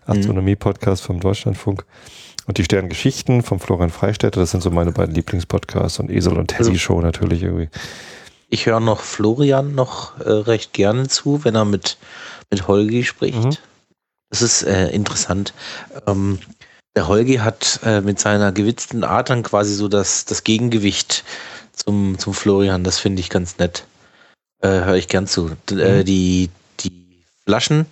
Astronomie-Podcast 0.05 1.03
vom 1.03 1.22
Deutschlandfunk. 1.22 1.86
Und 2.47 2.57
die 2.57 2.63
Sterngeschichten 2.63 3.43
vom 3.43 3.59
Florian 3.59 3.89
Freistetter. 3.89 4.41
Das 4.41 4.51
sind 4.51 4.61
so 4.61 4.72
meine 4.72 4.91
beiden 4.91 5.15
Lieblingspodcasts. 5.15 5.99
Und 5.99 6.09
Esel 6.09 6.38
und 6.38 6.57
Also- 6.57 6.76
Show 6.76 7.01
natürlich 7.01 7.43
irgendwie. 7.43 7.70
Ich 8.49 8.65
höre 8.65 8.80
noch 8.80 9.01
Florian 9.01 9.76
noch 9.76 10.20
äh, 10.20 10.30
recht 10.30 10.72
gerne 10.72 11.07
zu, 11.09 11.43
wenn 11.43 11.55
er 11.55 11.65
mit, 11.65 11.97
mit 12.49 12.68
Holgi 12.68 13.03
spricht. 13.03 13.43
Mhm. 13.43 13.57
Das 14.30 14.41
ist 14.41 14.63
äh, 14.63 14.89
interessant. 14.89 15.53
Ähm, 16.05 16.39
der 16.95 17.07
Holgi 17.07 17.36
hat 17.36 17.80
äh, 17.86 18.01
mit 18.01 18.20
seiner 18.20 18.51
gewitzten 18.51 19.03
Art 19.03 19.30
dann 19.30 19.43
quasi 19.43 19.74
so 19.74 19.88
das, 19.88 20.26
das 20.26 20.43
Gegengewicht 20.43 21.24
zum, 21.74 22.18
zum 22.18 22.34
Florian. 22.34 22.84
Das 22.84 22.99
finde 22.99 23.20
ich 23.20 23.30
ganz 23.30 23.57
nett. 23.57 23.86
Äh, 24.62 24.68
Höre 24.68 24.95
ich 24.95 25.08
gern 25.08 25.28
zu. 25.28 25.55
D 25.70 25.76
äh, 25.76 25.99
Mhm. 26.01 26.05
die, 26.05 26.49
die 26.80 27.24
Flaschen, 27.45 27.86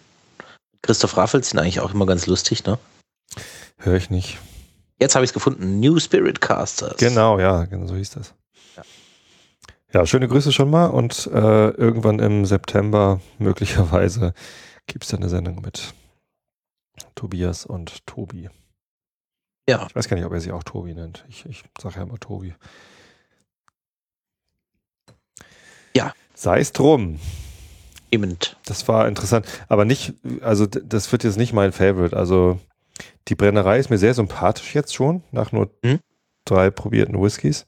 Christoph 0.82 1.18
Raffels 1.18 1.49
sind 1.49 1.59
eigentlich 1.59 1.80
auch 1.80 1.93
immer 1.93 2.05
ganz 2.05 2.26
lustig, 2.28 2.66
ne? 2.66 2.78
Höre 3.78 3.95
ich 3.97 4.09
nicht. 4.09 4.39
Jetzt 4.99 5.16
habe 5.16 5.26
ich 5.26 5.30
es 5.30 5.34
gefunden. 5.34 5.80
New 5.80 5.99
Spirit 5.99 6.41
Casters. 6.41 6.97
Genau, 6.97 7.39
ja, 7.39 7.66
genau 7.66 7.86
so 7.88 7.95
hieß 7.95 8.11
das. 8.11 8.34
Ja. 8.78 8.84
Ja, 9.93 10.05
schöne 10.05 10.28
Grüße 10.28 10.51
schon 10.51 10.70
mal 10.70 10.88
und 10.88 11.28
äh, 11.28 11.70
irgendwann 11.70 12.20
im 12.20 12.45
September 12.45 13.20
möglicherweise 13.39 14.34
gibt 14.88 15.03
es 15.03 15.09
dann 15.11 15.20
eine 15.22 15.30
Sendung 15.30 15.61
mit 15.61 15.93
Tobias 17.16 17.66
und 17.66 18.05
Tobi. 18.05 18.49
Ja. 19.68 19.86
Ich 19.89 19.95
weiß 19.95 20.07
gar 20.07 20.16
nicht, 20.16 20.26
ob 20.26 20.34
er 20.34 20.41
sie 20.41 20.51
auch 20.51 20.63
Tobi 20.63 20.93
nennt. 20.93 21.26
Ich, 21.28 21.45
ich 21.45 21.63
sage 21.82 21.95
ja 21.95 22.03
immer 22.03 22.20
Tobi. 22.20 22.53
Ja. 25.95 26.13
Sei 26.36 26.60
es 26.60 26.72
drum. 26.74 27.20
Eben. 28.12 28.38
Das 28.66 28.88
war 28.88 29.08
interessant. 29.08 29.46
Aber 29.68 29.86
nicht, 29.86 30.14
also 30.42 30.66
das 30.66 31.12
wird 31.12 31.24
jetzt 31.24 31.38
nicht 31.38 31.54
mein 31.54 31.72
Favorite. 31.72 32.16
Also 32.16 32.60
die 33.28 33.36
Brennerei 33.36 33.80
ist 33.80 33.90
mir 33.90 33.98
sehr 33.98 34.14
sympathisch 34.14 34.76
jetzt 34.76 34.94
schon, 34.94 35.24
nach 35.32 35.52
nur 35.52 35.72
Mhm. 35.84 36.00
drei 36.46 36.70
probierten 36.70 37.22
Whiskys. 37.22 37.66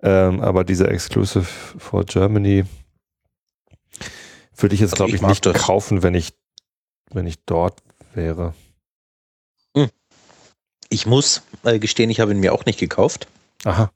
Ähm, 0.00 0.40
aber 0.40 0.62
diese 0.64 0.86
Exclusive 0.88 1.44
for 1.44 2.04
Germany 2.04 2.64
würde 4.56 4.74
ich 4.74 4.80
jetzt, 4.80 4.92
Also 4.92 5.04
glaube 5.06 5.16
ich 5.16 5.22
ich, 5.22 5.28
nicht 5.28 5.44
das. 5.46 5.56
kaufen, 5.62 6.02
wenn 6.02 6.14
ich, 6.14 6.32
wenn 7.12 7.26
ich 7.26 7.36
dort 7.44 7.82
wäre. 8.14 8.54
Ich 10.90 11.04
muss 11.04 11.42
äh, 11.64 11.78
gestehen, 11.78 12.08
ich 12.08 12.20
habe 12.20 12.30
ihn 12.32 12.40
mir 12.40 12.54
auch 12.54 12.64
nicht 12.64 12.78
gekauft. 12.78 13.28
Aha. 13.64 13.90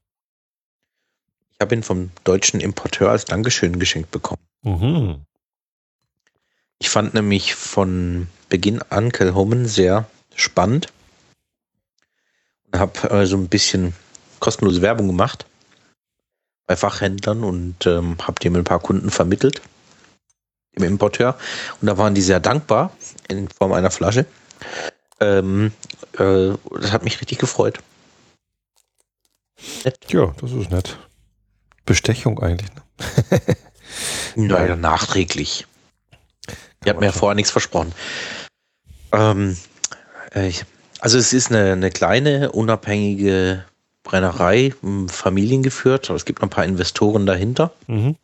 Habe 1.62 1.76
ihn 1.76 1.84
vom 1.84 2.10
deutschen 2.24 2.58
Importeur 2.58 3.10
als 3.10 3.24
Dankeschön 3.24 3.78
geschenkt 3.78 4.10
bekommen. 4.10 4.42
Mhm. 4.62 5.24
Ich 6.80 6.90
fand 6.90 7.14
nämlich 7.14 7.54
von 7.54 8.26
Beginn 8.48 8.82
an 8.90 9.12
Kilhoman 9.12 9.66
sehr 9.66 10.08
spannend 10.34 10.88
und 12.66 12.80
habe 12.80 13.10
äh, 13.10 13.26
so 13.26 13.36
ein 13.36 13.46
bisschen 13.46 13.94
kostenlose 14.40 14.82
Werbung 14.82 15.06
gemacht 15.06 15.46
bei 16.66 16.74
Fachhändlern 16.74 17.44
und 17.44 17.86
ähm, 17.86 18.16
habe 18.20 18.40
dem 18.40 18.56
ein 18.56 18.64
paar 18.64 18.80
Kunden 18.80 19.12
vermittelt, 19.12 19.62
dem 20.76 20.82
Importeur. 20.82 21.38
Und 21.80 21.86
da 21.86 21.96
waren 21.96 22.16
die 22.16 22.22
sehr 22.22 22.40
dankbar 22.40 22.90
in 23.28 23.48
Form 23.48 23.72
einer 23.72 23.92
Flasche. 23.92 24.26
Ähm, 25.20 25.70
äh, 26.18 26.54
das 26.80 26.90
hat 26.90 27.04
mich 27.04 27.20
richtig 27.20 27.38
gefreut. 27.38 27.78
Nett. 29.84 29.96
Ja, 30.08 30.34
das 30.40 30.50
ist 30.50 30.72
nett. 30.72 30.98
Bestechung 31.84 32.38
eigentlich. 32.40 32.70
Ne? 32.74 33.40
Naja, 34.36 34.76
nachträglich. 34.76 35.66
Ich 36.82 36.88
habe 36.88 37.00
mir 37.00 37.06
ja 37.06 37.12
vorher 37.12 37.34
nichts 37.34 37.50
versprochen. 37.50 37.92
Ähm, 39.12 39.56
äh, 40.30 40.52
also 41.00 41.18
es 41.18 41.32
ist 41.32 41.50
eine, 41.50 41.72
eine 41.72 41.90
kleine, 41.90 42.52
unabhängige 42.52 43.64
Brennerei, 44.02 44.74
familiengeführt, 45.08 46.10
es 46.10 46.24
gibt 46.24 46.40
noch 46.40 46.46
ein 46.46 46.50
paar 46.50 46.64
Investoren 46.64 47.26
dahinter. 47.26 47.72
Mhm. 47.86 48.16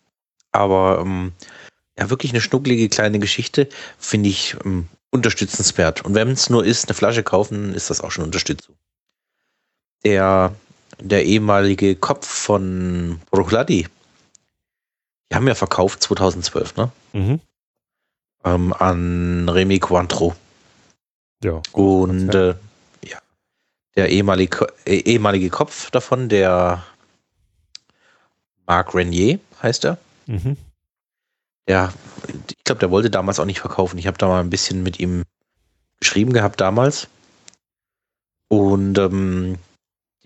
Aber 0.50 1.00
ähm, 1.00 1.32
ja, 1.98 2.10
wirklich 2.10 2.32
eine 2.32 2.40
schnucklige 2.40 2.88
kleine 2.88 3.18
Geschichte, 3.18 3.68
finde 3.98 4.28
ich 4.28 4.56
ähm, 4.64 4.88
unterstützenswert. 5.10 6.04
Und 6.04 6.14
wenn 6.14 6.30
es 6.30 6.50
nur 6.50 6.64
ist, 6.64 6.88
eine 6.88 6.94
Flasche 6.94 7.22
kaufen, 7.22 7.74
ist 7.74 7.90
das 7.90 8.00
auch 8.00 8.10
schon 8.10 8.24
Unterstützung. 8.24 8.74
Der, 10.04 10.54
der 11.00 11.24
ehemalige 11.24 11.96
Kopf 11.96 12.26
von 12.26 13.20
Bruchladi, 13.30 13.86
die 15.30 15.36
haben 15.36 15.46
ja 15.46 15.54
verkauft 15.54 16.02
2012, 16.02 16.76
ne? 16.76 16.90
Mhm. 17.12 17.40
ähm, 18.44 18.72
an 18.72 19.48
Remy 19.48 19.78
Cointreau. 19.78 20.34
Ja. 21.42 21.62
Und 21.72 22.34
äh, 22.34 22.54
ja, 23.04 23.18
der 23.96 24.08
ehemalige, 24.08 24.66
äh, 24.84 24.96
ehemalige 24.98 25.50
Kopf 25.50 25.90
davon, 25.90 26.28
der 26.28 26.84
Marc 28.66 28.94
Renier 28.94 29.38
heißt 29.62 29.84
er. 29.84 29.98
Mhm. 30.26 30.56
Der, 31.68 31.92
ich 32.50 32.64
glaube, 32.64 32.80
der 32.80 32.90
wollte 32.90 33.10
damals 33.10 33.38
auch 33.38 33.44
nicht 33.44 33.60
verkaufen. 33.60 33.98
Ich 33.98 34.06
habe 34.06 34.18
da 34.18 34.26
mal 34.26 34.40
ein 34.40 34.50
bisschen 34.50 34.82
mit 34.82 34.98
ihm 34.98 35.24
geschrieben 36.00 36.32
gehabt 36.32 36.60
damals. 36.60 37.08
Und 38.48 38.96
ähm, 38.98 39.58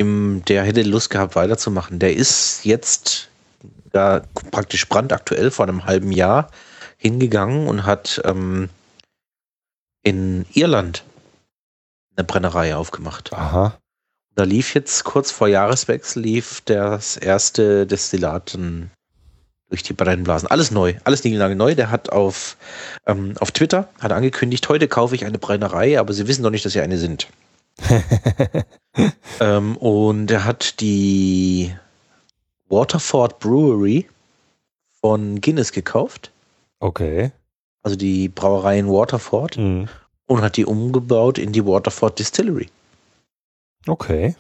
der 0.05 0.65
hätte 0.65 0.83
Lust 0.83 1.11
gehabt, 1.11 1.35
weiterzumachen. 1.37 1.99
Der 1.99 2.15
ist 2.15 2.65
jetzt 2.65 3.29
da 3.93 4.23
praktisch 4.51 4.89
brandaktuell 4.89 5.51
vor 5.51 5.67
einem 5.67 5.85
halben 5.85 6.13
Jahr 6.13 6.51
hingegangen 6.97 7.67
und 7.67 7.85
hat 7.85 8.21
ähm, 8.25 8.69
in 10.03 10.47
Irland 10.55 11.05
eine 12.17 12.25
Brennerei 12.25 12.77
aufgemacht. 12.77 13.33
Aha. 13.33 13.79
Da 14.35 14.45
lief 14.45 14.75
jetzt 14.75 15.05
kurz 15.05 15.31
vor 15.31 15.49
Jahreswechsel 15.49 16.23
lief 16.23 16.63
das 16.65 17.17
erste 17.17 17.87
Destillat 17.87 18.57
durch 19.69 19.83
die 19.83 19.93
Brennblasen. 19.93 20.49
Alles 20.51 20.71
neu, 20.71 20.95
alles 21.05 21.23
lange 21.25 21.57
neu. 21.57 21.75
Der 21.75 21.91
hat 21.91 22.11
auf, 22.11 22.57
ähm, 23.07 23.35
auf 23.41 23.51
Twitter 23.53 23.89
hat 24.01 24.13
angekündigt, 24.13 24.69
heute 24.69 24.89
kaufe 24.89 25.15
ich 25.15 25.25
eine 25.25 25.39
Brennerei, 25.39 25.99
aber 25.99 26.13
sie 26.13 26.29
wissen 26.29 26.43
doch 26.43 26.51
nicht, 26.51 26.65
dass 26.65 26.73
sie 26.73 26.81
eine 26.81 26.99
sind. 26.99 27.29
ähm, 29.41 29.77
und 29.77 30.31
er 30.31 30.45
hat 30.45 30.81
die 30.81 31.75
Waterford 32.69 33.39
Brewery 33.39 34.09
von 35.01 35.41
Guinness 35.41 35.73
gekauft. 35.73 36.31
Okay. 36.81 37.33
Also 37.83 37.97
die 37.97 38.29
Brauerei 38.29 38.79
in 38.79 38.89
Waterford. 38.89 39.57
Mhm. 39.57 39.89
Und 40.27 40.41
hat 40.43 40.57
die 40.57 40.65
umgebaut 40.65 41.39
in 41.39 41.53
die 41.53 41.67
Waterford 41.67 42.19
Distillery. 42.19 42.69
Okay. 43.87 44.37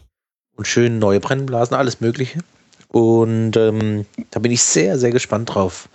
Und 0.56 0.66
schön 0.66 0.98
neue 0.98 1.20
Brennblasen, 1.20 1.76
alles 1.76 2.00
Mögliche. 2.00 2.40
Und 2.88 3.56
ähm, 3.56 4.06
da 4.30 4.38
bin 4.38 4.52
ich 4.52 4.62
sehr, 4.62 4.98
sehr 4.98 5.10
gespannt 5.10 5.54
drauf. 5.54 5.88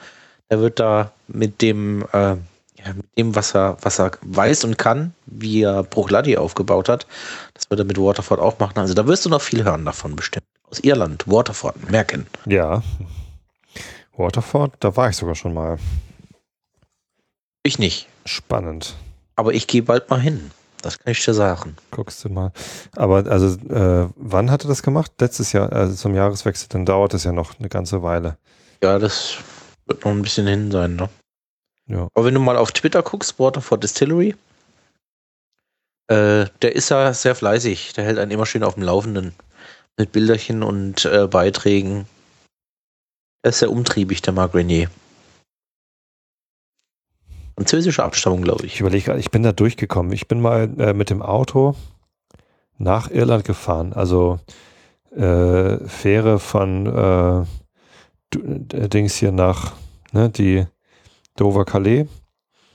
Er 0.49 0.59
wird 0.59 0.79
da 0.79 1.11
mit 1.27 1.61
dem, 1.61 2.05
äh, 2.11 2.35
ja, 2.83 2.93
mit 2.93 3.05
dem, 3.17 3.35
was 3.35 3.55
er, 3.55 3.77
was 3.81 3.99
er 3.99 4.11
weiß 4.21 4.63
und 4.63 4.77
kann, 4.77 5.13
wie 5.25 5.63
er 5.63 5.83
Bruchladi 5.83 6.37
aufgebaut 6.37 6.89
hat, 6.89 7.07
das 7.53 7.69
wird 7.69 7.79
er 7.79 7.85
mit 7.85 7.97
Waterford 7.97 8.39
auch 8.39 8.59
machen. 8.59 8.79
Also 8.79 8.93
da 8.93 9.07
wirst 9.07 9.25
du 9.25 9.29
noch 9.29 9.41
viel 9.41 9.63
hören 9.63 9.85
davon 9.85 10.15
bestimmt. 10.15 10.45
Aus 10.69 10.79
Irland, 10.79 11.27
Waterford, 11.27 11.89
merken. 11.89 12.27
Ja. 12.45 12.83
Waterford, 14.15 14.73
da 14.79 14.95
war 14.95 15.09
ich 15.09 15.15
sogar 15.15 15.35
schon 15.35 15.53
mal. 15.53 15.77
Ich 17.63 17.79
nicht. 17.79 18.07
Spannend. 18.25 18.95
Aber 19.35 19.53
ich 19.53 19.67
gehe 19.67 19.83
bald 19.83 20.09
mal 20.09 20.19
hin. 20.19 20.51
Das 20.81 20.99
kann 20.99 21.11
ich 21.11 21.23
dir 21.23 21.33
sagen. 21.33 21.75
Guckst 21.91 22.23
du 22.23 22.29
mal. 22.29 22.51
Aber 22.95 23.25
also, 23.27 23.57
äh, 23.69 24.09
wann 24.15 24.51
hat 24.51 24.63
er 24.63 24.67
das 24.67 24.83
gemacht? 24.83 25.11
Letztes 25.19 25.51
Jahr, 25.51 25.71
also 25.71 25.95
zum 25.95 26.15
Jahreswechsel, 26.15 26.67
dann 26.69 26.85
dauert 26.85 27.13
es 27.13 27.23
ja 27.23 27.31
noch 27.31 27.59
eine 27.59 27.69
ganze 27.69 28.03
Weile. 28.03 28.37
Ja, 28.83 28.99
das 28.99 29.37
wird 29.85 30.05
noch 30.05 30.11
ein 30.11 30.21
bisschen 30.21 30.47
hin 30.47 30.71
sein, 30.71 30.95
ne? 30.95 31.09
Ja. 31.87 32.09
Aber 32.13 32.25
wenn 32.25 32.33
du 32.33 32.39
mal 32.39 32.57
auf 32.57 32.71
Twitter 32.71 33.01
guckst, 33.01 33.39
Waterford 33.39 33.83
Distillery, 33.83 34.35
äh, 36.07 36.45
der 36.61 36.75
ist 36.75 36.89
ja 36.89 37.13
sehr 37.13 37.35
fleißig. 37.35 37.93
Der 37.93 38.03
hält 38.05 38.17
einen 38.19 38.31
immer 38.31 38.45
schön 38.45 38.63
auf 38.63 38.75
dem 38.75 38.83
Laufenden. 38.83 39.33
Mit 39.97 40.11
Bilderchen 40.11 40.63
und 40.63 41.05
äh, 41.05 41.27
Beiträgen. 41.27 42.05
Er 43.41 43.49
ist 43.49 43.59
sehr 43.59 43.71
umtriebig, 43.71 44.21
der 44.21 44.33
Marc 44.33 44.53
Renier. 44.53 44.89
Französische 47.55 48.03
Abstammung, 48.03 48.43
glaube 48.43 48.65
Ich 48.65 48.75
ich. 48.75 48.79
überlege 48.81 49.05
gerade, 49.05 49.19
ich 49.19 49.31
bin 49.31 49.41
da 49.41 49.51
durchgekommen. 49.51 50.11
Ich 50.11 50.27
bin 50.27 50.39
mal 50.41 50.69
äh, 50.77 50.93
mit 50.93 51.09
dem 51.09 51.21
Auto 51.21 51.75
nach 52.77 53.09
Irland 53.09 53.45
gefahren. 53.45 53.93
Also 53.93 54.39
äh, 55.15 55.77
Fähre 55.87 56.37
von 56.39 57.45
äh, 58.35 58.87
Dings 58.87 59.15
hier 59.15 59.31
nach, 59.31 59.73
ne, 60.11 60.29
die 60.29 60.67
Dover 61.37 61.63
Calais. 61.63 62.07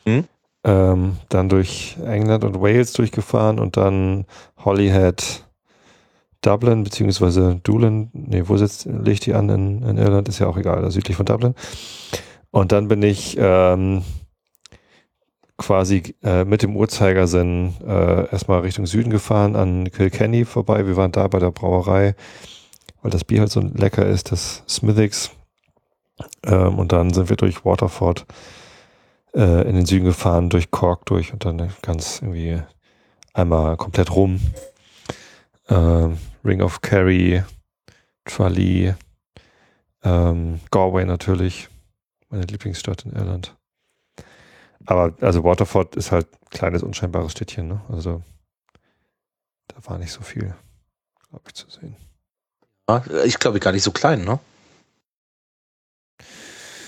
Hm? 0.04 0.24
Ähm, 0.64 1.16
dann 1.28 1.48
durch 1.48 1.96
England 2.04 2.44
und 2.44 2.60
Wales 2.60 2.92
durchgefahren 2.92 3.58
und 3.58 3.76
dann 3.76 4.24
Holyhead, 4.64 5.44
Dublin, 6.40 6.84
beziehungsweise 6.84 7.60
Doolin, 7.62 8.10
nee, 8.12 8.42
wo 8.46 8.56
sitzt, 8.56 8.86
legt 8.86 9.26
die 9.26 9.34
an 9.34 9.48
in, 9.48 9.82
in 9.82 9.98
Irland, 9.98 10.28
ist 10.28 10.38
ja 10.38 10.46
auch 10.46 10.56
egal, 10.56 10.78
also 10.78 10.90
südlich 10.90 11.16
von 11.16 11.26
Dublin. 11.26 11.54
Und 12.50 12.72
dann 12.72 12.88
bin 12.88 13.02
ich 13.02 13.36
ähm, 13.38 14.02
quasi 15.56 16.14
äh, 16.22 16.44
mit 16.44 16.62
dem 16.62 16.76
Uhrzeigersinn 16.76 17.74
äh, 17.86 18.30
erstmal 18.30 18.60
Richtung 18.60 18.86
Süden 18.86 19.10
gefahren, 19.10 19.56
an 19.56 19.90
Kilkenny 19.90 20.44
vorbei. 20.44 20.86
Wir 20.86 20.96
waren 20.96 21.12
da 21.12 21.28
bei 21.28 21.38
der 21.38 21.50
Brauerei, 21.50 22.14
weil 23.00 23.10
das 23.10 23.24
Bier 23.24 23.40
halt 23.40 23.50
so 23.50 23.60
lecker 23.60 24.06
ist, 24.06 24.32
das 24.32 24.64
Smithix. 24.68 25.30
Ähm, 26.44 26.78
und 26.78 26.92
dann 26.92 27.12
sind 27.12 27.28
wir 27.28 27.36
durch 27.36 27.64
Waterford 27.64 28.26
äh, 29.34 29.68
in 29.68 29.74
den 29.74 29.86
Süden 29.86 30.04
gefahren, 30.04 30.50
durch 30.50 30.70
Cork 30.70 31.06
durch 31.06 31.32
und 31.32 31.44
dann 31.44 31.72
ganz 31.82 32.20
irgendwie 32.20 32.62
einmal 33.32 33.76
komplett 33.76 34.14
rum. 34.14 34.40
Ähm, 35.68 36.18
Ring 36.44 36.60
of 36.60 36.80
Kerry, 36.80 37.42
Tralee, 38.24 38.94
ähm, 40.02 40.60
Galway 40.70 41.04
natürlich, 41.04 41.68
meine 42.28 42.44
Lieblingsstadt 42.44 43.04
in 43.04 43.12
Irland. 43.12 43.56
Aber 44.86 45.14
also 45.20 45.44
Waterford 45.44 45.94
ist 45.96 46.10
halt 46.10 46.26
ein 46.32 46.50
kleines, 46.50 46.82
unscheinbares 46.82 47.32
Städtchen, 47.32 47.68
ne? 47.68 47.80
Also 47.88 48.22
da 49.68 49.76
war 49.88 49.98
nicht 49.98 50.12
so 50.12 50.22
viel, 50.22 50.54
glaube 51.28 51.44
ich, 51.46 51.54
zu 51.54 51.70
sehen. 51.70 51.96
Ja, 52.88 53.02
ich 53.24 53.38
glaube, 53.38 53.60
gar 53.60 53.72
nicht 53.72 53.84
so 53.84 53.92
klein, 53.92 54.24
ne? 54.24 54.40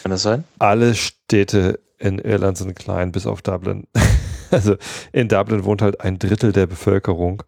Kann 0.04 0.10
das 0.10 0.22
sein? 0.22 0.44
Alle 0.58 0.94
Städte 0.94 1.80
in 1.96 2.18
Irland 2.18 2.58
sind 2.58 2.76
klein, 2.76 3.10
bis 3.10 3.26
auf 3.26 3.40
Dublin. 3.40 3.86
also 4.50 4.76
in 5.12 5.28
Dublin 5.28 5.64
wohnt 5.64 5.80
halt 5.80 6.02
ein 6.02 6.18
Drittel 6.18 6.52
der 6.52 6.66
Bevölkerung. 6.66 7.42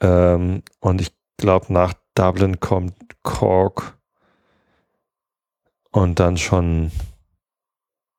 Ähm, 0.00 0.64
und 0.80 1.00
ich 1.00 1.12
glaube, 1.36 1.72
nach 1.72 1.94
Dublin 2.16 2.58
kommt 2.58 2.96
Cork 3.22 3.96
und 5.92 6.18
dann 6.18 6.38
schon, 6.38 6.90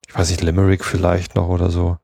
ich 0.07 0.15
weiß 0.15 0.29
nicht, 0.29 0.41
Limerick 0.41 0.85
vielleicht 0.85 1.35
noch 1.35 1.49
oder 1.49 1.69
so. 1.69 1.97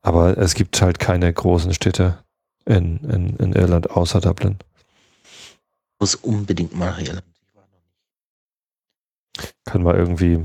Aber 0.00 0.38
es 0.38 0.54
gibt 0.54 0.80
halt 0.80 1.00
keine 1.00 1.32
großen 1.32 1.74
Städte 1.74 2.22
in, 2.66 2.98
in, 2.98 3.36
in 3.38 3.52
Irland 3.52 3.90
außer 3.90 4.20
Dublin. 4.20 4.58
Muss 5.98 6.14
unbedingt 6.14 6.72
mal 6.72 6.96
Irland. 7.00 7.24
Ich 7.34 7.54
war 7.56 7.62
noch 7.62 7.82
nicht. 7.82 7.96
Kann 9.64 9.82
mal 9.82 9.96
irgendwie 9.96 10.44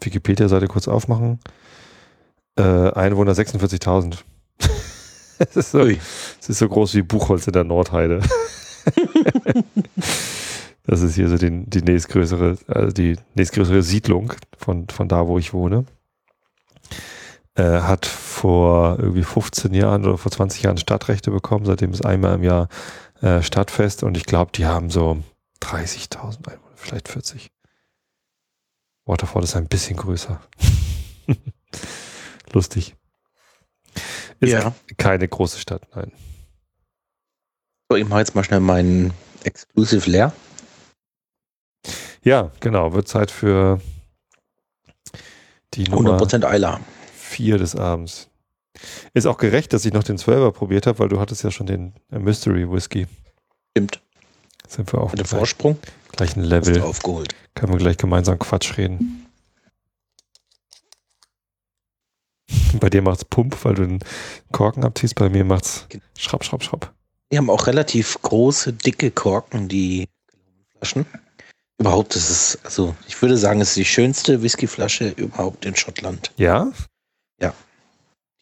Wikipedia-Seite 0.00 0.66
kurz 0.66 0.88
aufmachen. 0.88 1.40
Äh, 2.56 2.62
Einwohner 2.62 3.32
46.000. 3.32 4.18
Es 5.42 5.56
ist, 5.56 5.70
so, 5.70 5.80
ist 5.80 6.46
so 6.46 6.68
groß 6.68 6.96
wie 6.96 7.02
Buchholz 7.02 7.46
in 7.46 7.54
der 7.54 7.64
Nordheide. 7.64 8.20
das 10.84 11.00
ist 11.00 11.14
hier 11.14 11.30
so 11.30 11.38
die, 11.38 11.64
die 11.64 11.80
nächstgrößere, 11.80 12.58
also 12.68 12.92
die 12.92 13.16
nächstgrößere 13.36 13.82
Siedlung 13.82 14.34
von, 14.58 14.86
von 14.90 15.08
da, 15.08 15.26
wo 15.26 15.38
ich 15.38 15.54
wohne. 15.54 15.86
Äh, 17.54 17.80
hat 17.80 18.04
vor 18.04 18.98
irgendwie 18.98 19.22
15 19.22 19.72
Jahren 19.72 20.04
oder 20.04 20.18
vor 20.18 20.30
20 20.30 20.62
Jahren 20.62 20.76
Stadtrechte 20.76 21.30
bekommen, 21.30 21.64
seitdem 21.64 21.92
ist 21.92 22.04
einmal 22.04 22.34
im 22.34 22.42
Jahr 22.42 22.68
äh, 23.22 23.42
Stadtfest 23.42 24.02
und 24.02 24.16
ich 24.16 24.24
glaube, 24.24 24.52
die 24.54 24.66
haben 24.66 24.90
so 24.90 25.18
30.000 25.62 26.48
Einwohner, 26.48 26.76
vielleicht 26.76 27.08
40. 27.08 27.50
Waterford 29.10 29.42
ist 29.42 29.56
ein 29.56 29.66
bisschen 29.66 29.96
größer. 29.96 30.40
Lustig. 32.52 32.94
Ist 34.38 34.52
Ja. 34.52 34.72
keine 34.96 35.26
große 35.26 35.58
Stadt, 35.58 35.82
nein. 35.96 36.12
So, 37.90 37.96
ich 37.96 38.06
mache 38.08 38.20
jetzt 38.20 38.36
mal 38.36 38.44
schnell 38.44 38.60
meinen 38.60 39.12
Exclusive 39.42 40.08
leer. 40.08 40.32
Ja, 42.22 42.52
genau. 42.60 42.92
Wird 42.92 43.08
Zeit 43.08 43.32
für 43.32 43.80
die 45.74 45.84
Nummer 45.88 46.16
100% 46.20 46.44
Eiler. 46.44 46.80
4 47.16 47.58
des 47.58 47.74
Abends. 47.74 48.28
Ist 49.12 49.26
auch 49.26 49.38
gerecht, 49.38 49.72
dass 49.72 49.84
ich 49.84 49.92
noch 49.92 50.04
den 50.04 50.18
12er 50.18 50.52
probiert 50.52 50.86
habe, 50.86 51.00
weil 51.00 51.08
du 51.08 51.18
hattest 51.18 51.42
ja 51.42 51.50
schon 51.50 51.66
den 51.66 51.94
äh, 52.12 52.18
Mystery 52.20 52.70
Whisky. 52.70 53.08
Stimmt. 53.72 54.02
Sind 54.70 54.92
wir 54.92 55.00
auf 55.00 55.10
Mit 55.10 55.20
dem 55.20 55.26
Vorsprung 55.26 55.78
gleichen 56.12 56.44
Level. 56.44 56.80
aufgeholt. 56.82 57.34
Können 57.54 57.72
wir 57.72 57.78
gleich 57.78 57.96
gemeinsam 57.96 58.38
Quatsch 58.38 58.78
reden. 58.78 59.26
Bei 62.74 62.88
dir 62.88 63.02
macht's 63.02 63.24
Pump, 63.24 63.64
weil 63.64 63.74
du 63.74 63.86
den 63.86 63.98
Korken 64.52 64.84
abziehst. 64.84 65.16
Bei 65.16 65.28
mir 65.28 65.44
macht's 65.44 65.88
Schrapp, 66.16 66.44
Schrapp, 66.44 66.62
Schrapp. 66.62 66.94
Die 67.32 67.38
haben 67.38 67.50
auch 67.50 67.66
relativ 67.66 68.22
große, 68.22 68.72
dicke 68.72 69.10
Korken, 69.10 69.68
die 69.68 70.08
Flaschen. 70.76 71.04
Überhaupt 71.78 72.14
ist 72.14 72.30
es, 72.30 72.58
also 72.64 72.94
ich 73.08 73.20
würde 73.20 73.36
sagen, 73.36 73.60
es 73.60 73.70
ist 73.70 73.76
die 73.76 73.84
schönste 73.84 74.42
Whiskyflasche 74.42 75.08
überhaupt 75.10 75.64
in 75.64 75.74
Schottland. 75.74 76.30
Ja? 76.36 76.70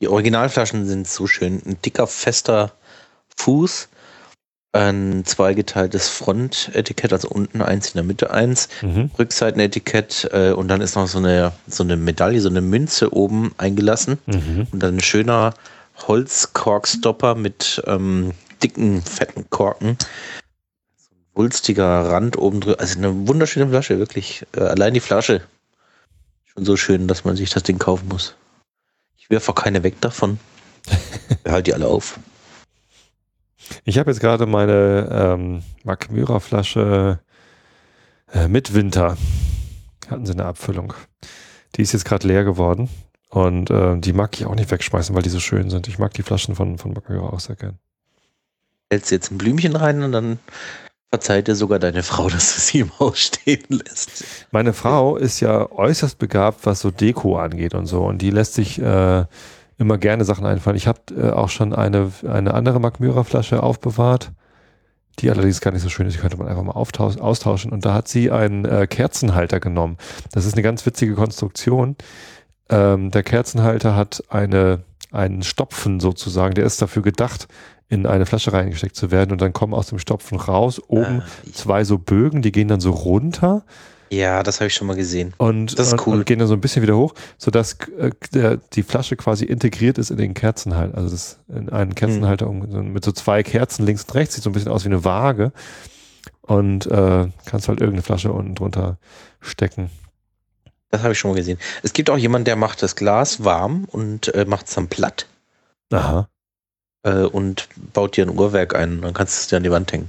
Die 0.01 0.09
Originalflaschen 0.09 0.87
sind 0.87 1.09
so 1.09 1.27
schön. 1.27 1.61
Ein 1.67 1.81
dicker, 1.83 2.07
fester 2.07 2.73
Fuß 3.37 3.89
ein 4.73 5.25
zweigeteiltes 5.25 6.09
Frontetikett, 6.11 7.13
also 7.13 7.29
unten 7.29 7.63
eins, 7.63 7.89
in 7.89 7.95
der 7.95 8.05
Mitte 8.05 8.31
eins, 8.31 8.69
Mhm. 8.83 9.11
Rückseitenetikett 9.19 10.29
äh, 10.33 10.51
und 10.53 10.69
dann 10.69 10.81
ist 10.83 10.95
noch 10.95 11.09
so 11.09 11.19
eine, 11.19 11.53
so 11.67 11.83
eine 11.83 11.97
Medaille, 11.97 12.41
so 12.41 12.51
eine 12.51 12.61
Münze 12.61 13.13
oben 13.15 13.53
eingelassen 13.57 14.19
Mhm. 14.27 14.67
und 14.71 14.83
dann 14.83 14.97
ein 14.97 15.01
schöner 15.01 15.55
Holzkorkstopper 16.07 17.35
mit 17.35 17.83
ähm, 17.87 18.33
dicken, 18.63 19.03
fetten 19.03 19.49
Korken. 19.51 19.97
So 20.99 21.09
ein 21.15 21.25
wulstiger 21.35 22.11
Rand 22.11 22.37
oben 22.37 22.61
drüber. 22.61 22.79
Also 22.79 22.99
eine 22.99 23.27
wunderschöne 23.27 23.69
Flasche, 23.69 23.99
wirklich. 23.99 24.47
Äh, 24.55 24.61
allein 24.61 24.95
die 24.95 25.01
Flasche. 25.01 25.41
Schon 26.45 26.65
so 26.65 26.77
schön, 26.77 27.09
dass 27.09 27.25
man 27.25 27.37
sich 27.37 27.51
das 27.51 27.63
Ding 27.63 27.79
kaufen 27.79 28.09
muss. 28.09 28.35
Ich 29.17 29.31
werfe 29.31 29.51
auch 29.51 29.57
keine 29.57 29.83
weg 29.83 30.01
davon. 30.01 30.39
Behalt 31.43 31.67
die 31.67 31.75
alle 31.75 31.87
auf. 31.87 32.19
Ich 33.85 33.99
habe 33.99 34.11
jetzt 34.11 34.21
gerade 34.21 34.47
meine 34.47 35.09
ähm, 35.11 35.63
Mac 35.85 36.11
Myra 36.11 36.41
Flasche 36.41 37.21
äh, 38.33 38.49
mit 38.49 38.75
Winter. 38.75 39.17
Hatten 40.09 40.27
sie 40.27 40.33
eine 40.33 40.47
Abfüllung. 40.47 40.95
Die 41.77 41.83
ist 41.83 41.93
jetzt 41.93 42.05
gerade 42.05 42.27
leer 42.27 42.45
geworden. 42.45 42.89
Und 43.31 43.71
äh, 43.71 43.99
die 43.99 44.13
mag 44.13 44.39
ich 44.39 44.47
auch 44.47 44.55
nicht 44.55 44.71
wegschmeißen, 44.71 45.15
weil 45.15 45.23
die 45.23 45.29
so 45.29 45.41
schön 45.41 45.69
sind. 45.71 45.87
Ich 45.87 45.99
mag 45.99 46.15
die 46.15 46.23
Flaschen 46.23 46.55
von, 46.55 46.79
von 46.79 46.95
Myra 47.09 47.29
auch 47.29 47.41
sehr 47.41 47.57
gern. 47.57 47.79
Hältst 48.91 49.11
jetzt 49.11 49.31
ein 49.31 49.39
Blümchen 49.39 49.77
rein 49.77 50.03
und 50.03 50.13
dann 50.13 50.39
verzeiht 51.11 51.49
dir 51.49 51.55
sogar 51.55 51.79
deine 51.79 52.03
Frau, 52.03 52.29
dass 52.29 52.55
du 52.55 52.61
sie 52.61 52.81
im 52.81 52.99
Haus 52.99 53.19
stehen 53.19 53.65
lässt. 53.69 54.25
Meine 54.51 54.73
Frau 54.73 55.17
ist 55.17 55.41
ja 55.41 55.71
äußerst 55.71 56.19
begabt, 56.19 56.65
was 56.65 56.81
so 56.81 56.91
Deko 56.91 57.39
angeht 57.39 57.75
und 57.75 57.87
so. 57.87 58.05
Und 58.05 58.23
die 58.23 58.31
lässt 58.31 58.55
sich 58.55 58.79
äh, 58.79 59.25
immer 59.79 59.97
gerne 59.97 60.25
Sachen 60.25 60.45
einfallen. 60.45 60.77
Ich 60.77 60.89
habe 60.89 61.01
äh, 61.17 61.31
auch 61.31 61.49
schon 61.49 61.73
eine, 61.73 62.11
eine 62.27 62.55
andere 62.55 62.81
Mac 62.81 63.01
Myra 63.01 63.25
Flasche 63.25 63.63
aufbewahrt, 63.63 64.33
die 65.21 65.31
allerdings 65.31 65.61
gar 65.61 65.71
nicht 65.71 65.83
so 65.83 65.89
schön 65.89 66.07
ist. 66.07 66.17
Die 66.17 66.21
könnte 66.21 66.37
man 66.37 66.49
einfach 66.49 66.63
mal 66.65 66.73
austauschen. 66.73 67.73
Und 67.73 67.85
da 67.85 67.95
hat 67.95 68.09
sie 68.09 68.31
einen 68.31 68.65
äh, 68.65 68.87
Kerzenhalter 68.89 69.61
genommen. 69.61 69.97
Das 70.33 70.45
ist 70.45 70.55
eine 70.55 70.63
ganz 70.63 70.85
witzige 70.85 71.15
Konstruktion. 71.15 71.97
Ähm, 72.69 73.11
der 73.11 73.23
Kerzenhalter 73.23 73.97
hat 73.97 74.23
eine, 74.29 74.85
einen 75.13 75.43
Stopfen 75.43 76.01
sozusagen. 76.01 76.55
Der 76.55 76.65
ist 76.65 76.83
dafür 76.83 77.03
gedacht, 77.03 77.49
in 77.89 78.05
eine 78.05 78.27
Flasche 78.27 78.53
reingesteckt 78.53 78.97
zu 78.97 79.11
werden. 79.11 79.33
Und 79.33 79.41
dann 79.41 79.53
kommen 79.53 79.75
aus 79.75 79.87
dem 79.87 79.99
Stopfen 79.99 80.39
raus 80.39 80.81
oben 80.89 81.23
Ah, 81.23 81.53
zwei 81.53 81.85
so 81.85 81.99
Bögen, 81.99 82.43
die 82.43 82.53
gehen 82.53 82.69
dann 82.69 82.81
so 82.81 82.91
runter 82.91 83.65
ja, 84.11 84.43
das 84.43 84.61
habe 84.61 84.69
ich 84.69 84.75
schon 84.75 84.87
mal 84.87 84.97
gesehen. 84.97 85.35
und, 85.39 85.79
Das 85.79 85.93
ist 85.93 86.07
cool. 86.07 86.17
und 86.19 86.27
gehen 86.27 86.39
dann 86.39 86.49
so 86.49 86.55
ein 86.55 86.61
bisschen 86.61 86.83
wieder 86.83 86.97
hoch, 86.97 87.15
sodass 87.37 87.77
äh, 87.99 88.11
der, 88.33 88.59
die 88.73 88.83
Flasche 88.83 89.17
quasi 89.17 89.45
integriert 89.45 89.99
ist 89.99 90.11
in 90.11 90.17
den 90.17 90.35
Kerzenhalter. 90.35 90.97
Also 90.97 91.11
das 91.11 91.39
in 91.49 91.69
einen 91.69 91.95
Kerzenhalter 91.95 92.47
so 92.47 92.83
mit 92.83 93.05
so 93.05 93.13
zwei 93.13 93.43
Kerzen 93.43 93.85
links 93.85 94.05
und 94.05 94.15
rechts, 94.15 94.35
sieht 94.35 94.45
so 94.45 94.51
ein 94.51 94.53
bisschen 94.53 94.73
aus 94.73 94.85
wie 94.85 94.89
eine 94.89 95.05
Waage. 95.05 95.53
Und 96.43 96.87
äh, 96.87 97.27
kannst 97.45 97.69
halt 97.69 97.81
irgendeine 97.81 98.03
Flasche 98.03 98.33
unten 98.33 98.55
drunter 98.55 98.97
stecken. 99.41 99.91
Das 100.91 101.03
habe 101.03 101.13
ich 101.13 101.19
schon 101.19 101.31
mal 101.31 101.37
gesehen. 101.37 101.59
Es 101.83 101.93
gibt 101.93 102.09
auch 102.09 102.17
jemanden, 102.17 102.47
der 102.47 102.57
macht 102.57 102.83
das 102.83 102.97
Glas 102.97 103.45
warm 103.45 103.85
und 103.85 104.35
äh, 104.35 104.47
macht 104.47 104.69
es 104.69 104.75
dann 104.75 104.89
platt 104.89 105.27
Aha. 105.93 106.29
äh, 107.03 107.25
und 107.25 107.69
baut 107.93 108.17
dir 108.17 108.25
ein 108.25 108.37
Uhrwerk 108.37 108.75
ein. 108.75 109.03
Dann 109.03 109.13
kannst 109.13 109.37
du 109.37 109.41
es 109.41 109.47
dir 109.49 109.57
an 109.57 109.63
die 109.65 109.71
Wand 109.71 109.93
hängen. 109.93 110.09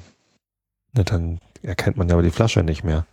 Na, 0.94 1.04
dann 1.04 1.40
erkennt 1.62 1.98
man 1.98 2.08
ja 2.08 2.16
aber 2.16 2.24
die 2.24 2.32
Flasche 2.32 2.64
nicht 2.64 2.84
mehr. 2.86 3.06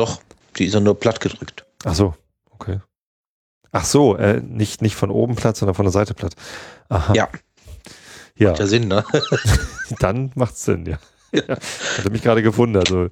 Doch, 0.00 0.22
die 0.56 0.64
ist 0.64 0.72
ja 0.72 0.80
nur 0.80 0.98
platt 0.98 1.20
gedrückt. 1.20 1.66
Ach 1.84 1.94
so, 1.94 2.14
okay. 2.52 2.80
Ach 3.70 3.84
so, 3.84 4.16
äh, 4.16 4.40
nicht, 4.40 4.80
nicht 4.80 4.96
von 4.96 5.10
oben 5.10 5.36
platt, 5.36 5.58
sondern 5.58 5.74
von 5.74 5.84
der 5.84 5.92
Seite 5.92 6.14
platt. 6.14 6.34
Aha. 6.88 7.12
Ja. 7.12 7.28
Ja, 8.34 8.48
Macht 8.48 8.60
ja 8.60 8.66
Sinn, 8.66 8.88
ne? 8.88 9.04
dann 9.98 10.32
macht's 10.36 10.64
Sinn, 10.64 10.86
ja. 10.86 10.98
ja. 11.32 11.58
Hatte 11.98 12.08
mich 12.08 12.22
gerade 12.22 12.42
gewundert. 12.42 12.90
Also, 12.90 13.10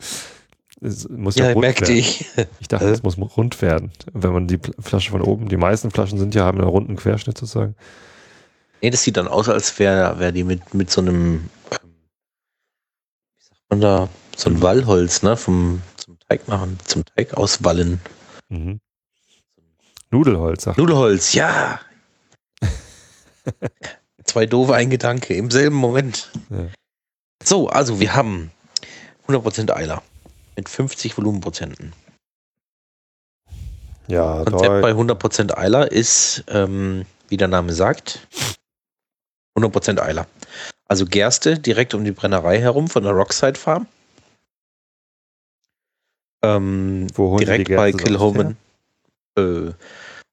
es 0.80 1.06
muss 1.10 1.36
ja, 1.36 1.48
Ja, 1.48 1.52
rund 1.52 1.60
merkte 1.60 1.88
werden. 1.88 1.98
ich. 1.98 2.24
Ich 2.60 2.68
dachte, 2.68 2.88
es 2.88 3.02
muss 3.02 3.18
rund 3.18 3.60
werden. 3.60 3.92
Wenn 4.14 4.32
man 4.32 4.46
die 4.48 4.58
Flasche 4.80 5.10
von 5.10 5.20
oben, 5.20 5.50
die 5.50 5.58
meisten 5.58 5.90
Flaschen 5.90 6.18
sind 6.18 6.34
ja, 6.34 6.46
haben 6.46 6.58
einen 6.58 6.70
runden 6.70 6.96
Querschnitt 6.96 7.36
sozusagen. 7.36 7.74
Nee, 8.80 8.88
das 8.88 9.02
sieht 9.02 9.18
dann 9.18 9.28
aus, 9.28 9.50
als 9.50 9.78
wäre 9.78 10.18
wär 10.18 10.32
die 10.32 10.44
mit, 10.44 10.72
mit 10.72 10.90
so 10.90 11.02
einem, 11.02 11.50
ähm, 11.70 11.94
wie 13.36 13.44
sagt 13.44 13.60
man 13.68 13.80
da, 13.82 14.08
so 14.34 14.48
ein 14.48 14.62
Wallholz, 14.62 15.22
ne? 15.22 15.36
Vom, 15.36 15.82
zum 15.96 16.17
Teig 16.28 16.46
machen, 16.48 16.78
zum 16.84 17.04
Teig 17.04 17.34
auswallen. 17.34 18.00
Mhm. 18.48 18.80
Nudelholz, 20.10 20.64
sagt 20.64 20.78
Nudelholz, 20.78 21.34
ja! 21.34 21.80
Zwei 24.24 24.46
doofe, 24.46 24.74
ein 24.74 24.90
Gedanke 24.90 25.34
im 25.34 25.50
selben 25.50 25.76
Moment. 25.76 26.30
Ja. 26.50 26.68
So, 27.42 27.68
also 27.68 28.00
wir 28.00 28.14
haben 28.14 28.50
100% 29.26 29.72
Eiler 29.72 30.02
mit 30.56 30.68
50 30.68 31.16
Volumenprozenten. 31.16 31.92
Ja, 34.06 34.44
Konzept 34.44 34.82
bei 34.82 34.92
100% 34.92 35.56
Eiler 35.56 35.92
ist, 35.92 36.44
ähm, 36.48 37.04
wie 37.28 37.36
der 37.36 37.48
Name 37.48 37.72
sagt, 37.72 38.26
100% 39.56 40.00
Eiler. 40.00 40.26
Also 40.88 41.04
Gerste 41.04 41.58
direkt 41.58 41.94
um 41.94 42.04
die 42.04 42.12
Brennerei 42.12 42.58
herum 42.58 42.88
von 42.88 43.02
der 43.02 43.12
Rockside 43.12 43.58
Farm. 43.58 43.86
Ähm, 46.42 47.06
wo 47.14 47.30
holen 47.30 47.40
die 47.40 47.46
direkt 47.46 47.68
bei 47.68 47.92
Kilhoman. 47.92 48.56
Äh, 49.36 49.40
also 49.40 49.74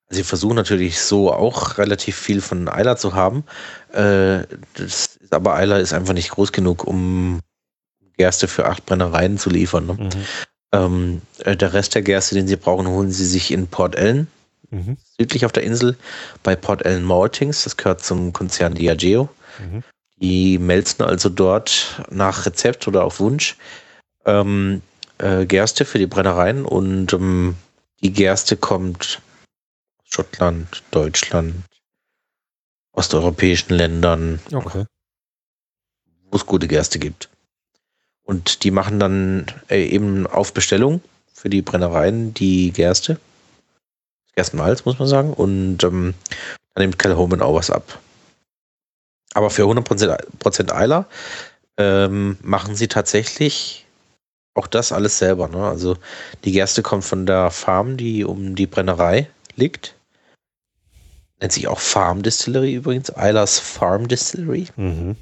sie 0.09 0.23
versuchen 0.23 0.55
natürlich 0.55 0.99
so 1.01 1.31
auch 1.33 1.77
relativ 1.77 2.15
viel 2.15 2.41
von 2.41 2.69
Eiler 2.69 2.97
zu 2.97 3.13
haben. 3.13 3.43
Äh, 3.91 4.43
das 4.75 5.19
aber 5.31 5.55
Eiler 5.55 5.79
ist 5.79 5.93
einfach 5.93 6.13
nicht 6.13 6.29
groß 6.29 6.51
genug, 6.51 6.83
um 6.85 7.39
Gerste 8.17 8.47
für 8.47 8.65
acht 8.65 8.85
Brennereien 8.85 9.37
zu 9.37 9.49
liefern. 9.49 9.87
Ne? 9.87 9.93
Mhm. 9.93 10.09
Ähm, 10.71 11.21
äh, 11.39 11.57
der 11.57 11.73
Rest 11.73 11.95
der 11.95 12.01
Gerste, 12.01 12.35
den 12.35 12.47
sie 12.47 12.55
brauchen, 12.55 12.87
holen 12.87 13.11
sie 13.11 13.25
sich 13.25 13.51
in 13.51 13.67
Port 13.67 13.95
Ellen, 13.95 14.27
Mhm. 14.71 14.97
südlich 15.17 15.45
auf 15.45 15.51
der 15.51 15.63
Insel, 15.63 15.95
bei 16.43 16.55
Port 16.55 16.85
Ellen 16.85 17.03
Maltings. 17.03 17.63
Das 17.63 17.77
gehört 17.77 18.03
zum 18.03 18.33
Konzern 18.33 18.73
Diageo. 18.73 19.29
Mhm. 19.59 19.83
Die 20.17 20.57
melzen 20.57 21.03
also 21.03 21.29
dort 21.29 22.03
nach 22.09 22.45
Rezept 22.45 22.87
oder 22.87 23.03
auf 23.03 23.19
Wunsch 23.19 23.57
ähm, 24.25 24.81
äh, 25.17 25.45
Gerste 25.45 25.85
für 25.85 25.97
die 25.97 26.07
Brennereien 26.07 26.65
und 26.65 27.13
ähm, 27.13 27.55
die 28.01 28.11
Gerste 28.13 28.57
kommt 28.57 29.21
aus 29.99 30.09
Schottland, 30.09 30.83
Deutschland, 30.91 31.55
osteuropäischen 32.91 33.75
Ländern, 33.75 34.39
Okay. 34.53 34.85
wo 36.29 36.37
es 36.37 36.45
gute 36.45 36.67
Gerste 36.67 36.99
gibt. 36.99 37.29
Und 38.23 38.63
die 38.63 38.71
machen 38.71 38.99
dann 38.99 39.45
äh, 39.69 39.85
eben 39.85 40.25
auf 40.27 40.53
Bestellung 40.53 41.01
für 41.31 41.49
die 41.49 41.61
Brennereien 41.61 42.33
die 42.33 42.71
Gerste. 42.71 43.19
Gerstenmalz, 44.35 44.83
muss 44.85 44.99
man 44.99 45.07
sagen. 45.07 45.33
Und 45.33 45.83
ähm, 45.83 46.13
dann 46.73 46.81
nimmt 46.83 46.99
Calhoun 46.99 47.41
auch 47.41 47.55
was 47.55 47.69
ab. 47.69 47.99
Aber 49.33 49.49
für 49.49 49.63
100 49.63 50.39
Prozent 50.39 50.73
Eiler 50.73 51.07
ähm, 51.77 52.37
machen 52.41 52.75
sie 52.75 52.87
tatsächlich 52.87 53.84
auch 54.55 54.67
das 54.67 54.91
alles 54.91 55.19
selber. 55.19 55.47
Ne? 55.47 55.63
Also 55.63 55.97
die 56.43 56.51
Gerste 56.51 56.81
kommt 56.81 57.03
von 57.05 57.25
der 57.25 57.51
Farm, 57.51 57.97
die 57.97 58.23
um 58.23 58.55
die 58.55 58.67
Brennerei 58.67 59.29
liegt. 59.55 59.95
Nennt 61.39 61.51
sich 61.51 61.67
auch 61.67 61.79
Farm 61.79 62.23
Distillery 62.23 62.73
übrigens. 62.73 63.15
Eilers 63.15 63.59
Farm 63.59 64.07
Distillery. 64.07 64.67
Mhm. 64.77 65.17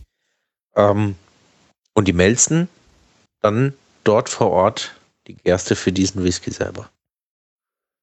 Ähm, 0.76 1.16
und 1.96 2.08
die 2.08 2.14
melzen 2.14 2.70
dann 3.42 3.74
dort 4.04 4.30
vor 4.30 4.52
Ort 4.52 4.96
die 5.28 5.36
Gerste 5.36 5.76
für 5.76 5.92
diesen 5.92 6.24
Whisky 6.24 6.52
selber. 6.52 6.90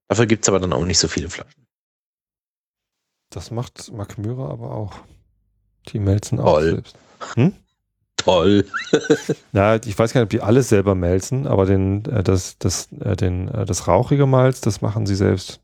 Dafür 0.08 0.26
gibt 0.26 0.44
es 0.44 0.48
aber 0.48 0.58
dann 0.58 0.72
auch 0.72 0.84
nicht 0.84 0.98
so 0.98 1.08
viele 1.08 1.30
Flaschen. 1.30 1.66
Das 3.30 3.52
macht 3.52 3.92
Makmyra 3.92 4.50
aber 4.50 4.72
auch. 4.72 4.98
Die 5.88 6.00
melzen 6.00 6.40
auch 6.40 6.54
Toll. 6.54 6.70
selbst. 6.70 6.96
Toll. 8.20 8.66
Na, 9.52 9.76
ich 9.76 9.98
weiß 9.98 10.12
gar 10.12 10.20
nicht, 10.20 10.26
ob 10.26 10.30
die 10.30 10.42
alles 10.42 10.68
selber 10.68 10.94
melzen, 10.94 11.46
aber 11.46 11.64
den, 11.64 12.04
äh, 12.04 12.22
das, 12.22 12.58
das, 12.58 12.88
äh, 13.00 13.16
den, 13.16 13.48
äh, 13.48 13.64
das 13.64 13.88
rauchige 13.88 14.26
Malz, 14.26 14.60
das 14.60 14.82
machen 14.82 15.06
sie 15.06 15.14
selbst. 15.16 15.60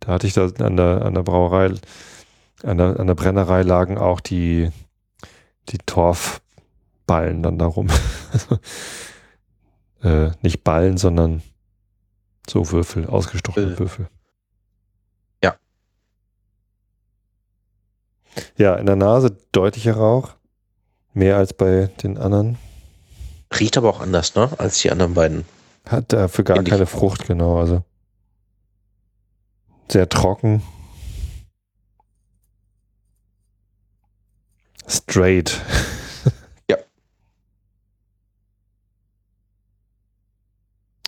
Da 0.00 0.12
hatte 0.12 0.26
ich 0.26 0.32
da 0.32 0.46
an 0.46 0.76
der, 0.76 1.02
an 1.04 1.14
der 1.14 1.22
Brauerei, 1.22 1.72
an 2.62 2.78
der, 2.78 2.98
an 2.98 3.06
der 3.06 3.14
Brennerei 3.14 3.62
lagen 3.62 3.98
auch 3.98 4.20
die, 4.20 4.70
die 5.68 5.78
Torfballen 5.78 7.42
dann 7.42 7.58
darum. 7.58 7.88
Äh, 10.02 10.30
nicht 10.40 10.64
Ballen, 10.64 10.96
sondern 10.96 11.42
so 12.48 12.70
Würfel, 12.72 13.06
ausgestochene 13.06 13.74
Äh. 13.74 13.78
Würfel. 13.78 14.08
Ja. 15.44 15.56
Ja, 18.56 18.76
in 18.76 18.86
der 18.86 18.96
Nase 18.96 19.36
deutlicher 19.52 19.94
Rauch. 19.96 20.36
Mehr 21.12 21.36
als 21.36 21.52
bei 21.52 21.90
den 22.02 22.18
anderen. 22.18 22.58
Riecht 23.58 23.76
aber 23.76 23.90
auch 23.90 24.00
anders, 24.00 24.34
ne? 24.34 24.48
Als 24.58 24.80
die 24.80 24.90
anderen 24.90 25.14
beiden. 25.14 25.44
Hat 25.84 26.12
dafür 26.12 26.44
gar 26.44 26.62
keine 26.62 26.86
Frucht, 26.86 27.26
genau. 27.26 27.58
Also 27.58 27.82
sehr 29.90 30.08
trocken. 30.08 30.62
Straight. 34.86 35.60
ja. 36.70 36.76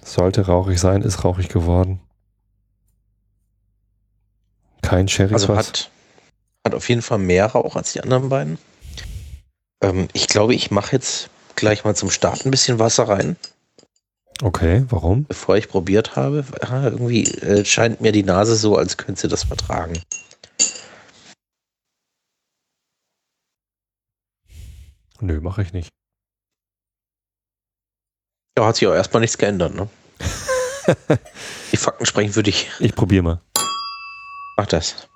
Sollte 0.02 0.46
rauchig 0.46 0.80
sein, 0.80 1.02
ist 1.02 1.24
rauchig 1.24 1.48
geworden. 1.48 2.00
Kein 4.82 5.08
Sherry. 5.08 5.32
Also 5.32 5.48
was. 5.48 5.68
hat, 5.68 5.90
hat 6.66 6.74
auf 6.74 6.88
jeden 6.88 7.02
Fall 7.02 7.18
mehr 7.18 7.46
Rauch 7.46 7.76
als 7.76 7.92
die 7.92 8.00
anderen 8.00 8.28
beiden. 8.28 8.58
Ähm, 9.82 10.08
ich 10.12 10.28
glaube, 10.28 10.54
ich 10.54 10.70
mache 10.70 10.92
jetzt 10.92 11.28
gleich 11.56 11.84
mal 11.84 11.94
zum 11.94 12.10
Start 12.10 12.44
ein 12.46 12.50
bisschen 12.50 12.78
Wasser 12.78 13.08
rein, 13.08 13.36
Okay, 14.42 14.84
warum? 14.88 15.24
bevor 15.24 15.56
ich 15.56 15.68
probiert 15.68 16.16
habe. 16.16 16.44
Ah, 16.62 16.84
irgendwie 16.84 17.24
äh, 17.24 17.64
scheint 17.64 18.00
mir 18.00 18.12
die 18.12 18.24
Nase 18.24 18.56
so, 18.56 18.76
als 18.76 18.96
könnte 18.96 19.20
sie 19.20 19.28
das 19.28 19.44
vertragen. 19.44 20.00
Nö, 25.20 25.40
mache 25.40 25.62
ich 25.62 25.72
nicht. 25.72 25.90
Ja, 28.58 28.66
hat 28.66 28.76
sich 28.76 28.88
auch 28.88 28.94
erstmal 28.94 29.20
nichts 29.20 29.38
geändert, 29.38 29.74
ne? 29.74 29.88
die 31.72 31.76
Fakten 31.76 32.04
sprechen 32.06 32.32
für 32.32 32.42
dich. 32.42 32.70
Ich 32.80 32.94
probiere 32.94 33.22
mal. 33.22 33.40
Mach 34.56 34.66
das. 34.66 35.08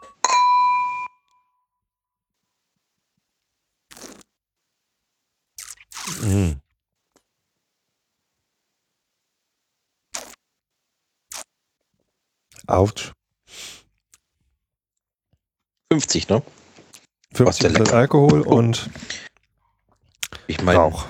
Mm. 6.27 6.61
Autsch. 12.67 13.13
50, 15.93 16.29
ne? 16.29 16.43
50 17.33 17.71
lecker. 17.71 17.95
Alkohol 17.95 18.41
und 18.41 18.91
Ich 20.49 20.61
meine, 20.63 20.81
Rauch. 20.81 21.07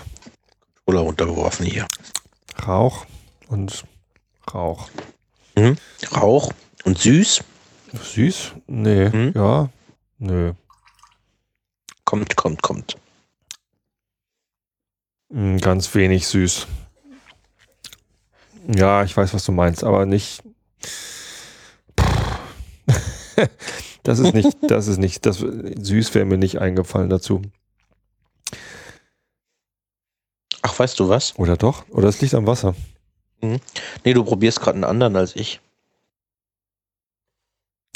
Cola 0.84 1.00
runtergeworfen 1.00 1.64
hier. 1.64 1.86
Rauch 2.66 3.06
und 3.48 3.84
Rauch. 4.52 4.90
Mhm. 5.56 5.78
Rauch 6.14 6.52
und 6.84 6.98
süß. 6.98 7.42
Süß? 7.94 8.52
Nee. 8.66 9.10
Hm? 9.10 9.32
Ja. 9.34 9.70
Nö. 10.18 10.52
Kommt, 12.04 12.36
kommt, 12.36 12.60
kommt. 12.60 12.98
Mm, 15.28 15.58
Ganz 15.58 15.94
wenig 15.94 16.26
süß. 16.26 16.66
Ja, 18.74 19.04
ich 19.04 19.16
weiß, 19.16 19.32
was 19.34 19.44
du 19.44 19.52
meinst, 19.52 19.84
aber 19.84 20.06
nicht. 20.06 20.42
das 24.02 24.18
ist 24.18 24.34
nicht, 24.34 24.56
das 24.62 24.88
ist 24.88 24.98
nicht, 24.98 25.24
das 25.26 25.38
süß 25.38 26.14
wäre 26.14 26.24
mir 26.24 26.38
nicht 26.38 26.58
eingefallen 26.60 27.10
dazu. 27.10 27.42
Ach, 30.62 30.78
weißt 30.78 30.98
du 30.98 31.08
was? 31.08 31.38
Oder 31.38 31.56
doch? 31.56 31.88
Oder 31.90 32.08
es 32.08 32.20
liegt 32.20 32.34
am 32.34 32.46
Wasser. 32.46 32.74
Nee, 33.40 34.14
du 34.14 34.24
probierst 34.24 34.60
gerade 34.60 34.74
einen 34.74 34.84
anderen 34.84 35.14
als 35.16 35.36
ich. 35.36 35.60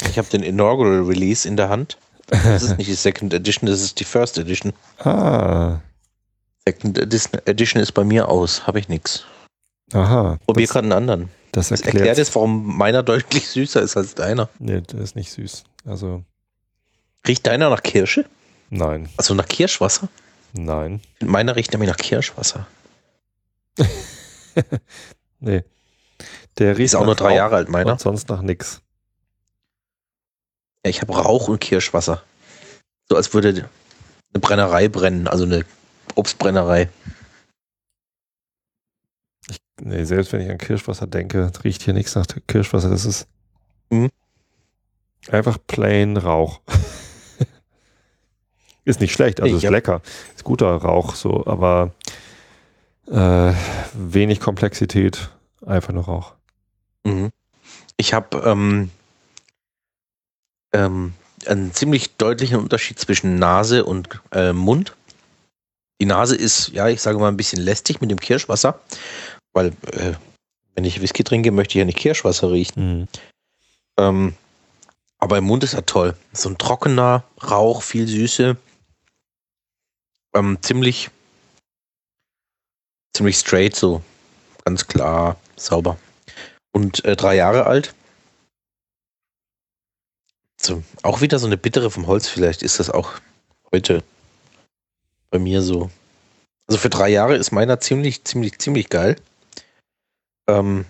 Ich 0.09 0.17
habe 0.17 0.29
den 0.29 0.43
Inaugural 0.43 1.01
Release 1.01 1.47
in 1.47 1.57
der 1.57 1.69
Hand. 1.69 1.97
Das 2.27 2.63
ist 2.63 2.77
nicht 2.77 2.89
die 2.89 2.93
Second 2.95 3.33
Edition, 3.33 3.67
das 3.69 3.81
ist 3.81 3.99
die 3.99 4.05
First 4.05 4.37
Edition. 4.37 4.71
ah, 4.99 5.81
Second 6.67 6.97
Edition 7.47 7.81
ist 7.81 7.91
bei 7.93 8.03
mir 8.03 8.27
aus, 8.29 8.67
habe 8.67 8.79
ich 8.79 8.87
nix. 8.89 9.25
aha. 9.93 10.37
Probier 10.45 10.67
gerade 10.67 10.85
einen 10.85 10.93
anderen. 10.93 11.29
das 11.51 11.69
Das 11.69 11.81
erklärt. 11.81 11.95
erklärt 11.97 12.17
jetzt, 12.19 12.35
warum 12.35 12.77
meiner 12.77 13.01
deutlich 13.11 13.47
süßer 13.49 13.81
ist 13.81 13.97
als 13.97 14.13
deiner. 14.15 14.49
Nee, 14.59 14.81
der 14.81 14.99
ist 15.01 15.15
nicht 15.15 15.31
süß. 15.31 15.63
Also, 15.85 16.23
Riecht 17.27 17.45
deiner 17.47 17.69
nach 17.69 17.83
Kirsche? 17.83 18.25
nein, 18.69 19.09
Also 19.17 19.33
nach 19.33 19.47
Kirschwasser? 19.47 20.07
nein. 20.53 21.01
Meiner 21.21 21.55
riecht 21.55 21.71
nämlich 21.71 21.89
nach 21.89 21.97
Kirschwasser. 21.97 22.67
Nee. 25.39 25.63
Der 26.59 26.77
riecht 26.77 26.93
Ist 26.93 26.95
auch 26.95 27.05
nur 27.05 27.15
drei 27.15 27.29
Rauch 27.29 27.35
Jahre 27.35 27.55
alt, 27.55 27.69
meiner. 27.69 27.93
Und 27.93 28.01
sonst 28.01 28.29
nach 28.29 28.41
nix. 28.41 28.81
Ja, 30.85 30.89
ich 30.89 31.01
habe 31.01 31.13
Rauch 31.15 31.47
und 31.47 31.59
Kirschwasser. 31.59 32.21
So 33.09 33.15
als 33.15 33.33
würde 33.33 33.49
eine 34.33 34.39
Brennerei 34.39 34.87
brennen, 34.87 35.27
also 35.27 35.45
eine 35.45 35.65
Obstbrennerei. 36.21 36.87
Nee, 39.81 40.03
selbst 40.03 40.31
wenn 40.31 40.41
ich 40.41 40.51
an 40.51 40.59
Kirschwasser 40.59 41.07
denke, 41.07 41.51
riecht 41.63 41.81
hier 41.81 41.95
nichts 41.95 42.13
nach 42.13 42.27
Kirschwasser. 42.47 42.91
Das 42.91 43.05
ist 43.05 43.27
Mhm. 43.89 44.11
einfach 45.29 45.57
plain 45.65 46.17
Rauch. 46.17 46.61
ist 48.85 49.01
nicht 49.01 49.13
schlecht, 49.13 49.41
also 49.41 49.55
ist 49.55 49.63
ich 49.63 49.65
hab- 49.65 49.71
lecker. 49.73 50.01
Ist 50.35 50.43
guter 50.43 50.67
Rauch, 50.75 51.15
so, 51.15 51.47
aber 51.47 51.91
äh, 53.07 53.53
wenig 53.95 54.39
Komplexität, 54.39 55.31
einfach 55.65 55.93
nur 55.93 56.03
Rauch. 56.05 56.35
Mhm. 57.03 57.31
Ich 57.97 58.13
habe 58.13 58.37
ähm, 58.45 58.91
ähm, 60.73 61.13
einen 61.47 61.73
ziemlich 61.73 62.15
deutlichen 62.17 62.59
Unterschied 62.59 62.99
zwischen 62.99 63.39
Nase 63.39 63.83
und 63.83 64.21
äh, 64.31 64.53
Mund. 64.53 64.95
Die 66.01 66.07
Nase 66.07 66.35
ist, 66.35 66.69
ja, 66.69 66.87
ich 66.87 66.99
sage 66.99 67.19
mal, 67.19 67.27
ein 67.27 67.37
bisschen 67.37 67.61
lästig 67.61 68.01
mit 68.01 68.09
dem 68.09 68.19
Kirschwasser, 68.19 68.81
weil 69.53 69.67
äh, 69.91 70.13
wenn 70.73 70.83
ich 70.83 70.99
Whisky 70.99 71.23
trinke, 71.23 71.51
möchte 71.51 71.73
ich 71.73 71.75
ja 71.77 71.85
nicht 71.85 71.99
Kirschwasser 71.99 72.51
riechen. 72.51 73.01
Mhm. 73.01 73.07
Ähm, 73.99 74.35
aber 75.19 75.37
im 75.37 75.43
Mund 75.43 75.63
ist 75.63 75.75
er 75.75 75.85
toll. 75.85 76.17
So 76.33 76.49
ein 76.49 76.57
trockener 76.57 77.23
Rauch, 77.43 77.83
viel 77.83 78.07
Süße. 78.07 78.57
Ähm, 80.33 80.57
ziemlich, 80.63 81.11
ziemlich 83.15 83.37
straight, 83.37 83.75
so 83.75 84.01
ganz 84.65 84.87
klar, 84.87 85.37
sauber. 85.55 85.99
Und 86.71 87.05
äh, 87.05 87.15
drei 87.15 87.35
Jahre 87.35 87.67
alt. 87.67 87.93
So, 90.59 90.81
auch 91.03 91.21
wieder 91.21 91.37
so 91.37 91.45
eine 91.45 91.57
bittere 91.57 91.91
vom 91.91 92.07
Holz, 92.07 92.27
vielleicht 92.27 92.63
ist 92.63 92.79
das 92.79 92.89
auch 92.89 93.19
heute 93.71 94.03
bei 95.31 95.39
mir 95.39 95.61
so. 95.63 95.89
Also 96.67 96.79
für 96.79 96.89
drei 96.89 97.09
Jahre 97.09 97.35
ist 97.35 97.51
meiner 97.51 97.79
ziemlich, 97.79 98.23
ziemlich, 98.23 98.59
ziemlich 98.59 98.89
geil. 98.89 99.15
Ähm, 100.47 100.85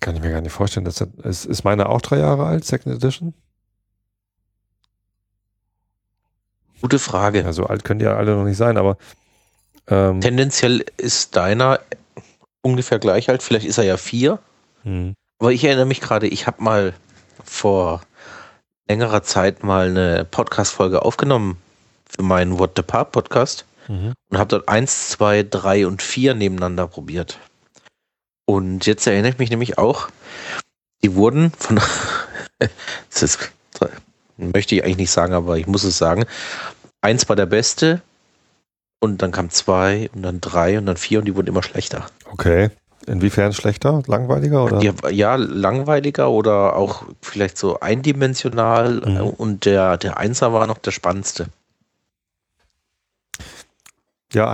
Kann 0.00 0.16
ich 0.16 0.22
mir 0.22 0.30
gar 0.32 0.40
nicht 0.40 0.52
vorstellen. 0.52 0.84
Dass 0.84 0.96
das, 0.96 1.08
ist, 1.22 1.44
ist 1.44 1.64
meine 1.64 1.88
auch 1.88 2.00
drei 2.00 2.18
Jahre 2.18 2.46
alt, 2.46 2.64
Second 2.64 2.96
Edition? 2.96 3.34
gute 6.82 6.98
Frage. 6.98 7.40
Ja, 7.40 7.52
so 7.52 7.66
alt 7.66 7.84
können 7.84 8.00
die 8.00 8.04
ja 8.04 8.16
alle 8.16 8.34
noch 8.34 8.44
nicht 8.44 8.56
sein, 8.56 8.76
aber 8.76 8.98
ähm, 9.86 10.20
Tendenziell 10.20 10.84
ist 10.96 11.36
deiner 11.36 11.80
ungefähr 12.60 12.98
gleich 12.98 13.30
alt. 13.30 13.42
Vielleicht 13.42 13.66
ist 13.66 13.78
er 13.78 13.84
ja 13.84 13.96
vier. 13.96 14.38
hm. 14.82 15.14
Aber 15.38 15.52
ich 15.52 15.64
erinnere 15.64 15.86
mich 15.86 16.00
gerade, 16.00 16.28
ich 16.28 16.46
habe 16.46 16.62
mal 16.62 16.94
vor 17.44 18.02
längerer 18.88 19.22
Zeit 19.22 19.62
mal 19.62 19.88
eine 19.88 20.24
Podcast-Folge 20.24 21.02
aufgenommen 21.02 21.56
für 22.08 22.22
meinen 22.22 22.58
What 22.58 22.72
the 22.76 22.82
Pub 22.82 23.12
Podcast 23.12 23.64
Mhm. 23.88 24.12
und 24.30 24.38
habe 24.38 24.48
dort 24.48 24.68
eins, 24.68 25.08
zwei, 25.08 25.42
drei 25.42 25.88
und 25.88 26.02
vier 26.02 26.34
nebeneinander 26.34 26.86
probiert. 26.86 27.38
Und 28.46 28.86
jetzt 28.86 29.06
erinnere 29.08 29.32
ich 29.32 29.38
mich 29.38 29.50
nämlich 29.50 29.76
auch, 29.76 30.08
die 31.02 31.16
wurden 31.16 31.50
von, 31.58 31.80
das 33.10 33.22
ist, 33.22 33.50
möchte 34.36 34.76
ich 34.76 34.84
eigentlich 34.84 34.98
nicht 34.98 35.10
sagen, 35.10 35.34
aber 35.34 35.58
ich 35.58 35.66
muss 35.66 35.82
es 35.82 35.98
sagen, 35.98 36.26
eins 37.00 37.28
war 37.28 37.34
der 37.34 37.46
beste 37.46 38.02
und 39.00 39.20
dann 39.22 39.32
kam 39.32 39.50
zwei 39.50 40.08
und 40.14 40.22
dann 40.22 40.40
drei 40.40 40.78
und 40.78 40.86
dann 40.86 40.96
vier 40.96 41.18
und 41.18 41.24
die 41.24 41.34
wurden 41.34 41.48
immer 41.48 41.62
schlechter. 41.64 42.06
Okay. 42.30 42.70
Inwiefern 43.06 43.52
schlechter? 43.52 44.02
Langweiliger? 44.06 44.64
Oder? 44.64 44.80
Ja, 44.82 45.08
ja, 45.10 45.34
langweiliger 45.34 46.30
oder 46.30 46.76
auch 46.76 47.04
vielleicht 47.20 47.58
so 47.58 47.80
eindimensional 47.80 49.00
Mhm. 49.00 49.20
und 49.30 49.64
der, 49.64 49.96
der 49.96 50.18
Einser 50.18 50.52
war 50.52 50.66
noch 50.66 50.78
der 50.78 50.92
spannendste. 50.92 51.48
Ja, 54.32 54.46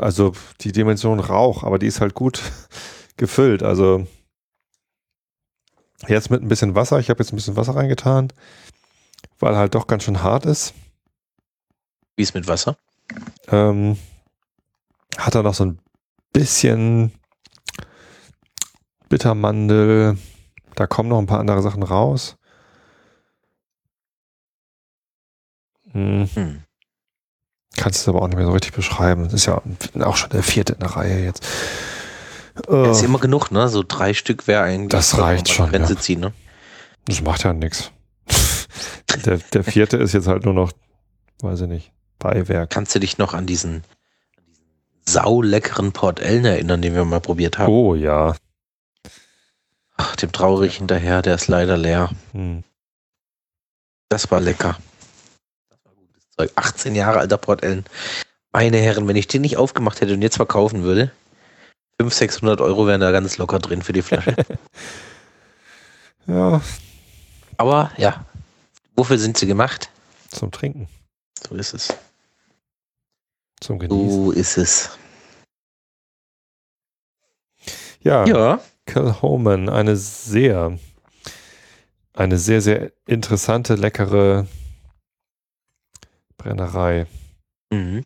also 0.00 0.32
die 0.62 0.72
Dimension 0.72 1.20
Rauch, 1.20 1.64
aber 1.64 1.78
die 1.78 1.86
ist 1.86 2.00
halt 2.00 2.14
gut 2.14 2.40
gefüllt. 3.16 3.62
Also 3.62 4.06
jetzt 6.08 6.30
mit 6.30 6.42
ein 6.42 6.48
bisschen 6.48 6.74
Wasser, 6.74 6.98
ich 6.98 7.10
habe 7.10 7.22
jetzt 7.22 7.32
ein 7.32 7.36
bisschen 7.36 7.56
Wasser 7.56 7.76
reingetan, 7.76 8.32
weil 9.38 9.56
halt 9.56 9.74
doch 9.74 9.86
ganz 9.86 10.04
schön 10.04 10.22
hart 10.22 10.46
ist. 10.46 10.72
Wie 12.16 12.22
ist 12.22 12.34
mit 12.34 12.46
Wasser? 12.48 12.76
Ähm, 13.48 13.98
hat 15.18 15.34
er 15.34 15.42
noch 15.42 15.54
so 15.54 15.64
ein 15.66 15.78
bisschen 16.32 17.12
Bittermandel. 19.12 20.16
Da 20.74 20.86
kommen 20.86 21.10
noch 21.10 21.18
ein 21.18 21.26
paar 21.26 21.38
andere 21.38 21.60
Sachen 21.60 21.82
raus. 21.82 22.36
Hm, 25.92 26.26
Hm. 26.32 26.62
kannst 27.76 28.00
es 28.00 28.08
aber 28.08 28.22
auch 28.22 28.26
nicht 28.28 28.36
mehr 28.38 28.46
so 28.46 28.52
richtig 28.52 28.72
beschreiben. 28.72 29.24
Das 29.24 29.34
ist 29.34 29.44
ja 29.44 29.60
auch 30.00 30.16
schon 30.16 30.30
der 30.30 30.42
vierte 30.42 30.72
in 30.72 30.78
der 30.80 30.96
Reihe 30.96 31.24
jetzt. 31.24 31.44
Ja, 32.70 32.84
Äh, 32.86 32.90
ist 32.90 33.02
immer 33.02 33.18
genug, 33.18 33.50
ne? 33.50 33.68
So 33.68 33.84
drei 33.86 34.14
Stück 34.14 34.46
wäre 34.46 34.62
eigentlich. 34.62 34.88
Das 34.88 35.18
reicht 35.18 35.50
schon, 35.50 35.68
Grenze 35.70 35.92
ja. 35.92 36.00
ziehen, 36.00 36.20
ne? 36.20 36.32
das 37.04 37.20
macht 37.20 37.44
ja 37.44 37.52
nichts. 37.52 37.90
Der, 39.26 39.36
der 39.52 39.62
vierte 39.62 39.98
ist 39.98 40.14
jetzt 40.14 40.26
halt 40.26 40.46
nur 40.46 40.54
noch, 40.54 40.72
weiß 41.42 41.60
ich 41.60 41.68
nicht, 41.68 41.92
Beiwerk. 42.18 42.70
Kannst 42.70 42.94
du 42.94 42.98
dich 42.98 43.18
noch 43.18 43.34
an 43.34 43.46
diesen, 43.46 43.74
an 43.74 43.82
diesen 44.48 45.04
sauleckeren 45.06 45.92
Port 45.92 46.18
Ellen 46.20 46.46
erinnern, 46.46 46.80
den 46.80 46.94
wir 46.94 47.04
mal 47.04 47.20
probiert 47.20 47.58
haben. 47.58 47.70
Oh 47.70 47.94
ja. 47.94 48.34
Ach, 49.96 50.16
dem 50.16 50.32
traurig 50.32 50.76
hinterher, 50.78 51.22
der 51.22 51.34
ist 51.34 51.48
leider 51.48 51.76
leer. 51.76 52.10
Hm. 52.32 52.64
Das 54.08 54.30
war 54.30 54.40
lecker. 54.40 54.78
Das 55.70 55.78
war 55.84 55.92
gutes 55.94 56.30
Zeug. 56.30 56.50
18 56.56 56.94
Jahre 56.94 57.18
alter 57.20 57.38
Port 57.38 57.62
Ellen. 57.62 57.84
Meine 58.52 58.78
Herren, 58.78 59.08
wenn 59.08 59.16
ich 59.16 59.26
den 59.28 59.42
nicht 59.42 59.56
aufgemacht 59.56 60.00
hätte 60.00 60.12
und 60.14 60.22
jetzt 60.22 60.36
verkaufen 60.36 60.82
würde, 60.82 61.10
500, 62.00 62.14
600 62.18 62.60
Euro 62.60 62.86
wären 62.86 63.00
da 63.00 63.10
ganz 63.12 63.38
locker 63.38 63.58
drin 63.58 63.82
für 63.82 63.92
die 63.92 64.02
Flasche. 64.02 64.34
Ja, 66.28 66.60
Aber 67.56 67.90
ja, 67.96 68.24
wofür 68.94 69.18
sind 69.18 69.36
sie 69.36 69.46
gemacht? 69.48 69.90
zum 70.28 70.52
Trinken, 70.52 70.88
So 71.48 71.56
ist 71.56 71.74
es. 71.74 71.92
zum 73.60 73.80
Genießen. 73.80 74.24
So 74.26 74.30
ist 74.30 74.56
es. 74.56 74.90
Ja, 78.02 78.24
Ja, 78.24 78.60
Kilhoman, 78.86 79.68
eine 79.68 79.96
sehr, 79.96 80.78
eine 82.14 82.38
sehr, 82.38 82.60
sehr 82.60 82.92
interessante, 83.06 83.74
leckere 83.74 84.46
Brennerei. 86.36 87.06
Mhm. 87.72 88.02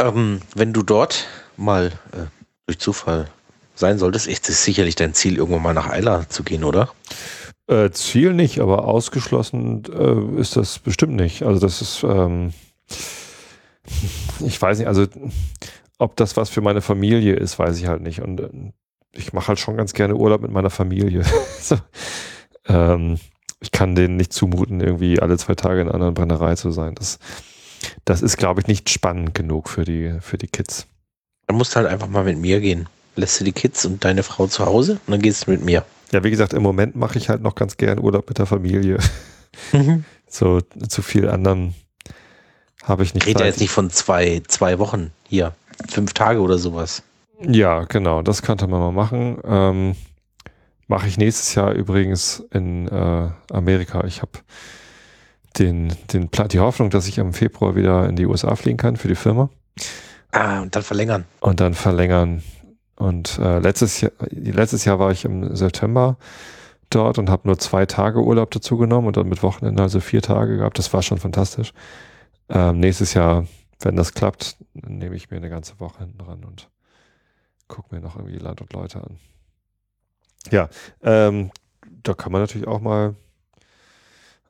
Ähm, 0.00 0.40
wenn 0.54 0.72
du 0.72 0.82
dort 0.82 1.28
mal 1.56 1.92
äh, 2.12 2.26
durch 2.66 2.78
Zufall 2.78 3.30
sein 3.74 3.98
solltest, 3.98 4.26
ist 4.26 4.48
es 4.48 4.64
sicherlich 4.64 4.96
dein 4.96 5.14
Ziel, 5.14 5.36
irgendwann 5.36 5.62
mal 5.62 5.74
nach 5.74 5.88
Eila 5.88 6.28
zu 6.28 6.42
gehen, 6.42 6.64
oder? 6.64 6.92
Äh, 7.68 7.90
Ziel 7.90 8.34
nicht, 8.34 8.58
aber 8.60 8.86
ausgeschlossen 8.86 9.84
äh, 9.92 10.40
ist 10.40 10.56
das 10.56 10.78
bestimmt 10.78 11.14
nicht. 11.14 11.42
Also 11.42 11.60
das 11.60 11.80
ist, 11.80 12.02
ähm, 12.02 12.52
ich 14.40 14.60
weiß 14.60 14.78
nicht, 14.78 14.88
also 14.88 15.06
ob 15.98 16.16
das 16.16 16.36
was 16.36 16.50
für 16.50 16.60
meine 16.60 16.82
Familie 16.82 17.36
ist, 17.36 17.58
weiß 17.58 17.78
ich 17.78 17.86
halt 17.86 18.02
nicht. 18.02 18.20
Und 18.20 18.40
äh, 18.40 18.72
ich 19.12 19.32
mache 19.32 19.48
halt 19.48 19.58
schon 19.58 19.76
ganz 19.76 19.92
gerne 19.92 20.14
Urlaub 20.14 20.42
mit 20.42 20.50
meiner 20.50 20.70
Familie. 20.70 21.24
so, 21.60 21.76
ähm, 22.66 23.18
ich 23.60 23.70
kann 23.70 23.94
denen 23.94 24.16
nicht 24.16 24.32
zumuten, 24.32 24.80
irgendwie 24.80 25.20
alle 25.20 25.38
zwei 25.38 25.54
Tage 25.54 25.80
in 25.80 25.88
einer 25.88 25.94
anderen 25.94 26.14
Brennerei 26.14 26.54
zu 26.56 26.70
sein. 26.70 26.94
Das, 26.94 27.18
das 28.04 28.22
ist, 28.22 28.36
glaube 28.36 28.60
ich, 28.60 28.66
nicht 28.66 28.90
spannend 28.90 29.34
genug 29.34 29.68
für 29.68 29.84
die, 29.84 30.16
für 30.20 30.38
die 30.38 30.48
Kids. 30.48 30.86
Dann 31.46 31.56
musst 31.56 31.72
du 31.72 31.76
halt 31.76 31.88
einfach 31.88 32.08
mal 32.08 32.24
mit 32.24 32.38
mir 32.38 32.60
gehen. 32.60 32.88
Lässt 33.14 33.38
du 33.40 33.44
die 33.44 33.52
Kids 33.52 33.84
und 33.84 34.04
deine 34.04 34.22
Frau 34.22 34.46
zu 34.46 34.64
Hause 34.64 34.92
und 35.06 35.12
dann 35.12 35.20
gehst 35.20 35.46
du 35.46 35.50
mit 35.50 35.62
mir. 35.64 35.84
Ja, 36.12 36.24
wie 36.24 36.30
gesagt, 36.30 36.54
im 36.54 36.62
Moment 36.62 36.96
mache 36.96 37.18
ich 37.18 37.28
halt 37.28 37.42
noch 37.42 37.54
ganz 37.54 37.76
gern 37.76 37.98
Urlaub 37.98 38.28
mit 38.28 38.38
der 38.38 38.46
Familie. 38.46 38.98
So 40.32 40.62
zu 40.88 41.02
viel 41.02 41.28
anderen 41.28 41.74
habe 42.82 43.02
ich 43.02 43.12
nicht 43.12 43.24
Ich 43.24 43.28
rede 43.28 43.40
ja 43.40 43.44
Zeit. 43.44 43.52
jetzt 43.52 43.60
nicht 43.60 43.70
von 43.70 43.90
zwei, 43.90 44.40
zwei 44.48 44.78
Wochen 44.78 45.10
hier. 45.28 45.54
Fünf 45.90 46.14
Tage 46.14 46.40
oder 46.40 46.56
sowas. 46.56 47.02
Ja, 47.46 47.84
genau, 47.84 48.22
das 48.22 48.42
könnte 48.42 48.66
man 48.66 48.80
mal 48.80 48.92
machen. 48.92 49.38
Ähm, 49.44 49.96
Mache 50.88 51.06
ich 51.06 51.16
nächstes 51.16 51.54
Jahr 51.54 51.72
übrigens 51.72 52.40
in 52.52 52.86
äh, 52.88 53.28
Amerika. 53.50 54.04
Ich 54.04 54.20
habe 54.20 54.32
den, 55.58 55.94
den 56.12 56.28
Pla- 56.28 56.48
die 56.48 56.60
Hoffnung, 56.60 56.90
dass 56.90 57.06
ich 57.08 57.16
im 57.18 57.32
Februar 57.32 57.76
wieder 57.76 58.08
in 58.08 58.16
die 58.16 58.26
USA 58.26 58.56
fliegen 58.56 58.76
kann 58.76 58.96
für 58.96 59.08
die 59.08 59.14
Firma 59.14 59.48
Ah, 60.32 60.60
und 60.60 60.74
dann 60.76 60.82
verlängern. 60.82 61.24
und 61.40 61.60
dann 61.60 61.72
verlängern. 61.74 62.42
Und 62.96 63.38
äh, 63.38 63.58
letztes, 63.58 64.00
Jahr, 64.02 64.12
letztes 64.30 64.84
Jahr 64.84 64.98
war 64.98 65.10
ich 65.12 65.24
im 65.24 65.54
September 65.56 66.16
dort 66.90 67.18
und 67.18 67.30
habe 67.30 67.48
nur 67.48 67.58
zwei 67.58 67.86
Tage 67.86 68.22
Urlaub 68.22 68.50
dazu 68.50 68.76
genommen 68.76 69.06
und 69.06 69.16
dann 69.16 69.28
mit 69.28 69.42
Wochenende 69.42 69.82
also 69.82 70.00
vier 70.00 70.20
Tage 70.20 70.58
gehabt. 70.58 70.78
Das 70.78 70.92
war 70.92 71.00
schon 71.02 71.18
fantastisch. 71.18 71.72
Ähm, 72.50 72.80
nächstes 72.80 73.14
Jahr, 73.14 73.46
wenn 73.80 73.96
das 73.96 74.12
klappt, 74.12 74.56
dann 74.74 74.98
nehme 74.98 75.16
ich 75.16 75.30
mir 75.30 75.38
eine 75.38 75.48
ganze 75.48 75.80
Woche 75.80 76.00
hinten 76.00 76.18
dran 76.18 76.44
und 76.44 76.68
gucke 77.72 77.94
mir 77.94 78.02
noch 78.02 78.16
irgendwie 78.16 78.36
Land 78.36 78.60
und 78.60 78.72
Leute 78.74 78.98
an. 78.98 79.18
Ja, 80.50 80.68
ähm, 81.02 81.50
da 82.02 82.12
kann 82.12 82.30
man 82.30 82.42
natürlich 82.42 82.66
auch 82.66 82.80
mal 82.80 83.14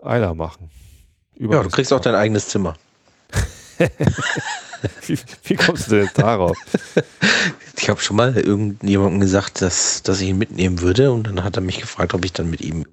Eiler 0.03 0.35
machen. 0.35 0.71
Ja, 1.39 1.63
du 1.63 1.69
kriegst 1.69 1.93
auch 1.93 2.01
dein 2.01 2.17
eigenes 2.17 2.49
Zimmer. 2.49 2.75
wie, 5.07 5.19
wie 5.45 5.55
kommst 5.55 5.87
du 5.87 5.93
denn 5.93 6.05
jetzt 6.07 6.19
darauf? 6.19 6.57
Ich 7.79 7.89
habe 7.89 8.01
schon 8.01 8.17
mal 8.17 8.37
irgendjemandem 8.37 9.21
gesagt, 9.21 9.63
dass, 9.63 10.03
dass 10.03 10.21
ich 10.21 10.29
ihn 10.29 10.39
mitnehmen 10.39 10.81
würde 10.81 11.13
und 11.13 11.29
dann 11.29 11.45
hat 11.45 11.57
er 11.57 11.63
mich 11.63 11.81
gefragt, 11.81 12.15
ob 12.15 12.25
ich 12.25 12.33
dann 12.33 12.51
mit 12.51 12.61
ihm. 12.61 12.87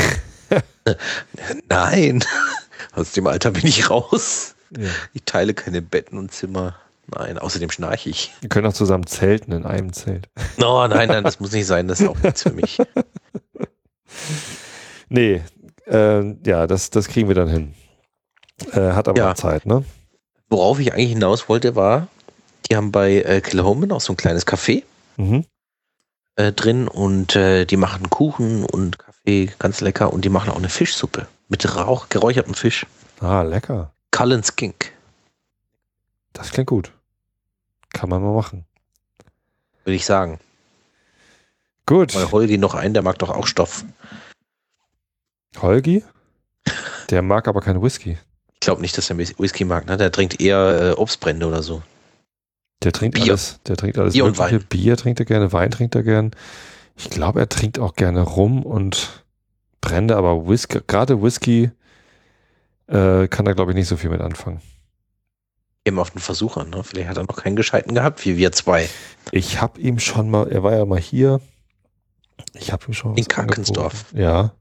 Nein, 1.70 2.24
aus 2.94 3.12
dem 3.12 3.28
Alter 3.28 3.52
bin 3.52 3.68
ich 3.68 3.90
raus. 3.90 4.56
Ja. 4.78 4.90
Ich 5.14 5.24
teile 5.26 5.54
keine 5.54 5.82
Betten 5.82 6.18
und 6.18 6.32
Zimmer. 6.32 6.76
Nein, 7.14 7.38
außerdem 7.38 7.70
schnarche 7.72 8.10
ich. 8.10 8.34
Wir 8.42 8.50
können 8.50 8.68
auch 8.68 8.74
zusammen 8.74 9.06
zelten 9.06 9.52
in 9.52 9.66
einem 9.66 9.92
Zelt. 9.94 10.30
No, 10.58 10.88
nein, 10.88 11.08
nein, 11.10 11.24
das 11.24 11.40
muss 11.40 11.52
nicht 11.52 11.66
sein, 11.68 11.88
das 11.88 12.00
ist 12.00 12.08
auch 12.08 12.18
nichts 12.20 12.44
für 12.44 12.54
mich. 12.54 12.78
Nee, 15.10 15.42
äh, 15.88 16.36
ja, 16.46 16.68
das, 16.68 16.90
das 16.90 17.08
kriegen 17.08 17.28
wir 17.28 17.36
dann 17.36 17.50
hin. 17.50 17.74
Äh, 18.72 18.94
hat 18.94 19.08
aber 19.08 19.18
Ja. 19.18 19.36
Zeit, 19.36 19.66
ne? 19.66 19.84
Worauf 20.50 20.80
ich 20.80 20.94
eigentlich 20.94 21.10
hinaus 21.10 21.50
wollte, 21.50 21.76
war, 21.76 22.08
die 22.70 22.76
haben 22.76 22.92
bei 22.92 23.22
äh, 23.22 23.42
Kilohomen 23.42 23.92
auch 23.92 24.02
so 24.02 24.14
ein 24.14 24.18
kleines 24.18 24.46
Café 24.48 24.84
Mhm. 25.18 25.46
äh, 26.38 26.52
drin 26.54 26.88
und 26.88 27.36
äh, 27.36 27.66
die 27.66 27.76
machen 27.78 28.10
Kuchen 28.10 28.64
und 28.66 29.00
Kaffee 29.00 29.52
ganz 29.60 29.82
lecker 29.82 30.14
und 30.14 30.24
die 30.24 30.30
machen 30.30 30.50
auch 30.50 30.56
eine 30.58 30.70
Fischsuppe 30.70 31.28
mit 31.50 31.76
Rauch, 31.76 32.08
geräuchertem 32.10 32.54
Fisch. 32.54 32.86
Ah, 33.20 33.42
lecker. 33.42 33.94
Cullen 34.12 34.44
Skink, 34.44 34.94
Das 36.34 36.52
klingt 36.52 36.70
gut. 36.70 36.92
Kann 37.94 38.10
man 38.10 38.22
mal 38.22 38.34
machen. 38.34 38.66
würde 39.84 39.96
ich 39.96 40.06
sagen. 40.06 40.40
Gut. 41.86 42.16
Weil 42.16 42.32
Holgi 42.32 42.58
noch 42.58 42.74
ein, 42.74 42.94
der 42.94 43.04
mag 43.04 43.20
doch 43.20 43.30
auch 43.30 43.48
Stoff. 43.48 43.84
Holgi? 45.62 46.04
Der 47.10 47.22
mag 47.22 47.48
aber 47.48 47.62
keinen 47.62 47.82
Whisky. 47.82 48.18
Ich 48.54 48.60
glaube 48.62 48.82
nicht, 48.82 48.98
dass 48.98 49.10
er 49.10 49.18
Whisky 49.18 49.66
mag, 49.66 49.88
ne? 49.88 49.98
Der 49.98 50.12
trinkt 50.12 50.40
eher 50.40 50.92
äh, 50.92 50.92
Obstbrände 50.92 51.48
oder 51.48 51.64
so. 51.64 51.82
Der 52.84 52.92
trinkt 52.94 53.16
Bier. 53.16 53.32
alles. 53.32 53.60
Der 53.66 53.76
trinkt 53.76 53.98
alles 53.98 54.14
Bier 54.14 54.26
und. 54.26 54.38
Wein. 54.38 54.64
Bier 54.70 54.96
trinkt 54.98 55.20
er 55.20 55.26
gerne, 55.26 55.52
Wein 55.52 55.72
trinkt 55.72 55.96
er 55.96 56.04
gern. 56.04 56.32
Ich 56.96 57.10
glaube, 57.10 57.40
er 57.40 57.50
trinkt 57.50 57.80
auch 57.80 57.96
gerne 57.96 58.22
Rum 58.22 58.64
und 58.64 59.26
Brände, 59.82 60.16
aber 60.16 60.48
Whisky, 60.48 60.80
gerade 60.86 61.22
Whisky 61.22 61.72
äh, 62.88 63.28
kann 63.28 63.48
er, 63.48 63.56
glaube 63.56 63.72
ich, 63.72 63.76
nicht 63.76 63.88
so 63.88 63.98
viel 63.98 64.10
mit 64.10 64.22
anfangen. 64.22 64.62
Eben 65.86 65.98
auf 66.00 66.12
den 66.12 66.20
Versuch 66.20 66.58
an, 66.58 66.70
ne? 66.70 66.84
Vielleicht 66.84 67.10
hat 67.10 67.18
er 67.18 67.24
noch 67.24 67.38
keinen 67.38 67.56
Gescheiten 67.56 67.96
gehabt, 67.96 68.24
wie 68.26 68.38
wir 68.38 68.52
zwei. 68.52 68.88
Ich 69.32 69.62
habe 69.62 69.80
ihm 69.82 69.98
schon 70.00 70.30
mal, 70.30 70.48
er 70.52 70.62
war 70.64 70.76
ja 70.76 70.86
mal 70.86 71.00
hier. 71.00 71.42
Ich 72.54 72.72
habe 72.72 72.86
ihm 72.88 72.94
schon 72.94 73.16
In 73.18 73.20
was 73.24 73.28
Kankensdorf. 73.30 73.94
angeboten. 74.12 74.20
Ja. 74.22 74.54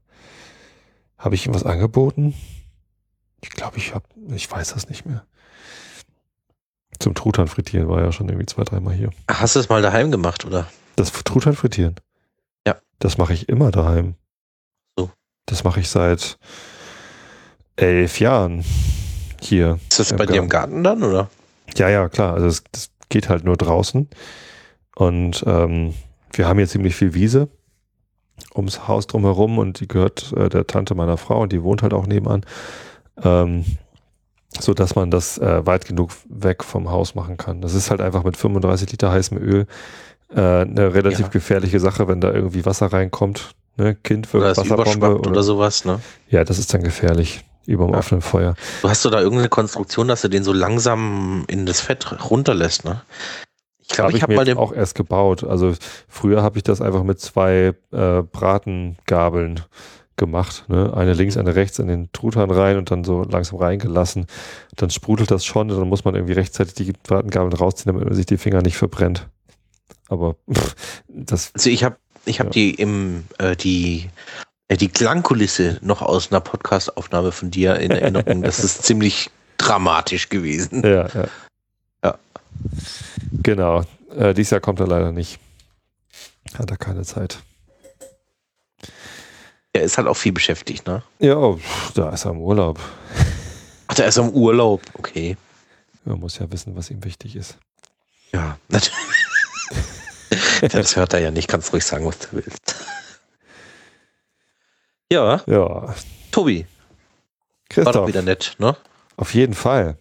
Habe 1.17 1.35
ich 1.35 1.45
ihm 1.45 1.53
was 1.53 1.63
angeboten? 1.63 2.33
Ich 3.41 3.51
glaube, 3.51 3.77
ich 3.77 3.93
habe, 3.93 4.05
ich 4.35 4.49
weiß 4.49 4.73
das 4.73 4.89
nicht 4.89 5.05
mehr. 5.05 5.23
Zum 6.99 7.13
Truthahn 7.15 7.47
frittieren 7.47 7.87
war 7.87 8.01
er 8.01 8.11
schon 8.11 8.27
irgendwie 8.29 8.45
zwei, 8.47 8.63
dreimal 8.63 8.93
hier. 8.93 9.09
Hast 9.27 9.55
du 9.55 9.59
es 9.59 9.69
mal 9.69 9.81
daheim 9.81 10.11
gemacht, 10.11 10.45
oder? 10.45 10.67
Das 10.95 11.11
Truthahn 11.11 11.55
frittieren? 11.55 11.95
Ja. 12.67 12.77
Das 12.99 13.17
mache 13.17 13.33
ich 13.33 13.49
immer 13.49 13.71
daheim. 13.71 14.15
So. 14.97 15.11
Das 15.45 15.63
mache 15.63 15.79
ich 15.79 15.89
seit 15.89 16.37
elf 17.75 18.19
Jahren 18.19 18.63
hier. 19.41 19.79
Ist 19.89 19.99
das 19.99 20.13
bei 20.13 20.25
dir 20.25 20.37
im 20.37 20.49
Garten 20.49 20.83
dann, 20.83 21.03
oder? 21.03 21.29
Ja, 21.75 21.89
ja, 21.89 22.09
klar. 22.09 22.33
Also 22.33 22.47
es, 22.47 22.63
das 22.71 22.91
geht 23.09 23.29
halt 23.29 23.43
nur 23.43 23.57
draußen. 23.57 24.09
Und 24.95 25.43
ähm, 25.47 25.93
wir 26.33 26.47
haben 26.47 26.57
hier 26.57 26.67
ziemlich 26.67 26.95
viel 26.95 27.13
Wiese 27.13 27.47
ums 28.55 28.87
Haus 28.87 29.07
drumherum 29.07 29.57
und 29.59 29.79
die 29.79 29.87
gehört 29.87 30.33
äh, 30.35 30.49
der 30.49 30.67
Tante 30.67 30.95
meiner 30.95 31.17
Frau 31.17 31.41
und 31.41 31.51
die 31.51 31.63
wohnt 31.63 31.81
halt 31.83 31.93
auch 31.93 32.07
nebenan. 32.07 32.45
Ähm, 33.23 33.65
so 34.59 34.73
dass 34.73 34.95
man 34.95 35.11
das 35.11 35.37
äh, 35.37 35.65
weit 35.65 35.85
genug 35.85 36.11
weg 36.27 36.63
vom 36.63 36.91
Haus 36.91 37.15
machen 37.15 37.37
kann. 37.37 37.61
Das 37.61 37.73
ist 37.73 37.89
halt 37.89 38.01
einfach 38.01 38.23
mit 38.23 38.35
35 38.35 38.91
Liter 38.91 39.11
heißem 39.11 39.37
Öl 39.37 39.65
äh, 40.29 40.39
eine 40.39 40.93
relativ 40.93 41.21
Ja. 41.21 41.27
gefährliche 41.27 41.79
Sache, 41.79 42.07
wenn 42.07 42.19
da 42.19 42.33
irgendwie 42.33 42.65
Wasser 42.65 42.87
reinkommt. 42.87 43.55
Ne? 43.77 43.95
Kind 43.95 44.27
Oder 44.33 44.47
wird 44.47 44.57
es 44.57 44.65
überschwappt 44.65 45.27
oder, 45.27 45.43
sowas, 45.43 45.85
ne? 45.85 46.01
Ja, 46.29 46.43
das 46.43 46.59
ist 46.59 46.73
dann 46.73 46.83
gefährlich 46.83 47.45
über 47.65 47.85
dem 47.85 47.93
Ja. 47.93 47.99
offenen 47.99 48.21
Feuer. 48.21 48.55
Du 48.81 48.89
hast 48.89 49.03
du 49.05 49.09
da 49.09 49.19
irgendeine 49.21 49.49
Konstruktion, 49.49 50.07
dass 50.07 50.21
du 50.21 50.27
den 50.29 50.43
so 50.43 50.53
langsam 50.53 51.45
in 51.47 51.65
das 51.65 51.81
Fett 51.81 52.29
runterlässt, 52.29 52.85
ne? 52.85 53.01
Ich 53.79 53.87
glaube, 53.89 54.09
Habe 54.09 54.17
ich 54.17 54.23
habe 54.23 54.35
mal 54.35 54.41
jetzt 54.47 54.55
den. 54.55 54.57
auch 54.57 54.71
erst 54.73 54.95
gebaut. 54.95 55.43
Also 55.43 55.73
früher 56.07 56.43
habe 56.43 56.57
ich 56.57 56.63
das 56.63 56.79
einfach 56.81 57.03
mit 57.03 57.19
zwei 57.19 57.73
äh, 57.91 58.21
Bratengabeln 58.21 59.61
gemacht. 60.15 60.65
Ne? 60.69 60.93
Eine 60.95 61.13
links, 61.13 61.35
eine 61.35 61.55
rechts 61.55 61.79
in 61.79 61.87
den 61.87 62.09
Truthahn 62.13 62.51
rein 62.51 62.77
und 62.77 62.89
dann 62.91 63.03
so 63.03 63.23
langsam 63.23 63.59
reingelassen. 63.59 64.27
Dann 64.77 64.91
sprudelt 64.91 65.29
das 65.31 65.43
schon 65.45 65.69
und 65.71 65.77
dann 65.77 65.89
muss 65.89 66.05
man 66.05 66.15
irgendwie 66.15 66.33
rechtzeitig 66.33 66.73
die 66.75 66.93
Bratengabeln 66.93 67.53
rausziehen, 67.53 67.91
damit 67.93 68.07
man 68.07 68.15
sich 68.15 68.25
die 68.25 68.37
Finger 68.37 68.61
nicht 68.61 68.77
verbrennt. 68.77 69.27
Aber 70.07 70.35
pff, 70.53 70.75
das, 71.09 71.51
Also 71.55 71.69
ich 71.69 71.83
habe 71.83 71.97
ich 72.25 72.39
hab 72.39 72.47
Ja. 72.47 72.51
die 72.51 72.75
im 72.75 73.25
äh, 73.39 73.55
die 73.55 74.09
die 74.77 74.89
Klangkulisse 74.89 75.79
noch 75.81 76.01
aus 76.01 76.31
einer 76.31 76.41
Podcast-Aufnahme 76.41 77.31
von 77.31 77.51
dir 77.51 77.75
in 77.77 77.91
Erinnerung. 77.91 78.41
das 78.41 78.59
ist 78.63 78.83
ziemlich 78.85 79.29
dramatisch 79.57 80.29
gewesen. 80.29 80.83
ja, 80.83 81.07
ja. 81.07 81.27
Ja. 82.03 82.17
Genau. 83.43 83.83
Äh, 84.15 84.33
dieses 84.33 84.51
Jahr 84.51 84.61
kommt 84.61 84.79
er 84.79 84.87
leider 84.87 85.11
nicht. 85.11 85.39
Hat 86.57 86.69
er 86.69 86.77
keine 86.77 87.03
Zeit. 87.03 87.39
Er 89.73 89.83
ist 89.83 89.97
halt 89.97 90.07
auch 90.07 90.17
viel 90.17 90.33
beschäftigt, 90.33 90.85
ne? 90.85 91.01
Ja, 91.19 91.55
da 91.93 92.09
ist 92.09 92.25
er 92.25 92.31
im 92.31 92.39
Urlaub. 92.41 92.79
Ach, 93.87 93.93
der 93.93 94.07
ist 94.07 94.17
im 94.17 94.29
Urlaub. 94.29 94.81
Okay. 94.93 95.37
Man 96.03 96.19
muss 96.19 96.39
ja 96.39 96.51
wissen, 96.51 96.75
was 96.75 96.89
ihm 96.89 97.03
wichtig 97.03 97.35
ist. 97.35 97.57
Ja, 98.33 98.57
das 100.61 100.95
hört 100.95 101.13
er 101.13 101.19
ja 101.19 101.31
nicht. 101.31 101.47
Kannst 101.47 101.71
ruhig 101.73 101.85
sagen, 101.85 102.05
was 102.05 102.19
du 102.19 102.27
willst. 102.31 102.60
Ja. 105.11 105.41
Ja. 105.45 105.93
Tobi. 106.31 106.65
Christoph. 107.67 107.85
War 107.85 108.01
doch 108.01 108.07
wieder 108.07 108.21
nett, 108.21 108.55
ne? 108.59 108.77
Auf 109.17 109.33
jeden 109.33 109.53
Fall. 109.53 109.97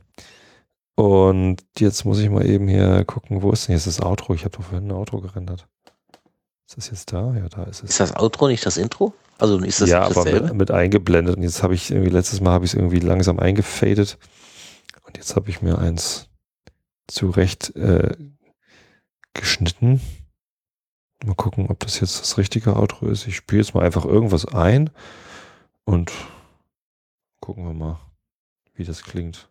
Und 0.94 1.64
jetzt 1.78 2.04
muss 2.04 2.20
ich 2.20 2.30
mal 2.30 2.46
eben 2.46 2.68
hier 2.68 3.04
gucken, 3.04 3.42
wo 3.42 3.50
ist 3.50 3.66
denn 3.66 3.74
jetzt 3.74 3.88
das 3.88 4.00
Outro? 4.00 4.34
Ich 4.34 4.44
habe 4.44 4.56
doch 4.56 4.62
vorhin 4.62 4.86
ein 4.86 4.92
Outro 4.92 5.20
gerendert. 5.20 5.66
Ist 6.68 6.76
das 6.76 6.90
jetzt 6.90 7.12
da? 7.12 7.34
Ja, 7.34 7.48
da 7.48 7.64
ist 7.64 7.82
es. 7.82 7.90
Ist 7.90 8.00
das 8.00 8.14
Outro 8.14 8.46
nicht 8.46 8.64
das 8.64 8.76
Intro? 8.76 9.12
Also 9.38 9.58
ist 9.58 9.80
das 9.80 9.88
ja, 9.88 10.02
aber 10.02 10.24
mit, 10.24 10.54
mit, 10.54 10.70
eingeblendet. 10.70 11.36
Und 11.36 11.42
jetzt 11.42 11.64
habe 11.64 11.74
ich 11.74 11.90
irgendwie, 11.90 12.10
letztes 12.10 12.40
Mal 12.40 12.52
habe 12.52 12.64
ich 12.64 12.72
es 12.72 12.74
irgendwie 12.78 13.00
langsam 13.00 13.40
eingefadet. 13.40 14.16
Und 15.06 15.16
jetzt 15.16 15.34
habe 15.34 15.50
ich 15.50 15.60
mir 15.60 15.78
eins 15.78 16.28
zurecht 17.08 17.74
äh, 17.74 18.14
geschnitten. 19.34 20.00
Mal 21.24 21.34
gucken, 21.34 21.66
ob 21.68 21.80
das 21.80 22.00
jetzt 22.00 22.20
das 22.20 22.38
richtige 22.38 22.76
Outro 22.76 23.06
ist. 23.06 23.26
Ich 23.26 23.36
spiele 23.36 23.62
jetzt 23.62 23.74
mal 23.74 23.84
einfach 23.84 24.04
irgendwas 24.04 24.46
ein 24.46 24.90
und 25.84 26.10
gucken 27.40 27.66
wir 27.66 27.74
mal, 27.74 28.00
wie 28.74 28.84
das 28.84 29.02
klingt. 29.02 29.48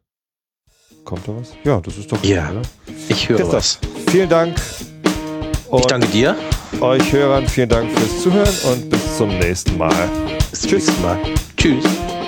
Kommt 1.05 1.27
da 1.27 1.35
was? 1.35 1.53
Ja, 1.63 1.79
das 1.79 1.97
ist 1.97 2.11
doch. 2.11 2.23
Ja, 2.23 2.51
oder? 2.51 2.61
ich 3.07 3.29
höre 3.29 3.51
was. 3.51 3.79
Vielen 4.09 4.29
Dank. 4.29 4.59
Und 5.69 5.81
ich 5.81 5.85
danke 5.85 6.07
dir. 6.07 6.35
Euch 6.81 7.11
Hörern 7.11 7.47
vielen 7.47 7.69
Dank 7.69 7.91
fürs 7.91 8.21
Zuhören 8.23 8.55
und 8.71 8.89
bis 8.89 9.17
zum 9.17 9.29
nächsten 9.37 9.77
Mal. 9.77 10.09
Bis 10.49 10.61
zum 10.61 10.69
Tschüss. 10.71 10.87
nächsten 10.87 11.01
Mal. 11.03 11.19
Tschüss. 11.57 12.18